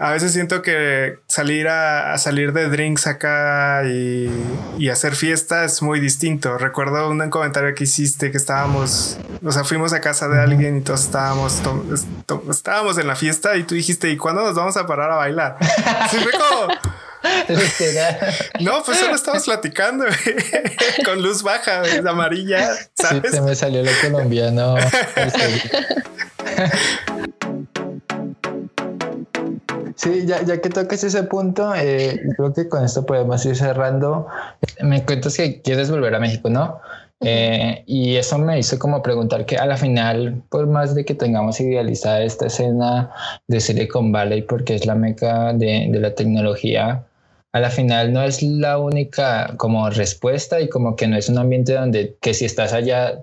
a 0.00 0.12
veces 0.12 0.32
siento 0.32 0.62
que 0.62 1.18
salir 1.26 1.68
a, 1.68 2.16
salir 2.16 2.54
de 2.54 2.70
drinks 2.70 3.06
acá 3.06 3.82
y, 3.84 4.30
y, 4.78 4.88
hacer 4.88 5.14
fiesta 5.14 5.64
es 5.64 5.82
muy 5.82 6.00
distinto. 6.00 6.56
Recuerdo 6.56 7.10
un 7.10 7.28
comentario 7.28 7.74
que 7.74 7.84
hiciste 7.84 8.30
que 8.30 8.38
estábamos, 8.38 9.18
o 9.44 9.52
sea, 9.52 9.62
fuimos 9.62 9.92
a 9.92 10.00
casa 10.00 10.26
de 10.28 10.40
alguien 10.40 10.78
y 10.78 10.80
todos 10.80 11.04
estábamos, 11.04 11.60
estábamos 12.50 12.96
en 12.96 13.08
la 13.08 13.14
fiesta 13.14 13.56
y 13.56 13.64
tú 13.64 13.74
dijiste, 13.74 14.08
¿y 14.08 14.16
cuándo 14.16 14.42
nos 14.42 14.54
vamos 14.54 14.78
a 14.78 14.86
parar 14.86 15.10
a 15.10 15.16
bailar? 15.16 15.58
Como... 15.60 16.72
No, 18.60 18.82
pues 18.82 18.98
solo 18.98 19.14
estamos 19.14 19.44
platicando 19.44 20.06
con 21.04 21.22
luz 21.22 21.42
baja, 21.42 21.82
amarilla. 22.08 22.70
¿sabes? 22.94 23.22
Sí, 23.26 23.36
se 23.36 23.42
me 23.42 23.54
salió 23.54 23.82
lo 23.82 23.90
colombiano. 24.00 24.76
Sí, 30.00 30.24
ya, 30.24 30.42
ya 30.42 30.62
que 30.62 30.70
toques 30.70 31.04
ese 31.04 31.24
punto, 31.24 31.74
eh, 31.74 32.18
creo 32.34 32.54
que 32.54 32.70
con 32.70 32.82
esto 32.82 33.04
podemos 33.04 33.44
ir 33.44 33.54
cerrando. 33.54 34.26
Me 34.80 35.04
cuentas 35.04 35.36
que 35.36 35.60
quieres 35.60 35.90
volver 35.90 36.14
a 36.14 36.18
México, 36.18 36.48
¿no? 36.48 36.80
Eh, 37.20 37.84
y 37.86 38.16
eso 38.16 38.38
me 38.38 38.58
hizo 38.58 38.78
como 38.78 39.02
preguntar 39.02 39.44
que 39.44 39.58
a 39.58 39.66
la 39.66 39.76
final, 39.76 40.42
por 40.48 40.66
más 40.66 40.94
de 40.94 41.04
que 41.04 41.14
tengamos 41.14 41.60
idealizada 41.60 42.22
esta 42.22 42.46
escena 42.46 43.10
de 43.46 43.60
Silicon 43.60 44.10
Valley, 44.10 44.40
porque 44.40 44.74
es 44.74 44.86
la 44.86 44.94
meca 44.94 45.52
de, 45.52 45.88
de 45.92 46.00
la 46.00 46.14
tecnología, 46.14 47.04
a 47.52 47.60
la 47.60 47.68
final 47.68 48.14
no 48.14 48.22
es 48.22 48.42
la 48.42 48.78
única 48.78 49.54
como 49.58 49.90
respuesta 49.90 50.62
y 50.62 50.70
como 50.70 50.96
que 50.96 51.08
no 51.08 51.18
es 51.18 51.28
un 51.28 51.36
ambiente 51.36 51.74
donde 51.74 52.16
que 52.22 52.32
si 52.32 52.46
estás 52.46 52.72
allá 52.72 53.20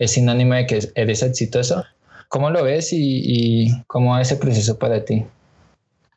es 0.00 0.10
sinónimo 0.10 0.54
de 0.54 0.66
que 0.66 0.80
eres 0.96 1.22
exitoso. 1.22 1.84
¿Cómo 2.28 2.50
lo 2.50 2.64
ves 2.64 2.92
y, 2.92 3.20
y 3.24 3.82
cómo 3.86 4.18
es 4.18 4.32
ese 4.32 4.40
proceso 4.40 4.76
para 4.76 5.04
ti? 5.04 5.24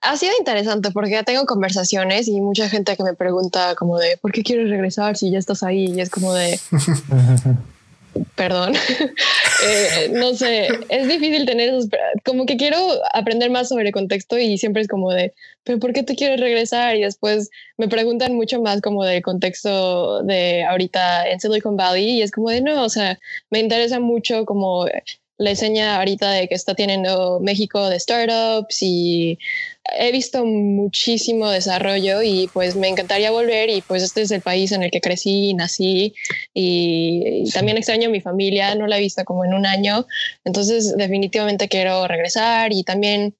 Ha 0.01 0.17
sido 0.17 0.31
interesante 0.39 0.91
porque 0.91 1.11
ya 1.11 1.23
tengo 1.23 1.45
conversaciones 1.45 2.27
y 2.27 2.39
mucha 2.41 2.69
gente 2.69 2.95
que 2.95 3.03
me 3.03 3.13
pregunta 3.13 3.75
como 3.75 3.97
de 3.97 4.17
¿por 4.17 4.31
qué 4.31 4.43
quieres 4.43 4.69
regresar 4.69 5.17
si 5.17 5.31
ya 5.31 5.39
estás 5.39 5.63
ahí? 5.63 5.93
Y 5.93 6.01
es 6.01 6.09
como 6.09 6.33
de 6.33 6.59
perdón, 8.35 8.73
eh, 9.65 10.11
no 10.13 10.33
sé, 10.33 10.67
es 10.89 11.07
difícil 11.07 11.45
tener 11.45 11.69
esos, 11.69 11.89
como 12.25 12.45
que 12.45 12.57
quiero 12.57 12.77
aprender 13.13 13.49
más 13.49 13.69
sobre 13.69 13.87
el 13.87 13.93
contexto 13.93 14.37
y 14.37 14.57
siempre 14.57 14.81
es 14.81 14.87
como 14.87 15.11
de, 15.11 15.33
pero 15.63 15.79
¿por 15.79 15.93
qué 15.93 16.03
tú 16.03 16.15
quieres 16.15 16.39
regresar? 16.39 16.95
Y 16.95 17.01
después 17.01 17.49
me 17.77 17.87
preguntan 17.87 18.35
mucho 18.35 18.61
más 18.61 18.81
como 18.81 19.03
del 19.03 19.21
contexto 19.21 20.23
de 20.23 20.63
ahorita 20.63 21.29
en 21.29 21.39
Silicon 21.39 21.77
Valley 21.77 22.17
y 22.17 22.21
es 22.21 22.31
como 22.31 22.49
de, 22.49 22.61
no, 22.61 22.83
o 22.83 22.89
sea, 22.89 23.19
me 23.49 23.59
interesa 23.59 23.99
mucho 23.99 24.45
como 24.45 24.87
la 25.37 25.51
enseña 25.51 25.97
ahorita 25.97 26.31
de 26.31 26.47
que 26.47 26.55
está 26.55 26.75
teniendo 26.75 27.39
México 27.39 27.89
de 27.89 27.99
startups 27.99 28.77
y 28.81 29.39
he 29.97 30.11
visto 30.11 30.45
muchísimo 30.45 31.49
desarrollo 31.49 32.21
y 32.21 32.49
pues 32.53 32.75
me 32.75 32.87
encantaría 32.87 33.31
volver 33.31 33.69
y 33.69 33.81
pues 33.81 34.03
este 34.03 34.21
es 34.21 34.31
el 34.31 34.41
país 34.41 34.71
en 34.71 34.83
el 34.83 34.91
que 34.91 35.01
crecí 35.01 35.49
y 35.49 35.53
nací 35.53 36.13
y, 36.53 37.49
también 37.51 37.77
extraño 37.77 38.09
a 38.09 38.11
mi 38.11 38.21
familia, 38.21 38.75
no 38.75 38.87
la 38.87 38.97
he 38.97 39.01
visto 39.01 39.23
como 39.25 39.45
en 39.45 39.53
un 39.53 39.65
año, 39.65 40.05
entonces 40.45 40.95
definitivamente 40.95 41.67
quiero 41.67 42.07
regresar 42.07 42.71
y 42.73 42.83
también 42.83 43.35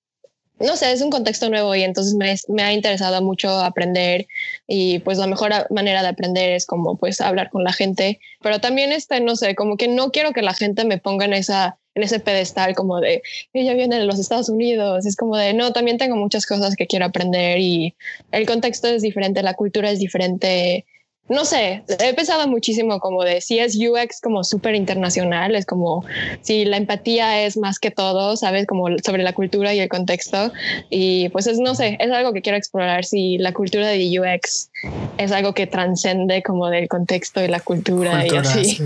no 0.59 0.75
sé, 0.75 0.91
es 0.91 1.01
un 1.01 1.09
contexto 1.09 1.49
nuevo 1.49 1.73
y 1.73 1.83
entonces 1.83 2.15
me, 2.15 2.35
me, 2.49 2.63
ha 2.63 2.73
interesado 2.73 3.21
mucho 3.21 3.49
aprender 3.49 4.27
y 4.67 4.99
pues 4.99 5.17
la 5.17 5.25
mejor 5.27 5.51
manera 5.69 6.01
de 6.01 6.09
aprender 6.09 6.51
es 6.51 6.65
como 6.65 6.97
pues 6.97 7.21
hablar 7.21 7.49
con 7.49 7.63
la 7.63 7.71
gente, 7.71 8.19
pero 8.41 8.59
también 8.59 8.91
este, 8.91 9.21
no 9.21 9.37
sé, 9.37 9.55
como 9.55 9.77
que 9.77 9.87
no 9.87 10.11
quiero 10.11 10.33
que 10.33 10.41
la 10.41 10.53
gente 10.53 10.83
me 10.83 10.97
ponga 10.97 11.23
en 11.23 11.33
esa 11.33 11.79
en 11.99 12.03
ese 12.03 12.19
pedestal 12.19 12.73
como 12.75 12.99
de 12.99 13.21
ella 13.53 13.73
viene 13.73 13.99
de 13.99 14.05
los 14.05 14.19
Estados 14.19 14.49
Unidos, 14.49 15.05
es 15.05 15.15
como 15.15 15.37
de 15.37 15.53
no, 15.53 15.71
también 15.73 15.97
tengo 15.97 16.15
muchas 16.15 16.45
cosas 16.45 16.75
que 16.75 16.87
quiero 16.87 17.05
aprender 17.05 17.59
y 17.59 17.93
el 18.31 18.45
contexto 18.45 18.87
es 18.87 19.01
diferente, 19.01 19.43
la 19.43 19.53
cultura 19.53 19.91
es 19.91 19.99
diferente. 19.99 20.85
No 21.27 21.45
sé, 21.45 21.83
he 21.87 22.13
pensado 22.15 22.47
muchísimo 22.47 22.99
como 22.99 23.23
de 23.23 23.39
si 23.39 23.59
es 23.59 23.75
UX 23.75 24.19
como 24.19 24.43
súper 24.43 24.73
internacional, 24.73 25.53
es 25.53 25.67
como 25.67 26.03
si 26.41 26.65
la 26.65 26.77
empatía 26.77 27.43
es 27.43 27.55
más 27.55 27.77
que 27.77 27.91
todo, 27.91 28.35
sabes, 28.35 28.65
como 28.65 28.87
sobre 29.05 29.21
la 29.21 29.33
cultura 29.33 29.75
y 29.75 29.79
el 29.79 29.89
contexto. 29.89 30.51
Y 30.89 31.29
pues 31.29 31.45
es, 31.45 31.59
no 31.59 31.75
sé, 31.75 31.97
es 31.99 32.11
algo 32.11 32.33
que 32.33 32.41
quiero 32.41 32.57
explorar, 32.57 33.05
si 33.05 33.37
la 33.37 33.53
cultura 33.53 33.89
de 33.89 34.19
UX 34.19 34.71
es 35.19 35.31
algo 35.31 35.53
que 35.53 35.67
transcende 35.67 36.41
como 36.41 36.67
del 36.67 36.87
contexto 36.87 37.43
y 37.43 37.47
la 37.47 37.59
cultura, 37.59 38.25
y 38.25 38.35
así, 38.35 38.79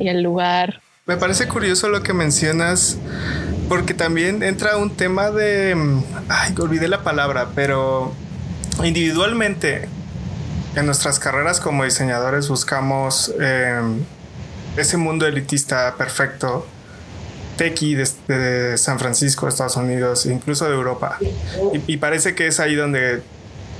y 0.00 0.08
el 0.08 0.20
lugar. 0.22 0.82
Me 1.06 1.18
parece 1.18 1.46
curioso 1.48 1.90
lo 1.90 2.02
que 2.02 2.14
mencionas, 2.14 2.96
porque 3.68 3.92
también 3.92 4.42
entra 4.42 4.78
un 4.78 4.88
tema 4.88 5.30
de. 5.30 5.76
Ay, 6.30 6.54
olvidé 6.58 6.88
la 6.88 7.02
palabra, 7.02 7.48
pero 7.54 8.14
individualmente 8.82 9.86
en 10.74 10.86
nuestras 10.86 11.18
carreras 11.18 11.60
como 11.60 11.84
diseñadores 11.84 12.48
buscamos 12.48 13.34
em, 13.38 14.02
ese 14.78 14.96
mundo 14.96 15.26
elitista 15.26 15.94
perfecto, 15.98 16.66
tequi 17.58 17.96
de, 17.96 18.78
San 18.78 18.98
Francisco, 18.98 19.46
Estados 19.46 19.76
Unidos, 19.76 20.24
incluso 20.24 20.64
de 20.64 20.74
Europa. 20.74 21.18
y 21.86 21.98
parece 21.98 22.34
que 22.34 22.46
es 22.46 22.60
ahí 22.60 22.76
donde 22.76 23.20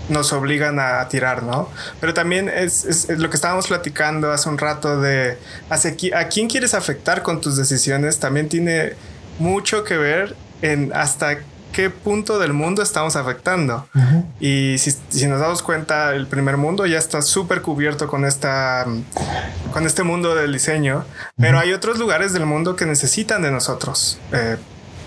nos 0.08 0.32
obligan 0.32 0.78
a 0.78 1.08
tirar, 1.08 1.42
¿no? 1.42 1.70
Pero 2.00 2.14
también 2.14 2.48
es, 2.48 3.08
lo 3.08 3.30
que 3.30 3.36
estábamos 3.36 3.68
platicando 3.68 4.30
hace 4.32 4.48
un 4.48 4.58
rato 4.58 5.00
de 5.00 5.38
a 5.70 6.28
quién 6.28 6.48
quieres 6.48 6.74
afectar 6.74 7.22
con 7.22 7.40
tus 7.40 7.56
decisiones, 7.56 8.18
también 8.18 8.48
tiene 8.48 8.94
mucho 9.38 9.84
que 9.84 9.96
ver 9.96 10.36
en 10.62 10.92
hasta 10.94 11.38
qué 11.72 11.90
punto 11.90 12.38
del 12.38 12.52
mundo 12.52 12.82
estamos 12.82 13.16
afectando. 13.16 13.88
Y 14.40 14.76
si, 14.78 15.26
nos 15.26 15.40
damos 15.40 15.60
cuenta, 15.62 16.14
el 16.14 16.26
primer 16.26 16.56
mundo 16.56 16.86
ya 16.86 16.98
está 16.98 17.20
súper 17.20 17.62
cubierto 17.62 18.06
con 18.06 18.24
esta, 18.24 18.86
con 19.72 19.84
este 19.84 20.04
mundo 20.04 20.34
del 20.34 20.52
diseño, 20.52 21.04
pero 21.36 21.58
hay 21.58 21.72
otros 21.72 21.98
lugares 21.98 22.32
del 22.32 22.46
mundo 22.46 22.76
que 22.76 22.86
necesitan 22.86 23.42
de 23.42 23.50
nosotros. 23.50 24.18
Eh, 24.32 24.56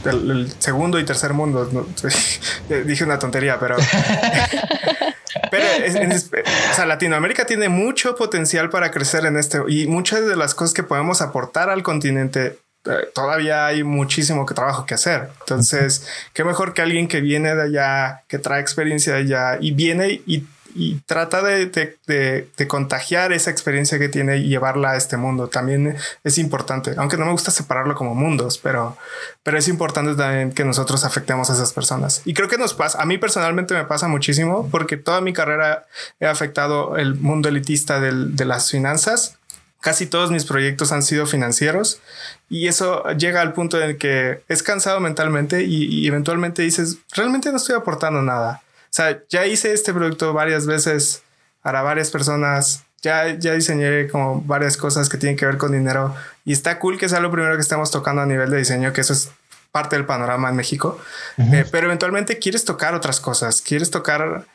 el, 0.08 0.51
segundo 0.60 0.99
y 0.99 1.05
tercer 1.05 1.34
mundo. 1.34 1.70
dije 2.86 3.03
una 3.03 3.20
tontería, 3.20 3.60
pero. 3.60 3.78
pero 5.51 5.66
o 5.66 6.76
sea, 6.76 6.86
Latinoamérica 6.86 7.45
tiene 7.45 7.70
mucho 7.70 8.16
potencial 8.16 8.70
para 8.70 8.91
crecer 8.91 9.26
en 9.26 9.38
este 9.38 9.60
y 9.68 9.88
muchas 9.88 10.26
de 10.26 10.36
las 10.36 10.55
cosas 10.55 10.74
que 10.74 10.84
podemos 10.84 11.22
aportar 11.22 11.70
al 11.70 11.84
continente 11.84 12.58
eh, 12.86 13.10
todavía 13.14 13.66
hay 13.66 13.84
muchísimo 13.84 14.45
que 14.45 14.53
trabajo 14.53 14.86
que 14.86 14.93
hacer. 14.93 15.30
Entonces, 15.41 16.08
qué 16.34 16.43
mejor 16.43 16.74
que 16.74 16.82
alguien 16.82 17.08
que 17.08 17.22
viene 17.22 17.53
de 17.53 17.64
allá, 17.64 18.24
que 18.28 18.39
trae 18.39 18.62
experiencia 18.62 19.14
de 19.14 19.20
allá 19.20 19.58
y 19.60 19.72
viene 19.72 20.22
y 20.26 20.45
y 20.78 21.02
trata 21.06 21.42
de, 21.42 22.50
contagiar 22.68 23.34
esa 23.34 23.52
experiencia 23.52 24.00
que 24.00 24.10
tiene 24.10 24.38
y 24.38 24.50
llevarla 24.50 24.92
a 24.92 24.96
este 24.96 25.18
mundo. 25.18 25.48
También 25.48 25.96
es 26.24 26.38
importante, 26.38 26.94
aunque 26.98 27.18
no 27.18 27.26
me 27.26 27.32
gusta 27.32 27.52
separarlo 27.52 27.96
como 27.96 28.14
mundos, 28.16 28.58
pero, 28.58 28.98
pero 29.44 29.58
es 29.58 29.68
importante 29.68 30.16
también 30.16 30.52
que 30.52 30.64
nosotros 30.64 31.04
afectemos 31.04 31.50
a 31.50 31.54
esas 31.54 31.74
personas. 31.74 32.22
Y 32.26 32.34
creo 32.34 32.48
que 32.48 32.58
nos 32.58 32.74
pasa, 32.74 33.02
a 33.02 33.06
mí 33.06 33.18
personalmente 33.18 33.74
me 33.74 33.86
pasa 33.86 34.08
muchísimo 34.08 34.70
porque 34.70 34.98
toda 34.98 35.22
mi 35.22 35.34
carrera 35.34 35.86
he 36.20 36.28
afectado 36.28 36.98
el 36.98 37.16
mundo 37.16 37.50
elitista 37.50 38.00
de 38.00 38.46
las 38.46 38.72
finanzas 38.72 39.38
casi 39.82 40.08
todos 40.08 40.32
mis 40.32 40.46
proyectos 40.46 40.92
han 40.92 41.04
sido 41.04 41.26
financieros 41.26 42.02
y 42.50 42.68
eso 42.68 43.04
llega 43.12 43.42
al 43.42 43.54
punto 43.54 43.78
en 43.78 43.92
el 43.92 43.98
que 43.98 44.42
es 44.48 44.64
cansado 44.64 45.00
mentalmente 45.00 45.64
y, 45.64 46.08
eventualmente 46.08 46.62
dices, 46.62 46.98
realmente 47.16 47.52
no 47.52 47.58
estoy 47.58 47.76
aportando 47.76 48.22
nada. 48.22 48.62
O 48.98 49.00
sea, 49.00 49.22
ya 49.30 49.45
hice 49.45 49.74
este 49.74 49.93
producto 49.93 50.34
varias 50.34 50.66
veces 50.66 51.22
para 51.62 51.84
varias 51.84 52.10
personas, 52.10 52.84
ya, 53.04 53.38
ya 53.38 53.54
diseñé 53.54 54.08
como 54.08 54.41
varias 54.41 54.76
cosas 54.76 55.08
que 55.08 55.20
tienen 55.20 55.38
que 55.38 55.45
ver 55.45 55.58
con 55.58 55.72
dinero. 55.72 56.16
Y 56.45 56.52
está 56.52 56.80
cool 56.80 56.98
que 56.98 57.08
sea 57.08 57.20
lo 57.20 57.30
primero 57.30 57.54
que 57.54 57.62
estamos 57.62 57.91
tocando 57.91 58.24
a 58.24 58.26
nivel 58.26 58.50
de 58.50 58.58
diseño, 58.58 58.93
que 58.93 59.02
eso 59.02 59.14
es 59.14 59.30
parte 59.72 59.95
del 59.95 60.08
panorama 60.08 60.50
en 60.50 60.56
México, 60.56 61.00
eh, 61.38 61.64
pero 61.72 61.86
eventualmente 61.86 62.39
quieres 62.39 62.66
tocar 62.66 62.95
otras 62.95 63.20
cosas, 63.20 63.62
quieres 63.62 63.91
tocar 63.91 64.45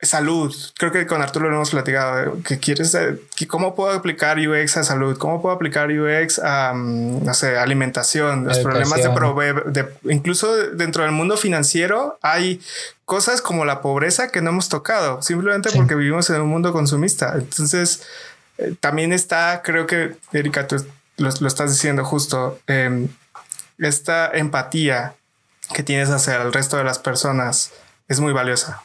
salud. 0.00 0.54
Creo 0.78 0.92
que 0.92 1.06
con 1.06 1.22
Arturo 1.22 1.48
lo 1.48 1.56
hemos 1.56 1.70
platicado, 1.70 2.40
que 2.42 2.58
quieres, 2.58 2.96
que 3.34 3.48
cómo 3.48 3.74
puedo 3.74 3.90
aplicar 3.92 4.38
UX 4.38 4.76
a 4.76 4.84
salud, 4.84 5.18
cómo 5.18 5.42
puedo 5.42 5.54
aplicar 5.54 5.90
UX 5.90 6.38
a, 6.38 6.72
mm, 6.72 7.24
no 7.24 7.34
sé, 7.34 7.58
alimentación, 7.58 8.44
los 8.44 8.58
problemas 8.58 9.02
de 9.02 9.10
proveer, 9.10 9.64
de, 9.64 9.88
incluso 10.04 10.54
dentro 10.54 11.02
del 11.02 11.12
mundo 11.12 11.36
financiero 11.36 12.18
hay 12.22 12.60
cosas 13.04 13.42
como 13.42 13.64
la 13.64 13.80
pobreza 13.80 14.28
que 14.28 14.40
no 14.40 14.50
hemos 14.50 14.68
tocado, 14.68 15.20
simplemente 15.20 15.70
porque 15.74 15.94
vivimos 15.94 16.30
en 16.30 16.40
un 16.40 16.48
mundo 16.48 16.72
consumista. 16.72 17.34
Entonces, 17.34 18.02
eh, 18.58 18.74
también 18.78 19.12
está, 19.12 19.62
creo 19.62 19.86
que, 19.86 20.16
Erika, 20.32 20.68
tú 20.68 20.76
lo, 21.16 21.28
estás 21.28 21.70
diciendo 21.72 22.04
justo, 22.04 22.60
em, 22.68 23.08
esta 23.78 24.30
empatía 24.32 25.14
que 25.74 25.82
tienes 25.82 26.10
hacia 26.10 26.40
el 26.40 26.52
resto 26.52 26.76
de 26.76 26.84
las 26.84 26.98
personas 26.98 27.72
es 28.08 28.20
muy 28.20 28.32
valiosa. 28.32 28.82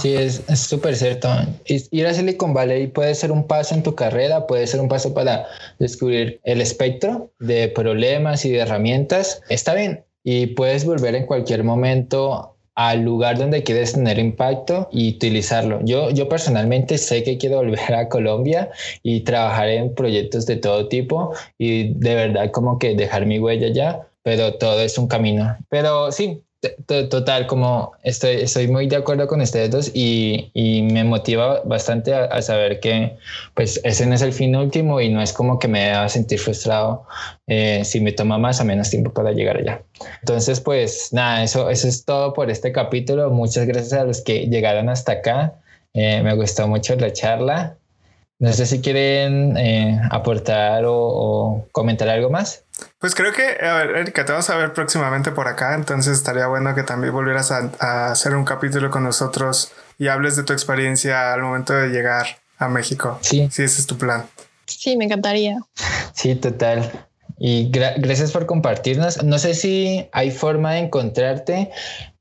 Sí, 0.00 0.14
es 0.14 0.42
súper 0.54 0.96
cierto. 0.96 1.28
Ir 1.66 2.06
a 2.06 2.14
Silicon 2.14 2.54
Valley 2.54 2.86
puede 2.86 3.14
ser 3.14 3.32
un 3.32 3.46
paso 3.46 3.74
en 3.74 3.82
tu 3.82 3.94
carrera, 3.94 4.46
puede 4.46 4.66
ser 4.66 4.80
un 4.80 4.88
paso 4.88 5.12
para 5.12 5.46
descubrir 5.78 6.40
el 6.44 6.60
espectro 6.60 7.30
de 7.38 7.68
problemas 7.68 8.44
y 8.44 8.50
de 8.50 8.60
herramientas. 8.60 9.42
Está 9.48 9.74
bien. 9.74 10.04
Y 10.24 10.48
puedes 10.48 10.84
volver 10.84 11.14
en 11.14 11.26
cualquier 11.26 11.64
momento 11.64 12.56
al 12.76 13.02
lugar 13.02 13.36
donde 13.36 13.62
quieres 13.62 13.92
tener 13.92 14.18
impacto 14.18 14.88
y 14.90 15.16
utilizarlo. 15.16 15.80
Yo, 15.84 16.10
yo 16.10 16.28
personalmente 16.28 16.96
sé 16.96 17.22
que 17.22 17.36
quiero 17.36 17.56
volver 17.56 17.94
a 17.94 18.08
Colombia 18.08 18.70
y 19.02 19.20
trabajar 19.20 19.68
en 19.68 19.94
proyectos 19.94 20.46
de 20.46 20.56
todo 20.56 20.88
tipo 20.88 21.34
y 21.58 21.92
de 21.94 22.14
verdad 22.14 22.50
como 22.52 22.78
que 22.78 22.94
dejar 22.94 23.26
mi 23.26 23.38
huella 23.38 23.66
allá, 23.66 24.08
pero 24.22 24.54
todo 24.54 24.80
es 24.80 24.96
un 24.96 25.08
camino. 25.08 25.58
Pero 25.68 26.10
sí, 26.10 26.42
Total, 26.86 27.46
como 27.46 27.92
estoy, 28.02 28.42
estoy 28.42 28.68
muy 28.68 28.86
de 28.86 28.96
acuerdo 28.96 29.26
con 29.26 29.40
ustedes 29.40 29.70
dos 29.70 29.90
y, 29.94 30.50
y 30.52 30.82
me 30.82 31.04
motiva 31.04 31.62
bastante 31.64 32.12
a, 32.12 32.42
saber 32.42 32.80
que 32.80 33.16
pues 33.54 33.80
ese 33.82 34.04
no 34.04 34.14
es 34.14 34.20
el 34.20 34.34
fin 34.34 34.54
último 34.54 35.00
y 35.00 35.08
no 35.08 35.22
es 35.22 35.32
como 35.32 35.58
que 35.58 35.68
me 35.68 35.90
va 35.90 36.04
a 36.04 36.08
sentir 36.10 36.38
frustrado 36.38 37.06
eh, 37.46 37.82
si 37.86 38.00
me 38.00 38.12
toma 38.12 38.36
más 38.36 38.60
o 38.60 38.66
menos 38.66 38.90
tiempo 38.90 39.10
para 39.10 39.32
llegar 39.32 39.56
allá. 39.56 39.82
Entonces, 40.20 40.60
pues 40.60 41.14
nada, 41.14 41.42
eso, 41.42 41.70
eso 41.70 41.88
es 41.88 42.04
todo 42.04 42.34
por 42.34 42.50
este 42.50 42.72
capítulo. 42.72 43.30
Muchas 43.30 43.66
gracias 43.66 43.94
a 43.94 44.04
los 44.04 44.20
que 44.20 44.46
llegaron 44.48 44.90
hasta 44.90 45.12
acá. 45.12 45.54
Eh, 45.94 46.20
me 46.22 46.34
gustó 46.34 46.68
mucho 46.68 46.94
la 46.96 47.10
charla. 47.10 47.78
No 48.38 48.52
sé 48.52 48.66
si 48.66 48.82
quieren 48.82 49.56
eh, 49.56 49.98
aportar 50.10 50.84
o, 50.84 50.94
o 50.94 51.68
comentar 51.72 52.10
algo 52.10 52.28
más. 52.28 52.64
Pues 52.98 53.14
creo 53.14 53.32
que, 53.32 53.64
a 53.64 53.74
ver, 53.74 53.96
Erika, 53.96 54.24
te 54.24 54.32
vamos 54.32 54.50
a 54.50 54.56
ver 54.56 54.72
próximamente 54.72 55.30
por 55.30 55.48
acá, 55.48 55.74
entonces 55.74 56.16
estaría 56.16 56.46
bueno 56.46 56.74
que 56.74 56.82
también 56.82 57.12
volvieras 57.12 57.50
a, 57.50 58.10
hacer 58.10 58.34
un 58.34 58.44
capítulo 58.44 58.90
con 58.90 59.04
nosotros 59.04 59.72
y 59.98 60.08
hables 60.08 60.36
de 60.36 60.42
tu 60.42 60.52
experiencia 60.52 61.32
al 61.32 61.42
momento 61.42 61.72
de 61.72 61.88
llegar 61.88 62.26
a 62.58 62.68
México. 62.68 63.18
Sí. 63.22 63.48
Si 63.50 63.62
ese 63.62 63.80
es 63.80 63.86
tu 63.86 63.96
plan. 63.96 64.26
Sí, 64.66 64.96
me 64.96 65.06
encantaría. 65.06 65.58
Sí, 66.14 66.34
total. 66.34 67.06
Y 67.38 67.70
gracias 67.70 68.32
por 68.32 68.46
compartirnos. 68.46 69.22
No 69.24 69.38
sé 69.38 69.54
si 69.54 70.08
hay 70.12 70.30
forma 70.30 70.74
de 70.74 70.80
encontrarte. 70.80 71.70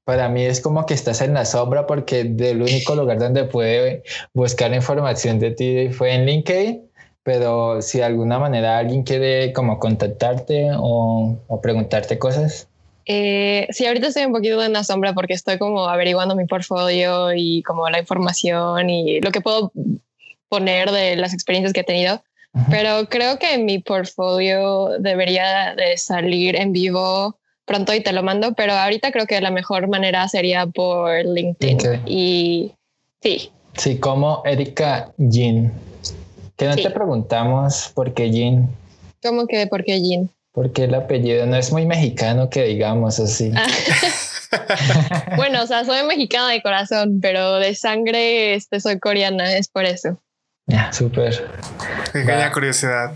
Para 0.05 0.29
mí 0.29 0.43
es 0.43 0.61
como 0.61 0.85
que 0.85 0.93
estás 0.93 1.21
en 1.21 1.33
la 1.33 1.45
sombra 1.45 1.85
porque 1.85 2.21
el 2.21 2.61
único 2.61 2.95
lugar 2.95 3.19
donde 3.19 3.43
puede 3.43 4.03
buscar 4.33 4.73
información 4.73 5.39
de 5.39 5.51
ti 5.51 5.89
fue 5.89 6.15
en 6.15 6.25
LinkedIn 6.25 6.88
pero 7.23 7.81
si 7.81 7.99
de 7.99 8.05
alguna 8.05 8.39
manera 8.39 8.77
alguien 8.77 9.03
quiere 9.03 9.53
como 9.53 9.79
contactarte 9.79 10.69
o, 10.75 11.37
preguntarte 11.61 12.17
cosas. 12.17 12.67
Eh, 13.05 13.67
sí, 13.71 13.85
ahorita 13.85 14.07
estoy 14.07 14.25
un 14.25 14.33
poquito 14.33 14.63
en 14.63 14.73
la 14.73 14.83
sombra 14.83 15.13
porque 15.13 15.33
estoy 15.33 15.57
como 15.57 15.87
averiguando 15.87 16.35
mi 16.35 16.45
portfolio 16.45 17.33
y 17.33 17.63
como 17.63 17.89
la 17.89 17.99
información 17.99 18.89
y 18.89 19.19
lo 19.21 19.31
que 19.31 19.41
puedo 19.41 19.71
poner 20.47 20.91
de 20.91 21.15
las 21.15 21.33
experiencias 21.33 21.73
que 21.73 21.81
he 21.81 21.83
tenido. 21.85 22.21
Pero 22.71 23.07
creo 23.09 23.37
que 23.37 23.59
mi 23.59 23.77
portfolio 23.77 24.97
debería 24.99 25.75
de 25.75 25.97
salir 25.97 26.55
en 26.55 26.71
vivo 26.73 27.37
pronto 27.65 27.93
y 27.93 28.01
te 28.01 28.11
lo 28.11 28.23
mando, 28.23 28.53
pero 28.55 28.73
ahorita 28.73 29.11
creo 29.11 29.27
que 29.27 29.39
la 29.39 29.51
mejor 29.51 29.87
manera 29.87 30.27
sería 30.27 30.65
por 30.65 31.23
LinkedIn. 31.23 32.01
Y 32.07 32.71
sí. 33.21 33.51
Sí, 33.77 33.99
como 33.99 34.41
Erika 34.45 35.13
Jean. 35.17 35.71
Que 36.59 36.67
no 36.67 36.75
te 36.75 36.89
preguntamos 36.91 37.89
por 37.95 38.13
qué 38.13 38.31
Jean. 38.31 38.67
¿Cómo 39.23 39.47
que 39.47 39.65
por 39.67 39.85
qué 39.85 40.01
Jean? 40.01 40.29
Porque 40.51 40.83
el 40.83 40.93
apellido 40.93 41.45
no 41.45 41.55
es 41.55 41.71
muy 41.71 41.85
mexicano 41.85 42.49
que 42.49 42.65
digamos 42.65 43.17
así. 43.17 43.53
Ah. 43.55 43.65
bueno, 45.37 45.63
o 45.63 45.67
sea, 45.67 45.85
soy 45.85 46.05
mexicana 46.05 46.49
de 46.49 46.61
corazón, 46.61 47.19
pero 47.21 47.55
de 47.55 47.73
sangre 47.75 48.55
este, 48.55 48.81
soy 48.81 48.99
coreana, 48.99 49.53
es 49.53 49.69
por 49.69 49.85
eso. 49.85 50.19
Ya, 50.67 50.91
súper. 50.91 51.49
Pequeña 52.11 52.51
curiosidad. 52.51 53.13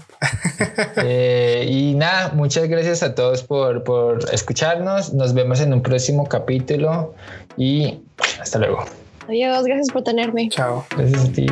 Eh, 0.97 1.67
y 1.69 1.95
nada, 1.95 2.31
muchas 2.33 2.69
gracias 2.69 3.03
a 3.03 3.13
todos 3.13 3.43
por, 3.43 3.83
por 3.83 4.33
escucharnos. 4.33 5.13
Nos 5.13 5.33
vemos 5.33 5.59
en 5.59 5.73
un 5.73 5.81
próximo 5.81 6.25
capítulo 6.25 7.13
y 7.57 7.99
hasta 8.39 8.57
luego. 8.57 8.85
Adiós, 9.27 9.65
gracias 9.65 9.89
por 9.89 10.03
tenerme. 10.03 10.47
Chao. 10.49 10.85
Gracias 10.95 11.25
a 11.25 11.31
ti. 11.31 11.45